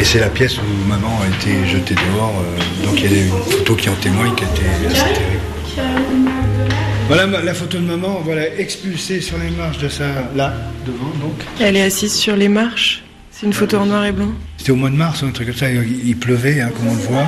Et 0.02 0.04
c'est 0.04 0.20
la 0.20 0.30
pièce 0.30 0.58
où 0.58 0.88
maman 0.88 1.20
a 1.22 1.28
été 1.28 1.68
jetée 1.68 1.94
dehors. 1.94 2.34
euh, 2.34 2.88
donc 2.88 3.00
il 3.00 3.14
y 3.14 3.16
a 3.16 3.22
une 3.22 3.30
photo 3.30 3.76
qui 3.76 3.90
en 3.90 3.94
témoigne, 3.94 4.34
qui 4.34 4.44
était 4.44 4.88
assez 4.88 5.14
terrible. 5.14 6.32
Voilà 7.10 7.28
la 7.28 7.54
photo 7.54 7.78
de 7.78 7.86
maman, 7.86 8.22
voilà, 8.26 8.56
expulsée 8.58 9.22
sur 9.22 9.38
les 9.38 9.52
marches 9.52 9.78
de 9.78 9.90
sa... 9.90 10.06
Là, 10.36 10.52
devant, 10.88 11.14
donc. 11.22 11.44
Elle 11.60 11.78
est 11.78 11.84
assise 11.84 12.16
sur 12.16 12.36
les 12.36 12.50
marches. 12.50 13.04
C'est 13.30 13.46
une 13.46 13.54
photo 13.54 13.78
en 13.78 13.86
noir 13.86 14.04
et 14.06 14.12
blanc. 14.12 14.32
C'était 14.58 14.72
au 14.72 14.78
mois 14.78 14.90
de 14.90 14.96
mars, 14.96 15.22
un 15.22 15.30
truc 15.30 15.50
comme 15.50 15.56
ça, 15.56 15.70
il, 15.70 16.18
pleuvait, 16.18 16.60
hein, 16.60 16.72
comme 16.76 16.88
on 16.88 16.96
le 16.96 17.02
voit. 17.02 17.28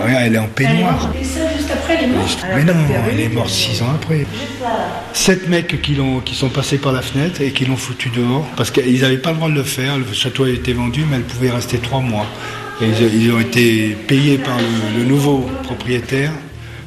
Regarde, 0.00 0.22
elle 0.24 0.34
est 0.36 0.38
en 0.38 0.46
peignoir. 0.46 1.10
Après 1.74 1.94
elle 1.98 2.04
est 2.04 2.12
morte. 2.14 2.38
Mais 2.56 2.64
non, 2.64 2.74
elle 3.10 3.20
est 3.20 3.28
morte 3.28 3.50
six 3.50 3.82
ans 3.82 3.92
après. 3.94 4.26
Sept 5.12 5.48
mecs 5.48 5.80
qui, 5.82 5.94
l'ont, 5.94 6.20
qui 6.20 6.34
sont 6.34 6.48
passés 6.48 6.78
par 6.78 6.92
la 6.92 7.02
fenêtre 7.02 7.40
et 7.40 7.50
qui 7.52 7.64
l'ont 7.64 7.76
foutu 7.76 8.08
dehors 8.10 8.46
parce 8.56 8.70
qu'ils 8.70 9.00
n'avaient 9.00 9.18
pas 9.18 9.30
le 9.30 9.36
droit 9.36 9.48
de 9.48 9.54
le 9.54 9.62
faire. 9.64 9.98
Le 9.98 10.04
château 10.12 10.44
a 10.44 10.50
été 10.50 10.72
vendu, 10.72 11.04
mais 11.08 11.16
elle 11.16 11.22
pouvait 11.22 11.50
rester 11.50 11.78
trois 11.78 12.00
mois. 12.00 12.26
Et 12.80 12.86
ils, 12.86 13.32
ont 13.32 13.38
été 13.40 13.96
payés 14.08 14.38
par 14.38 14.56
le, 14.58 14.98
le 14.98 15.04
nouveau 15.04 15.48
propriétaire 15.62 16.32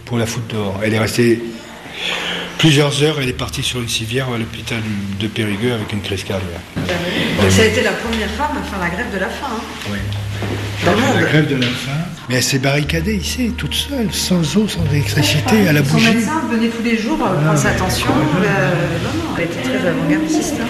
pour 0.05 0.17
la 0.17 0.25
foutre 0.25 0.47
dehors. 0.53 0.79
Elle 0.83 0.93
est 0.93 0.99
restée 0.99 1.41
plusieurs 2.57 3.03
heures. 3.03 3.17
Elle 3.21 3.29
est 3.29 3.33
partie 3.33 3.63
sur 3.63 3.79
une 3.81 3.87
civière 3.87 4.27
à 4.33 4.37
l'hôpital 4.37 4.79
de 5.19 5.27
Périgueux 5.27 5.73
avec 5.73 5.93
une 5.93 6.01
crise 6.01 6.23
cardiaque. 6.23 6.49
Ça 7.49 7.61
a 7.61 7.65
été 7.65 7.83
la 7.83 7.91
première 7.91 8.29
femme 8.31 8.57
à 8.59 8.63
faire 8.69 8.79
la 8.79 8.89
grève 8.89 9.13
de 9.13 9.19
la 9.19 9.29
faim. 9.29 9.47
hein. 9.51 9.89
Oui. 9.91 9.97
La 11.15 11.21
grève 11.23 11.47
de 11.49 11.55
la 11.55 11.67
faim. 11.67 12.06
Mais 12.29 12.35
elle 12.35 12.43
s'est 12.43 12.59
barricadée 12.59 13.15
ici, 13.15 13.53
toute 13.57 13.73
seule, 13.73 14.11
sans 14.13 14.57
eau, 14.57 14.67
sans 14.67 14.83
électricité, 14.91 15.67
à 15.69 15.73
la 15.73 15.83
Son 15.83 15.93
bougie. 15.93 16.13
médecin 16.15 16.41
venait 16.51 16.67
tous 16.67 16.83
les 16.83 16.97
jours 16.97 17.17
euh, 17.25 17.41
prendre 17.43 17.57
sa 17.57 17.71
tension. 17.71 18.07
Euh, 18.09 18.71
non, 19.03 19.29
non, 19.29 19.35
elle 19.37 19.45
était 19.45 19.61
très 19.61 19.87
avant-gardiste. 19.87 20.55
hein. 20.59 20.65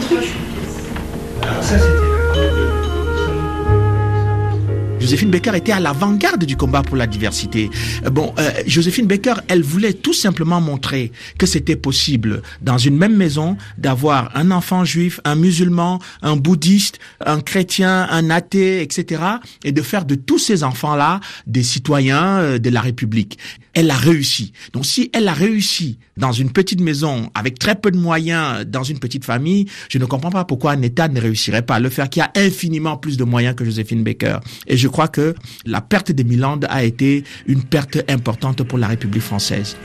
Joséphine 5.08 5.32
Baker 5.32 5.56
était 5.56 5.72
à 5.72 5.80
l'avant-garde 5.80 6.44
du 6.44 6.58
combat 6.58 6.82
pour 6.82 6.98
la 6.98 7.08
diversité. 7.08 7.70
Euh, 8.06 8.10
Bon, 8.10 8.34
euh, 8.40 9.04
Baker, 9.06 9.36
elle 9.48 9.62
voulait 9.62 9.94
tout 9.94 10.12
simplement 10.12 10.60
montrer 10.60 11.12
que 11.38 11.46
c'était 11.46 11.76
possible 11.76 12.42
dans 12.62 12.78
une 12.78 12.98
même 12.98 13.16
maison 13.16 13.56
d'avoir 13.78 14.36
un 14.36 14.52
enfant 14.52 14.84
juif, 14.84 15.22
un 15.24 15.36
musulman, 15.36 16.00
un 16.24 16.36
bouddhiste, 16.36 17.00
un 17.26 17.40
chrétien, 17.40 18.08
un 18.10 18.30
athée, 18.32 18.82
etc. 18.82 19.22
et 19.64 19.72
de 19.72 19.82
faire 19.82 20.04
de 20.04 20.16
tous 20.16 20.40
ces 20.40 20.64
enfants-là 20.64 21.22
des 21.46 21.64
citoyens 21.64 22.40
euh, 22.40 22.58
de 22.60 22.70
la 22.70 22.82
République. 22.82 23.38
Elle 23.74 23.92
a 23.92 23.96
réussi. 23.96 24.54
Donc 24.74 24.88
si 24.88 25.12
elle 25.14 25.28
a 25.28 25.34
réussi 25.34 26.00
dans 26.18 26.32
une 26.32 26.50
petite 26.50 26.82
maison 26.82 27.30
avec 27.36 27.60
très 27.60 27.76
peu 27.76 27.92
de 27.92 27.98
moyens 27.98 28.66
dans 28.66 28.82
une 28.82 28.98
petite 28.98 29.24
famille, 29.24 29.68
je 29.90 30.00
ne 30.00 30.06
comprends 30.06 30.32
pas 30.32 30.46
pourquoi 30.46 30.72
un 30.72 30.82
État 30.82 31.08
ne 31.08 31.22
réussirait 31.22 31.62
pas 31.62 31.76
à 31.76 31.80
le 31.80 31.90
faire 31.90 32.10
qui 32.10 32.20
a 32.20 32.32
infiniment 32.36 32.98
plus 32.98 33.18
de 33.18 33.24
moyens 33.24 33.56
que 33.56 33.64
Joséphine 33.64 34.04
Baker. 34.04 34.40
Et 34.66 34.78
je 34.78 34.88
crois 34.98 35.10
que 35.10 35.36
la 35.64 35.80
perte 35.80 36.12
des 36.12 36.24
Milandes 36.24 36.66
a 36.72 36.84
été 36.84 37.24
une 37.46 37.62
perte 37.62 38.00
importante 38.10 38.64
pour 38.64 38.80
la 38.80 38.88
République 38.88 39.22
française. 39.22 39.78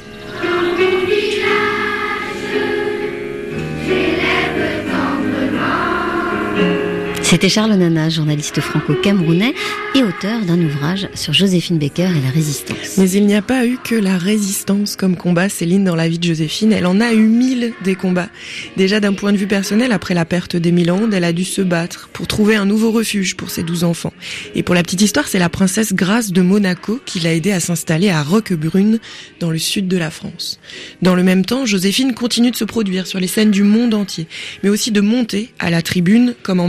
C'était 7.33 7.49
Charles 7.49 7.73
Nana, 7.73 8.11
journaliste 8.11 8.61
franco-camerounais 8.61 9.55
et 9.95 10.03
auteur 10.03 10.43
d'un 10.43 10.61
ouvrage 10.61 11.09
sur 11.15 11.33
Joséphine 11.33 11.79
Baker 11.79 12.11
et 12.15 12.21
la 12.23 12.29
résistance. 12.29 12.99
Mais 12.99 13.11
il 13.11 13.25
n'y 13.25 13.35
a 13.35 13.41
pas 13.41 13.67
eu 13.67 13.79
que 13.83 13.95
la 13.95 14.19
résistance 14.19 14.97
comme 14.97 15.17
combat, 15.17 15.49
Céline, 15.49 15.83
dans 15.83 15.95
la 15.95 16.11
vie 16.11 16.19
de 16.19 16.25
Joséphine. 16.25 16.75
Elle 16.75 16.85
en 16.85 17.01
a 17.01 17.15
eu 17.15 17.23
mille 17.23 17.73
des 17.85 17.95
combats. 17.95 18.29
Déjà 18.77 19.01
d'un 19.01 19.15
point 19.15 19.33
de 19.33 19.39
vue 19.39 19.47
personnel, 19.47 19.93
après 19.93 20.13
la 20.13 20.27
perte 20.27 20.57
des 20.57 20.73
Milandes, 20.73 21.15
elle 21.15 21.25
a 21.25 21.33
dû 21.33 21.45
se 21.45 21.63
battre 21.63 22.11
pour 22.13 22.27
trouver 22.27 22.55
un 22.55 22.67
nouveau 22.67 22.91
refuge 22.91 23.35
pour 23.35 23.49
ses 23.49 23.63
douze 23.63 23.83
enfants. 23.83 24.13
Et 24.55 24.63
pour 24.63 24.75
la 24.75 24.83
petite 24.83 25.01
histoire, 25.01 25.27
c'est 25.27 25.39
la 25.39 25.49
princesse 25.49 25.95
Grace 25.95 26.33
de 26.33 26.43
Monaco 26.43 27.01
qui 27.07 27.19
l'a 27.19 27.33
aidée 27.33 27.53
à 27.53 27.61
s'installer 27.61 28.11
à 28.11 28.23
Roquebrune, 28.23 28.99
dans 29.41 29.51
le 29.51 29.59
sud 29.59 29.89
de 29.89 29.97
la 29.97 30.11
France. 30.11 30.61
Dans 31.01 31.15
le 31.15 31.23
même 31.23 31.47
temps, 31.47 31.65
Joséphine 31.65 32.13
continue 32.13 32.51
de 32.51 32.57
se 32.57 32.65
produire 32.65 33.07
sur 33.07 33.21
les 33.21 33.27
scènes 33.27 33.51
du 33.51 33.63
monde 33.63 33.95
entier, 33.95 34.27
mais 34.63 34.69
aussi 34.69 34.91
de 34.91 35.01
monter 35.01 35.55
à 35.59 35.71
la 35.71 35.81
tribune, 35.81 36.35
comme 36.43 36.61
en 36.61 36.69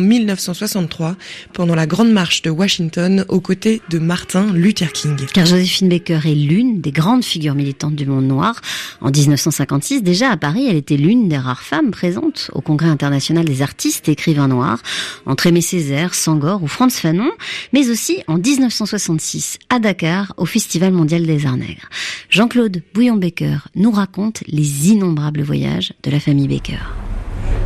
1963, 0.54 1.16
pendant 1.51 1.76
la 1.76 1.88
Grande 1.88 2.12
Marche 2.12 2.43
de 2.43 2.49
Washington, 2.49 3.26
aux 3.28 3.39
côtés 3.39 3.82
de 3.89 3.99
Martin 3.99 4.54
Luther 4.54 4.91
King. 4.91 5.16
Car 5.34 5.45
Joséphine 5.45 5.89
Baker 5.89 6.20
est 6.26 6.36
l'une 6.36 6.80
des 6.80 6.91
grandes 6.91 7.24
figures 7.24 7.56
militantes 7.56 7.95
du 7.95 8.06
monde 8.06 8.28
noir. 8.28 8.62
En 9.01 9.10
1956, 9.10 10.04
déjà 10.04 10.30
à 10.30 10.38
Paris, 10.38 10.68
elle 10.70 10.76
était 10.76 10.97
l'une 10.97 11.28
des 11.28 11.38
rares 11.38 11.64
femmes 11.64 11.91
présentes 11.91 12.51
au 12.54 12.62
Congrès 12.62 12.88
international 12.88 13.45
des 13.45 13.62
artistes 13.62 14.08
et 14.08 14.12
écrivains 14.12 14.47
noirs, 14.47 14.80
entre 15.26 15.47
Aimé 15.47 15.62
Césaire, 15.62 16.14
Sangor 16.14 16.62
ou 16.62 16.68
Franz 16.68 16.99
Fanon, 16.99 17.32
mais 17.74 17.89
aussi 17.89 18.24
en 18.28 18.38
1966, 18.38 19.58
à 19.70 19.80
Dakar, 19.80 20.34
au 20.38 20.45
Festival 20.45 20.93
mondial 20.93 21.26
des 21.26 21.45
arts 21.45 21.58
nègres. 21.58 21.89
Jean-Claude 22.30 22.82
Bouillon-Baker 22.93 23.58
nous 23.76 23.91
raconte 23.91 24.43
les 24.47 24.89
innombrables 24.89 25.41
voyages 25.41 25.93
de 26.04 26.12
la 26.12 26.20
famille 26.20 26.47
Baker. 26.47 26.80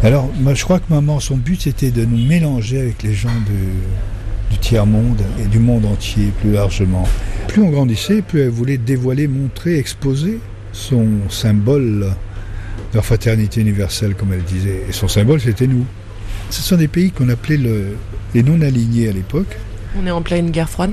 Alors, 0.03 0.29
moi, 0.39 0.53
je 0.53 0.63
crois 0.63 0.79
que 0.79 0.93
maman, 0.93 1.19
son 1.19 1.37
but, 1.37 1.61
c'était 1.61 1.91
de 1.91 2.05
nous 2.05 2.17
mélanger 2.25 2.79
avec 2.79 3.03
les 3.03 3.13
gens 3.13 3.29
de- 3.29 4.51
du 4.53 4.57
tiers-monde 4.59 5.21
et 5.43 5.47
du 5.47 5.59
monde 5.59 5.85
entier, 5.85 6.31
plus 6.41 6.51
largement. 6.51 7.07
Plus 7.47 7.61
on 7.63 7.69
grandissait, 7.69 8.21
plus 8.21 8.41
elle 8.41 8.49
voulait 8.49 8.77
dévoiler, 8.77 9.27
montrer, 9.27 9.77
exposer 9.77 10.39
son 10.71 11.05
symbole 11.29 12.07
de 12.91 12.95
la 12.97 13.01
fraternité 13.01 13.61
universelle, 13.61 14.13
comme 14.13 14.31
elle 14.33 14.43
disait. 14.43 14.83
Et 14.87 14.93
son 14.93 15.07
symbole, 15.07 15.41
c'était 15.41 15.67
nous. 15.67 15.85
Ce 16.51 16.61
sont 16.61 16.77
des 16.77 16.87
pays 16.87 17.11
qu'on 17.11 17.27
appelait 17.29 17.57
le- 17.57 17.97
les 18.35 18.43
non-alignés 18.43 19.09
à 19.09 19.11
l'époque, 19.11 19.57
On 19.99 20.05
est 20.05 20.11
en 20.11 20.21
pleine 20.21 20.51
guerre 20.51 20.69
froide. 20.69 20.91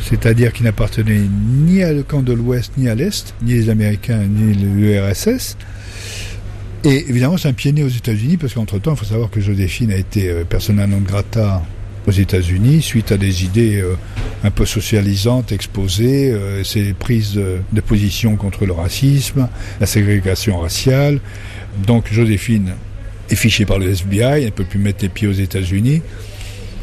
c'est-à-dire 0.00 0.52
qui 0.52 0.62
n'appartenaient 0.62 1.22
ni 1.66 1.82
à 1.82 1.92
le 1.92 2.02
camp 2.04 2.22
de 2.22 2.32
l'Ouest, 2.32 2.72
ni 2.78 2.88
à 2.88 2.94
l'Est, 2.94 3.34
ni 3.42 3.54
les 3.54 3.68
Américains, 3.68 4.20
ni 4.22 4.54
l'URSS. 4.54 5.56
Et 6.84 7.08
évidemment, 7.08 7.38
c'est 7.38 7.48
un 7.48 7.54
pied 7.54 7.72
aux 7.82 7.88
États-Unis, 7.88 8.36
parce 8.36 8.52
qu'entre-temps, 8.52 8.92
il 8.92 8.98
faut 8.98 9.06
savoir 9.06 9.30
que 9.30 9.40
Joséphine 9.40 9.90
a 9.90 9.96
été 9.96 10.28
euh, 10.28 10.44
persona 10.44 10.86
non 10.86 10.98
grata 10.98 11.62
aux 12.06 12.10
États-Unis, 12.10 12.82
suite 12.82 13.10
à 13.10 13.16
des 13.16 13.44
idées 13.44 13.80
euh, 13.80 13.96
un 14.42 14.50
peu 14.50 14.66
socialisantes 14.66 15.50
exposées, 15.50 16.30
euh, 16.30 16.62
ses 16.62 16.92
prises 16.92 17.32
de, 17.32 17.56
de 17.72 17.80
position 17.80 18.36
contre 18.36 18.66
le 18.66 18.72
racisme, 18.72 19.48
la 19.80 19.86
ségrégation 19.86 20.58
raciale. 20.58 21.20
Donc 21.86 22.12
Joséphine 22.12 22.74
est 23.30 23.34
fichée 23.34 23.64
par 23.64 23.78
le 23.78 23.88
FBI, 23.88 24.20
elle 24.20 24.44
ne 24.44 24.50
peut 24.50 24.64
plus 24.64 24.78
mettre 24.78 25.02
les 25.02 25.08
pieds 25.08 25.26
aux 25.26 25.32
États-Unis. 25.32 26.02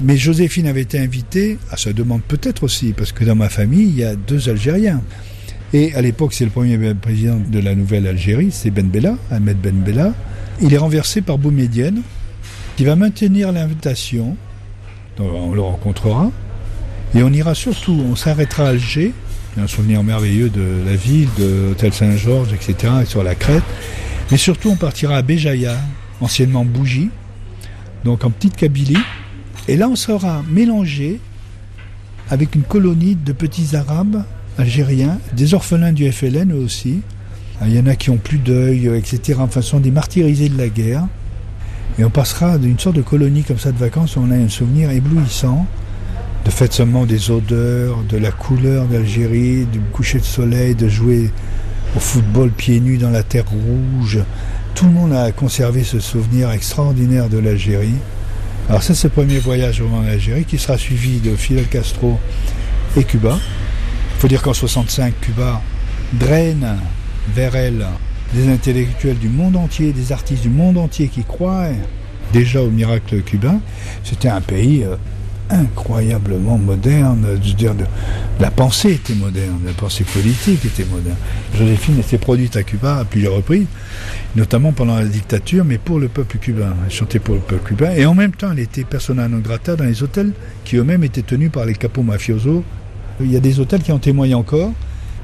Mais 0.01 0.17
Joséphine 0.17 0.65
avait 0.65 0.81
été 0.81 0.97
invitée, 0.97 1.59
à 1.69 1.77
sa 1.77 1.93
demande 1.93 2.23
peut-être 2.27 2.63
aussi, 2.63 2.93
parce 2.93 3.11
que 3.11 3.23
dans 3.23 3.35
ma 3.35 3.49
famille, 3.49 3.87
il 3.87 3.99
y 3.99 4.03
a 4.03 4.15
deux 4.15 4.49
Algériens. 4.49 5.03
Et 5.73 5.93
à 5.95 6.01
l'époque, 6.01 6.33
c'est 6.33 6.43
le 6.43 6.51
premier 6.51 6.77
président 6.95 7.37
de 7.37 7.59
la 7.59 7.75
nouvelle 7.75 8.05
Algérie, 8.05 8.49
c'est 8.51 8.71
Ben 8.71 8.87
Bella, 8.87 9.15
Ahmed 9.31 9.57
Ben 9.57 9.75
Bella. 9.75 10.13
Il 10.61 10.73
est 10.73 10.77
renversé 10.77 11.21
par 11.21 11.37
Boumedienne, 11.37 12.01
qui 12.75 12.83
va 12.83 12.97
maintenir 12.97 13.51
l'invitation. 13.53 14.35
On 15.17 15.53
le 15.53 15.61
rencontrera. 15.61 16.29
Et 17.15 17.23
on 17.23 17.29
ira 17.29 17.55
surtout, 17.55 17.93
on 18.09 18.15
s'arrêtera 18.15 18.65
à 18.65 18.69
Alger. 18.69 19.13
Il 19.55 19.59
y 19.59 19.61
a 19.61 19.63
un 19.63 19.67
souvenir 19.67 20.03
merveilleux 20.03 20.49
de 20.49 20.83
la 20.85 20.95
ville, 20.95 21.29
de 21.37 21.67
l'hôtel 21.69 21.93
Saint-Georges, 21.93 22.53
etc., 22.53 22.93
et 23.03 23.05
sur 23.05 23.23
la 23.23 23.35
crête. 23.35 23.63
Mais 24.29 24.37
surtout, 24.37 24.69
on 24.69 24.75
partira 24.75 25.17
à 25.17 25.21
Béjaïa, 25.21 25.77
anciennement 26.19 26.65
Bougie, 26.65 27.09
donc 28.03 28.23
en 28.25 28.29
petite 28.29 28.55
Kabylie. 28.55 28.97
Et 29.67 29.77
là, 29.77 29.87
on 29.89 29.95
sera 29.95 30.43
mélangé 30.49 31.19
avec 32.29 32.55
une 32.55 32.63
colonie 32.63 33.15
de 33.15 33.31
petits 33.31 33.75
Arabes 33.75 34.23
algériens, 34.57 35.19
des 35.33 35.53
orphelins 35.53 35.93
du 35.93 36.11
FLN 36.11 36.51
eux 36.51 36.63
aussi. 36.63 37.01
Il 37.65 37.75
y 37.75 37.79
en 37.79 37.85
a 37.85 37.95
qui 37.95 38.09
ont 38.09 38.17
plus 38.17 38.39
d'œil, 38.39 38.87
euh, 38.87 38.97
etc. 38.97 39.39
Enfin, 39.39 39.61
ce 39.61 39.69
sont 39.69 39.79
des 39.79 39.91
martyrisés 39.91 40.49
de 40.49 40.57
la 40.57 40.67
guerre. 40.67 41.03
Et 41.99 42.03
on 42.03 42.09
passera 42.09 42.57
d'une 42.57 42.79
sorte 42.79 42.95
de 42.95 43.01
colonie 43.01 43.43
comme 43.43 43.59
ça 43.59 43.71
de 43.71 43.77
vacances 43.77 44.15
où 44.15 44.21
on 44.21 44.31
a 44.31 44.35
un 44.35 44.49
souvenir 44.49 44.89
éblouissant 44.89 45.67
de 46.45 46.49
fait 46.49 46.73
seulement 46.73 47.05
des 47.05 47.29
odeurs, 47.29 47.99
de 48.09 48.17
la 48.17 48.31
couleur 48.31 48.85
d'Algérie, 48.85 49.65
du 49.65 49.79
coucher 49.91 50.19
de 50.19 50.23
soleil, 50.23 50.73
de 50.73 50.87
jouer 50.87 51.29
au 51.95 51.99
football 51.99 52.49
pieds 52.49 52.79
nus 52.79 52.97
dans 52.97 53.09
la 53.09 53.23
terre 53.23 53.45
rouge. 53.47 54.19
Tout 54.73 54.85
le 54.85 54.91
monde 54.91 55.13
a 55.13 55.31
conservé 55.31 55.83
ce 55.83 55.99
souvenir 55.99 56.49
extraordinaire 56.51 57.29
de 57.29 57.37
l'Algérie. 57.37 57.93
Alors 58.69 58.81
ça, 58.81 58.95
c'est 58.95 59.07
le 59.07 59.13
premier 59.13 59.39
voyage 59.39 59.81
en 59.81 60.03
Algérie 60.07 60.45
qui 60.45 60.57
sera 60.57 60.77
suivi 60.77 61.19
de 61.19 61.35
Fidel 61.35 61.67
Castro 61.67 62.17
et 62.97 63.03
Cuba. 63.03 63.37
Il 64.21 64.25
faut 64.25 64.27
dire 64.27 64.43
qu'en 64.43 64.53
65, 64.53 65.15
Cuba 65.19 65.63
draine 66.13 66.77
vers 67.33 67.55
elle 67.55 67.87
des 68.35 68.49
intellectuels 68.49 69.17
du 69.17 69.29
monde 69.29 69.55
entier, 69.55 69.93
des 69.93 70.11
artistes 70.11 70.43
du 70.43 70.49
monde 70.49 70.77
entier 70.77 71.07
qui 71.07 71.23
croient 71.23 71.69
déjà 72.31 72.61
au 72.61 72.69
miracle 72.69 73.19
cubain. 73.23 73.59
C'était 74.03 74.29
un 74.29 74.39
pays 74.39 74.83
euh, 74.83 74.95
incroyablement 75.49 76.59
moderne. 76.59 77.25
La 78.39 78.51
pensée 78.51 78.91
était 78.91 79.15
moderne, 79.15 79.61
la 79.65 79.73
pensée 79.73 80.03
politique 80.03 80.65
était 80.65 80.85
moderne. 80.85 81.17
Joséphine 81.57 81.97
était 81.97 82.19
produite 82.19 82.55
à 82.57 82.61
Cuba 82.61 82.97
à 82.97 83.05
plusieurs 83.05 83.33
reprises, 83.33 83.65
notamment 84.35 84.71
pendant 84.71 84.97
la 84.97 85.05
dictature, 85.05 85.65
mais 85.65 85.79
pour 85.79 85.97
le 85.97 86.09
peuple 86.09 86.37
cubain. 86.37 86.75
Elle 86.85 86.93
chantait 86.93 87.17
pour 87.17 87.33
le 87.33 87.41
peuple 87.41 87.69
cubain. 87.69 87.95
Et 87.95 88.05
en 88.05 88.13
même 88.13 88.33
temps, 88.33 88.51
elle 88.51 88.59
était 88.59 88.83
persona 88.83 89.27
non 89.27 89.39
grata 89.39 89.75
dans 89.75 89.85
les 89.85 90.03
hôtels 90.03 90.33
qui 90.63 90.75
eux-mêmes 90.75 91.03
étaient 91.03 91.23
tenus 91.23 91.51
par 91.51 91.65
les 91.65 91.73
capos 91.73 92.03
mafiosos. 92.03 92.63
Il 93.23 93.31
y 93.31 93.37
a 93.37 93.39
des 93.39 93.59
hôtels 93.59 93.81
qui 93.81 93.91
en 93.91 93.99
témoignent 93.99 94.35
encore. 94.35 94.71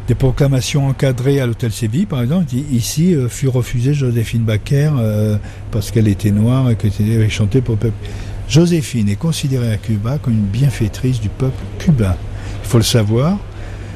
Des 0.08 0.16
proclamations 0.16 0.88
encadrées 0.88 1.42
à 1.42 1.46
l'hôtel 1.46 1.74
Séville, 1.74 2.06
par 2.06 2.22
exemple, 2.22 2.46
ici 2.72 3.14
euh, 3.14 3.28
fut 3.28 3.50
refusée 3.50 3.94
Joséphine 3.94 4.44
Baker 4.44 4.92
euh, 4.98 5.38
parce 5.72 5.92
qu'elle 5.92 6.08
était 6.08 6.32
noire 6.32 6.70
et 6.70 6.78
qu'elle 6.78 7.30
chantait 7.30 7.60
pour 7.60 7.76
le 7.76 7.80
peuple. 7.80 8.08
Joséphine 8.48 9.10
est 9.10 9.18
considérée 9.18 9.74
à 9.74 9.78
Cuba 9.78 10.18
comme 10.18 10.34
une 10.34 10.46
bienfaitrice 10.46 11.20
du 11.20 11.28
peuple 11.28 11.62
cubain. 11.80 12.16
Il 12.64 12.70
faut 12.70 12.78
le 12.78 12.86
savoir, 12.86 13.38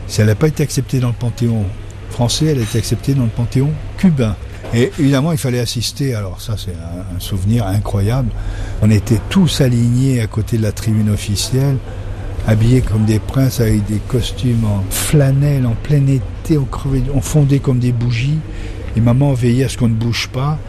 si 0.08 0.20
elle 0.20 0.28
n'a 0.28 0.36
pas 0.36 0.48
été 0.48 0.64
acceptée 0.64 1.00
dans 1.00 1.08
le 1.08 1.14
panthéon 1.14 1.64
français, 2.10 2.48
elle 2.48 2.60
a 2.60 2.64
été 2.64 2.78
acceptée 2.78 3.14
dans 3.14 3.24
le 3.24 3.30
panthéon 3.30 3.72
cubain. 3.98 4.36
Et 4.74 4.92
évidemment, 5.00 5.32
il 5.32 5.38
fallait 5.38 5.60
assister, 5.60 6.16
alors 6.16 6.42
ça 6.42 6.56
c'est 6.58 6.72
un, 6.72 7.20
souvenir 7.20 7.66
incroyable, 7.66 8.30
on 8.82 8.90
était 8.90 9.20
tous 9.30 9.62
alignés 9.62 10.22
à 10.22 10.28
côté 10.28 10.58
de 10.58 10.64
la 10.64 10.72
tribune 10.72 11.10
officielle, 11.10 11.78
habillés 12.48 12.82
comme 12.82 13.06
des 13.06 13.20
princes 13.20 13.60
avec 13.60 13.86
des 13.86 14.00
costumes 14.08 14.66
en 14.66 14.84
flanelle, 14.90 15.66
en 15.66 15.76
plein 15.84 16.06
été, 16.08 16.58
on, 16.58 16.66
crevait, 16.66 17.04
on 17.14 17.22
fondait 17.22 17.60
comme 17.60 17.80
des 17.80 17.92
bougies, 17.92 18.40
et 18.96 19.02
maman 19.02 19.34
veillait 19.34 19.66
à 19.66 19.70
ce 19.70 19.78
qu'on 19.78 19.90
ne 19.90 19.94
bouge 19.94 20.30
pas 20.34 20.60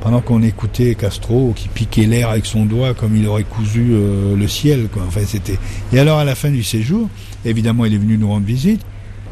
pendant 0.00 0.20
qu'on 0.20 0.42
écoutait 0.42 0.94
Castro 0.94 1.52
qui 1.54 1.68
piquait 1.68 2.06
l'air 2.06 2.30
avec 2.30 2.46
son 2.46 2.64
doigt 2.64 2.94
comme 2.94 3.16
il 3.16 3.26
aurait 3.26 3.44
cousu 3.44 3.88
euh, 3.90 4.34
le 4.34 4.48
ciel. 4.48 4.88
Quoi. 4.92 5.02
Enfin, 5.06 5.20
c'était. 5.26 5.58
Et 5.92 5.98
alors 5.98 6.18
à 6.18 6.24
la 6.24 6.34
fin 6.34 6.50
du 6.50 6.62
séjour, 6.62 7.08
évidemment, 7.44 7.84
il 7.84 7.94
est 7.94 7.98
venu 7.98 8.16
nous 8.16 8.28
rendre 8.28 8.46
visite. 8.46 8.80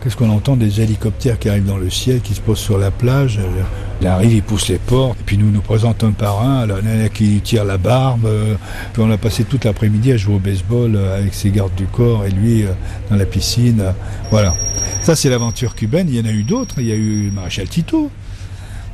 Qu'est-ce 0.02 0.16
qu'on 0.16 0.30
entend 0.30 0.56
des 0.56 0.80
hélicoptères 0.80 1.38
qui 1.38 1.48
arrivent 1.48 1.66
dans 1.66 1.76
le 1.76 1.90
ciel, 1.90 2.20
qui 2.20 2.34
se 2.34 2.40
posent 2.40 2.58
sur 2.58 2.78
la 2.78 2.90
plage? 2.92 3.40
Il 4.00 4.06
arrive, 4.06 4.32
il 4.32 4.42
pousse 4.42 4.68
les 4.68 4.78
portes, 4.78 5.18
et 5.20 5.24
puis 5.24 5.36
nous 5.36 5.50
nous 5.50 5.60
présente 5.60 6.04
un 6.04 6.12
par 6.12 6.40
un. 6.40 6.60
Alors, 6.60 6.78
il 6.80 6.88
y 6.88 7.02
en 7.02 7.04
a 7.04 7.08
qui 7.08 7.40
tire 7.40 7.64
la 7.64 7.78
barbe. 7.78 8.26
Euh, 8.26 8.54
puis 8.92 9.02
on 9.02 9.10
a 9.10 9.16
passé 9.16 9.42
toute 9.42 9.64
l'après-midi 9.64 10.12
à 10.12 10.16
jouer 10.16 10.36
au 10.36 10.38
baseball 10.38 10.94
euh, 10.94 11.18
avec 11.18 11.34
ses 11.34 11.50
gardes 11.50 11.74
du 11.74 11.86
corps 11.86 12.24
et 12.24 12.30
lui 12.30 12.64
dans 13.10 13.16
la 13.16 13.26
piscine. 13.26 13.82
Voilà. 14.30 14.54
Ça, 15.02 15.16
c'est 15.16 15.28
l'aventure 15.28 15.74
cubaine. 15.74 16.06
Il 16.08 16.14
y 16.14 16.20
en 16.20 16.30
a 16.30 16.32
eu 16.32 16.44
d'autres. 16.44 16.76
Il 16.78 16.86
y 16.86 16.92
a 16.92 16.96
eu 16.96 17.24
le 17.24 17.32
maréchal 17.32 17.68
Tito. 17.68 18.10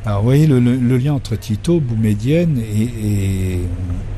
Alors 0.07 0.21
vous 0.21 0.27
voyez 0.27 0.47
le, 0.47 0.59
lien 0.99 1.15
entre 1.15 1.35
Tito, 1.35 1.81
Boumedienne 1.81 2.59
et... 2.59 3.61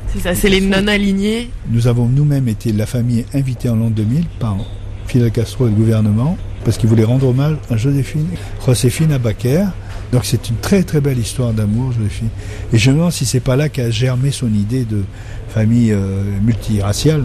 c'est 0.07 0.19
ça, 0.19 0.35
c'est 0.35 0.49
les 0.49 0.59
non-alignés. 0.59 1.49
Nous 1.69 1.87
avons 1.87 2.07
nous-mêmes 2.07 2.49
été 2.49 2.73
la 2.73 2.85
famille 2.85 3.25
invitée 3.33 3.69
en 3.69 3.77
l'an 3.77 3.89
2000 3.89 4.25
par 4.37 4.57
Fidel 5.05 5.31
Castro 5.31 5.67
et 5.67 5.69
le 5.69 5.77
gouvernement 5.77 6.37
parce 6.67 6.77
qu'il 6.77 6.89
voulait 6.89 7.05
rendre 7.05 7.29
hommage 7.29 7.55
à 7.71 7.77
Joséphine, 7.77 8.27
Joséphine 8.65 9.13
Abaker. 9.13 9.67
Donc 10.11 10.25
c'est 10.25 10.49
une 10.49 10.57
très 10.57 10.83
très 10.83 10.99
belle 10.99 11.17
histoire 11.17 11.53
d'amour, 11.53 11.93
Joséphine. 11.93 12.27
Et 12.73 12.77
je 12.77 12.91
me 12.91 12.97
demande 12.97 13.13
si 13.13 13.25
c'est 13.25 13.39
pas 13.39 13.55
là 13.55 13.69
qu'a 13.69 13.89
germé 13.89 14.31
son 14.31 14.47
idée 14.47 14.83
de 14.83 15.05
famille 15.47 15.93
euh, 15.93 16.23
multiraciale. 16.41 17.23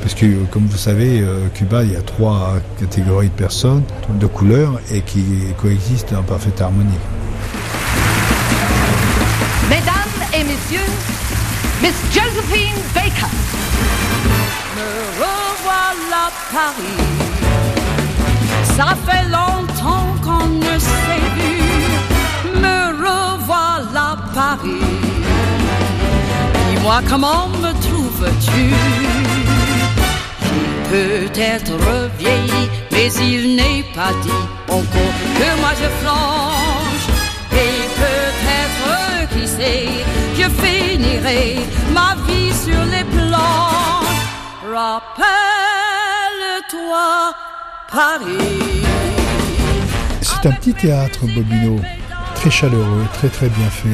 Parce 0.00 0.14
que, 0.14 0.24
comme 0.50 0.64
vous 0.68 0.78
savez, 0.78 1.20
euh, 1.20 1.48
Cuba, 1.52 1.82
il 1.82 1.92
y 1.92 1.96
a 1.96 2.00
trois 2.00 2.54
catégories 2.80 3.28
de 3.28 3.34
personnes, 3.34 3.82
de 4.18 4.26
couleurs, 4.26 4.80
et 4.90 5.02
qui 5.02 5.22
coexistent 5.60 6.14
en 6.14 6.22
parfaite 6.22 6.58
harmonie. 6.58 6.88
Mesdames 9.68 10.30
et 10.32 10.44
messieurs, 10.44 10.92
Miss 11.82 11.94
Josephine 12.10 12.80
Baker. 12.94 13.26
Me 14.76 15.20
revoilà 15.20 16.30
Paris. 16.50 17.35
Ça 18.76 18.88
fait 19.06 19.26
longtemps 19.30 20.14
qu'on 20.22 20.46
ne 20.48 20.78
s'est 20.78 21.26
vu. 21.38 21.56
Me 22.60 22.78
revoilà 23.04 24.08
Paris. 24.34 24.90
Dis-moi 26.68 26.98
comment 27.08 27.48
me 27.62 27.72
trouves-tu? 27.86 28.64
Peut-être 30.90 31.74
vieilli, 32.18 32.64
mais 32.92 33.08
il 33.14 33.56
n'est 33.56 33.84
pas 33.94 34.12
dit 34.22 34.44
encore 34.68 35.16
que 35.38 35.48
moi 35.60 35.72
je 35.80 35.88
flanche. 36.02 37.08
Et 37.52 37.78
peut-être, 38.02 38.88
qui 39.32 39.44
sait, 39.48 39.88
je 40.38 40.46
finirai 40.62 41.44
ma 41.94 42.10
vie 42.26 42.52
sur 42.52 42.82
les 42.92 43.04
planches. 43.04 44.20
Rappelle-toi. 44.70 45.26
C'est 50.20 50.46
un 50.46 50.52
petit 50.52 50.74
théâtre, 50.74 51.20
Bobino, 51.34 51.80
très 52.34 52.50
chaleureux, 52.50 53.06
très 53.14 53.28
très 53.28 53.48
bien 53.48 53.70
fait. 53.70 53.88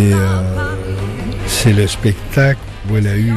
Et 0.00 0.12
euh, 0.12 0.76
c'est 1.48 1.72
le 1.72 1.88
spectacle 1.88 2.60
où 2.88 2.96
elle 2.96 3.08
a 3.08 3.16
eu 3.16 3.34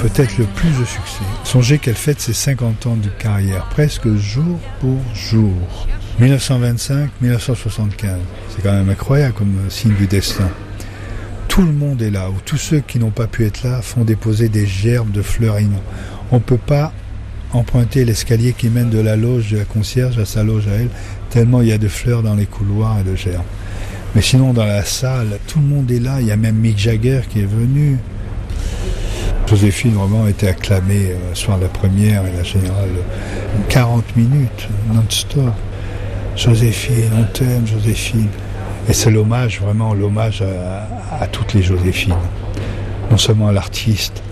peut-être 0.00 0.36
le 0.36 0.44
plus 0.44 0.68
de 0.68 0.84
succès. 0.84 1.24
Songez 1.44 1.78
qu'elle 1.78 1.94
fête 1.94 2.20
ses 2.20 2.34
50 2.34 2.86
ans 2.86 2.96
de 2.96 3.08
carrière, 3.08 3.64
presque 3.70 4.14
jour 4.16 4.58
pour 4.80 4.98
jour. 5.14 5.86
1925-1975. 6.20 7.08
C'est 8.50 8.62
quand 8.62 8.72
même 8.72 8.90
incroyable 8.90 9.32
comme 9.32 9.56
signe 9.70 9.94
du 9.94 10.06
destin. 10.06 10.50
Tout 11.48 11.62
le 11.62 11.72
monde 11.72 12.02
est 12.02 12.10
là, 12.10 12.28
ou 12.28 12.34
tous 12.44 12.58
ceux 12.58 12.80
qui 12.80 12.98
n'ont 12.98 13.10
pas 13.10 13.28
pu 13.28 13.46
être 13.46 13.62
là 13.62 13.80
font 13.80 14.04
déposer 14.04 14.50
des 14.50 14.66
gerbes 14.66 15.10
de 15.10 15.22
fleurs. 15.22 15.56
On 16.30 16.36
ne 16.36 16.40
peut 16.40 16.58
pas 16.58 16.92
emprunter 17.54 18.04
l'escalier 18.04 18.52
qui 18.52 18.68
mène 18.68 18.90
de 18.90 19.00
la 19.00 19.16
loge 19.16 19.52
de 19.52 19.58
la 19.58 19.64
concierge 19.64 20.18
à 20.18 20.24
sa 20.24 20.42
loge 20.42 20.68
à 20.68 20.72
elle, 20.72 20.90
tellement 21.30 21.62
il 21.62 21.68
y 21.68 21.72
a 21.72 21.78
de 21.78 21.88
fleurs 21.88 22.22
dans 22.22 22.34
les 22.34 22.46
couloirs 22.46 22.98
et 23.00 23.04
de 23.08 23.16
gerbes. 23.16 23.42
Mais 24.14 24.22
sinon, 24.22 24.52
dans 24.52 24.66
la 24.66 24.84
salle, 24.84 25.38
tout 25.48 25.58
le 25.58 25.66
monde 25.66 25.90
est 25.90 25.98
là. 25.98 26.20
Il 26.20 26.26
y 26.26 26.32
a 26.32 26.36
même 26.36 26.56
Mick 26.56 26.78
Jagger 26.78 27.22
qui 27.28 27.40
est 27.40 27.46
venu. 27.46 27.98
Joséphine 29.48 29.92
vraiment 29.92 30.26
été 30.26 30.48
acclamée 30.48 31.10
euh, 31.10 31.34
soir 31.34 31.58
de 31.58 31.64
la 31.64 31.68
première 31.68 32.24
et 32.26 32.32
la 32.34 32.42
générale 32.42 32.88
40 33.68 34.16
minutes 34.16 34.68
non-stop. 34.92 35.52
Joséphine, 36.36 37.10
on 37.18 37.24
t'aime, 37.24 37.66
Joséphine. 37.66 38.28
Et 38.88 38.92
c'est 38.92 39.10
l'hommage, 39.10 39.60
vraiment 39.60 39.94
l'hommage 39.94 40.42
à, 40.42 41.26
toutes 41.26 41.54
les 41.54 41.62
Joséphines. 41.62 42.14
Non 43.10 43.18
seulement 43.18 43.48
à 43.48 43.52
l'artiste, 43.52 44.22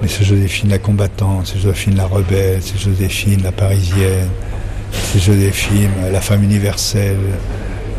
mais 0.00 0.08
c'est 0.08 0.24
Joséphine 0.24 0.70
la 0.70 0.78
combattante, 0.78 1.46
c'est 1.46 1.58
Joséphine 1.58 1.96
la 1.96 2.06
rebelle, 2.06 2.60
c'est 2.62 2.78
Joséphine 2.78 3.42
la 3.42 3.52
parisienne, 3.52 4.28
c'est 4.92 5.20
Joséphine 5.20 5.90
la 6.12 6.20
femme 6.20 6.42
universelle, 6.42 7.18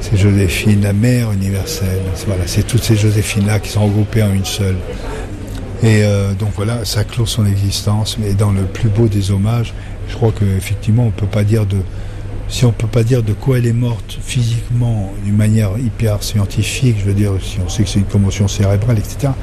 c'est 0.02 0.18
Joséphine 0.18 0.82
la 0.82 0.94
mère 0.94 1.32
universelle. 1.32 2.02
Voilà, 2.26 2.44
c'est 2.48 2.66
toutes 2.66 2.84
ces 2.84 2.96
Joséphines-là 2.96 3.60
qui 3.60 3.70
sont 3.70 3.86
regroupées 3.86 4.24
en 4.24 4.34
une 4.34 4.46
seule. 4.46 4.78
Et 5.82 6.04
euh, 6.04 6.34
donc 6.34 6.52
voilà, 6.56 6.84
ça 6.86 7.04
clôt 7.04 7.26
son 7.26 7.46
existence, 7.46 8.18
mais 8.20 8.34
dans 8.34 8.52
le 8.52 8.64
plus 8.64 8.90
beau 8.90 9.08
des 9.08 9.32
hommages, 9.32 9.74
je 10.10 10.16
crois 10.16 10.32
qu'effectivement, 10.38 11.04
on 11.04 11.08
ne 11.08 11.12
peut 11.12 11.28
pas 11.28 11.44
dire 11.44 11.66
de, 11.66 11.78
si 12.50 12.66
on 12.66 12.72
peut 12.72 12.88
pas 12.88 13.04
dire 13.04 13.22
de 13.22 13.34
quoi 13.34 13.60
elle 13.60 13.68
est 13.68 13.74
morte 13.74 14.18
physiquement 14.22 15.14
d'une 15.24 15.38
manière 15.38 15.78
hyper 15.78 16.24
scientifique, 16.24 16.98
je 17.00 17.06
veux 17.06 17.14
dire, 17.14 17.34
si 17.42 17.60
on 17.64 17.70
sait 17.70 17.84
que 17.84 17.90
c'est 17.90 18.00
une 18.00 18.06
commotion 18.06 18.48
cérébrale, 18.48 18.98
etc. 18.98 19.34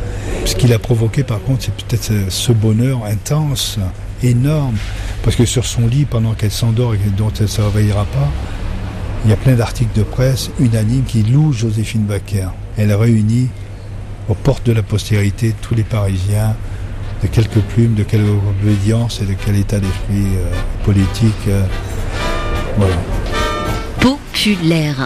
Ce 0.44 0.56
qui 0.56 0.66
l'a 0.66 0.80
provoqué, 0.80 1.22
par 1.22 1.40
contre, 1.40 1.64
c'est 1.64 1.74
peut-être 1.74 2.30
ce 2.30 2.52
bonheur 2.52 3.04
intense, 3.04 3.78
énorme, 4.22 4.74
parce 5.22 5.36
que 5.36 5.44
sur 5.44 5.64
son 5.64 5.86
lit, 5.86 6.04
pendant 6.04 6.34
qu'elle 6.34 6.50
s'endort 6.50 6.94
et 6.94 6.98
dont 7.16 7.30
elle 7.36 7.42
ne 7.42 7.46
se 7.46 7.60
réveillera 7.60 8.04
pas, 8.06 8.28
il 9.24 9.30
y 9.30 9.32
a 9.32 9.36
plein 9.36 9.54
d'articles 9.54 9.96
de 9.96 10.02
presse 10.02 10.50
unanimes 10.58 11.04
qui 11.04 11.22
louent 11.22 11.52
Joséphine 11.52 12.04
Baker. 12.04 12.48
Elle 12.76 12.92
a 12.92 12.98
réuni 12.98 13.48
aux 14.28 14.34
portes 14.34 14.66
de 14.66 14.72
la 14.72 14.82
postérité 14.82 15.54
tous 15.62 15.74
les 15.74 15.84
Parisiens, 15.84 16.56
de 17.22 17.28
quelques 17.28 17.60
plumes, 17.60 17.94
de 17.94 18.02
quelle 18.02 18.24
obédience 18.24 19.20
et 19.22 19.26
de 19.26 19.34
quel 19.34 19.56
état 19.56 19.78
d'esprit 19.78 20.36
euh, 20.36 20.50
politique. 20.84 21.32
Euh, 21.48 21.62
voilà. 22.76 23.15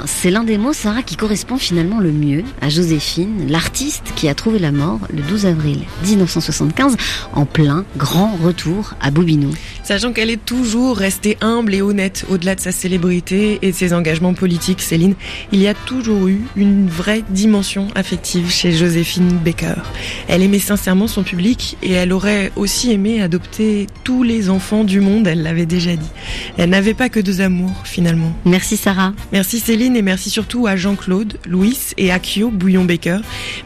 C'est 0.06 0.30
l'un 0.30 0.44
des 0.44 0.58
mots, 0.58 0.72
Sarah, 0.72 1.02
qui 1.02 1.16
correspond 1.16 1.56
finalement 1.56 1.98
le 1.98 2.10
mieux 2.10 2.42
à 2.60 2.68
Joséphine, 2.68 3.48
l'artiste 3.48 4.12
qui 4.14 4.28
a 4.28 4.34
trouvé 4.34 4.58
la 4.58 4.72
mort 4.72 4.98
le 5.08 5.22
12 5.22 5.46
avril 5.46 5.78
1975 6.04 6.96
en 7.32 7.46
plein 7.46 7.86
grand 7.96 8.36
retour 8.42 8.94
à 9.00 9.10
Boubinou. 9.10 9.54
Sachant 9.82 10.12
qu'elle 10.12 10.30
est 10.30 10.44
toujours 10.44 10.96
restée 10.98 11.38
humble 11.40 11.74
et 11.74 11.80
honnête 11.80 12.26
au-delà 12.28 12.54
de 12.54 12.60
sa 12.60 12.70
célébrité 12.70 13.60
et 13.62 13.70
de 13.70 13.76
ses 13.76 13.94
engagements 13.94 14.34
politiques, 14.34 14.82
Céline, 14.82 15.14
il 15.52 15.60
y 15.60 15.68
a 15.68 15.74
toujours 15.74 16.28
eu 16.28 16.42
une 16.56 16.88
vraie 16.88 17.22
dimension 17.30 17.88
affective 17.94 18.50
chez 18.50 18.72
Joséphine 18.72 19.38
Baker. 19.38 19.82
Elle 20.28 20.42
aimait 20.42 20.58
sincèrement 20.58 21.06
son 21.06 21.22
public 21.22 21.78
et 21.82 21.92
elle 21.92 22.12
aurait 22.12 22.52
aussi 22.56 22.92
aimé 22.92 23.22
adopter 23.22 23.86
tous 24.04 24.22
les 24.22 24.50
enfants 24.50 24.84
du 24.84 25.00
monde, 25.00 25.26
elle 25.26 25.42
l'avait 25.42 25.66
déjà 25.66 25.96
dit. 25.96 26.10
Elle 26.58 26.70
n'avait 26.70 26.94
pas 26.94 27.08
que 27.08 27.20
deux 27.20 27.40
amours 27.40 27.82
finalement. 27.84 28.32
Merci 28.44 28.76
Sarah. 28.76 29.14
Merci 29.32 29.60
Céline 29.60 29.96
et 29.96 30.02
merci 30.02 30.30
surtout 30.30 30.66
à 30.66 30.76
Jean-Claude, 30.76 31.38
Louis 31.46 31.78
et 31.96 32.10
Akio 32.10 32.50
Bouillon-Baker. 32.50 33.18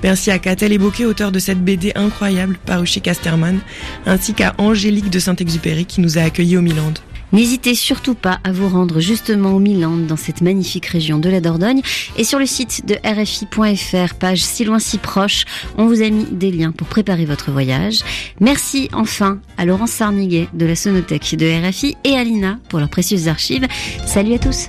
Merci 0.03 0.31
à 0.31 0.39
Catel 0.39 0.73
Eboquet, 0.73 1.07
auteur 1.07 1.33
de 1.33 1.39
cette 1.39 1.65
BD 1.65 1.93
incroyable 1.95 2.59
parue 2.67 2.87
chez 2.87 3.01
Casterman, 3.01 3.61
ainsi 4.07 4.35
qu'à 4.35 4.55
Angélique 4.59 5.11
de 5.11 5.19
Saint-Exupéry 5.19 5.87
qui 5.87 6.01
nous 6.01 6.19
a 6.19 6.23
accueillis 6.23 6.57
au 6.57 6.63
Milan. 6.63 6.93
N'hésitez 7.35 7.75
surtout 7.75 8.15
pas 8.15 8.39
à 8.45 8.53
vous 8.53 8.69
rendre 8.69 9.01
justement 9.01 9.55
au 9.55 9.59
Milan, 9.59 9.97
dans 9.97 10.17
cette 10.17 10.41
magnifique 10.41 10.87
région 10.87 11.19
de 11.19 11.29
la 11.29 11.41
Dordogne. 11.41 11.81
Et 12.17 12.23
sur 12.23 12.39
le 12.39 12.47
site 12.47 12.87
de 12.87 12.95
RFI.fr, 13.05 14.15
page 14.15 14.39
si 14.39 14.65
loin 14.65 14.79
si 14.79 14.99
proche, 14.99 15.45
on 15.77 15.87
vous 15.87 16.01
a 16.01 16.11
mis 16.11 16.27
des 16.27 16.53
liens 16.53 16.71
pour 16.71 16.87
préparer 16.87 17.25
votre 17.25 17.51
voyage. 17.51 17.99
Merci 18.39 18.89
enfin 18.93 19.41
à 19.59 19.65
Laurence 19.65 19.91
Sarniguet 19.91 20.47
de 20.55 20.65
la 20.65 20.77
Sonothèque 20.77 21.35
de 21.37 21.69
RFI 21.69 21.97
et 22.05 22.17
à 22.17 22.23
Lina 22.23 22.61
pour 22.69 22.79
leurs 22.79 22.89
précieuses 22.89 23.27
archives. 23.27 23.67
Salut 24.07 24.35
à 24.35 24.39
tous! 24.39 24.69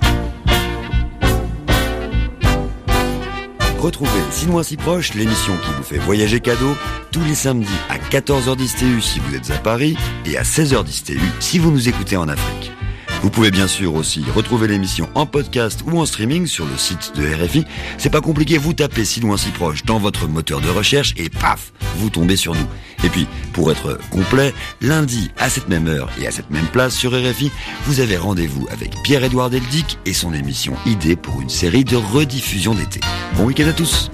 Retrouvez 3.80 4.12
Si 4.32 4.46
loin 4.46 4.64
si 4.64 4.78
proche, 4.78 5.14
l'émission 5.14 5.54
qui 5.58 5.72
vous 5.78 5.84
fait 5.84 5.98
voyager 5.98 6.40
cadeau, 6.40 6.76
tous 7.12 7.24
les 7.24 7.36
samedis 7.36 7.68
à 7.90 7.98
14h10 7.98 8.78
TU 8.78 9.02
si 9.02 9.20
vous 9.20 9.36
êtes 9.36 9.52
à 9.52 9.58
Paris 9.58 9.96
et 10.26 10.38
à 10.38 10.44
16h10 10.44 11.04
TU 11.04 11.20
si 11.40 11.60
vous 11.60 11.72
nous 11.72 11.88
écoutez 11.88 12.18
en 12.18 12.28
Afrique. 12.28 12.75
Vous 13.26 13.32
pouvez 13.32 13.50
bien 13.50 13.68
sûr 13.68 13.96
aussi 13.96 14.24
retrouver 14.36 14.68
l'émission 14.68 15.10
en 15.16 15.26
podcast 15.26 15.80
ou 15.88 16.00
en 16.00 16.06
streaming 16.06 16.46
sur 16.46 16.64
le 16.64 16.78
site 16.78 17.12
de 17.16 17.26
RFI. 17.26 17.66
C'est 17.98 18.12
pas 18.12 18.22
compliqué, 18.22 18.60
vous 18.60 18.74
tapez 18.74 19.04
si 19.04 19.20
loin 19.20 19.36
si 19.36 19.50
proche 19.50 19.84
dans 19.84 19.98
votre 19.98 20.28
moteur 20.28 20.62
de 20.62 20.70
recherche 20.70 21.16
et 21.18 21.32
paf, 21.32 21.74
vous 21.98 22.12
tombez 22.12 22.36
sur 22.36 22.54
nous. 22.54 22.68
Et 23.04 23.10
puis, 23.10 23.26
pour 23.52 23.72
être 23.72 23.98
complet, 24.12 24.54
lundi 24.80 25.32
à 25.40 25.50
cette 25.50 25.70
même 25.70 25.88
heure 25.88 26.12
et 26.22 26.28
à 26.28 26.32
cette 26.32 26.52
même 26.52 26.68
place 26.68 26.96
sur 26.96 27.14
RFI, 27.14 27.52
vous 27.88 28.00
avez 28.00 28.16
rendez-vous 28.16 28.68
avec 28.70 28.92
Pierre-Édouard 29.02 29.50
Deldic 29.50 29.98
et 30.06 30.14
son 30.14 30.32
émission 30.32 30.76
Idée 30.86 31.16
pour 31.16 31.42
une 31.42 31.50
série 31.50 31.84
de 31.84 31.96
rediffusions 31.96 32.76
d'été. 32.76 33.00
Bon 33.38 33.46
week-end 33.46 33.68
à 33.68 33.74
tous. 33.74 34.12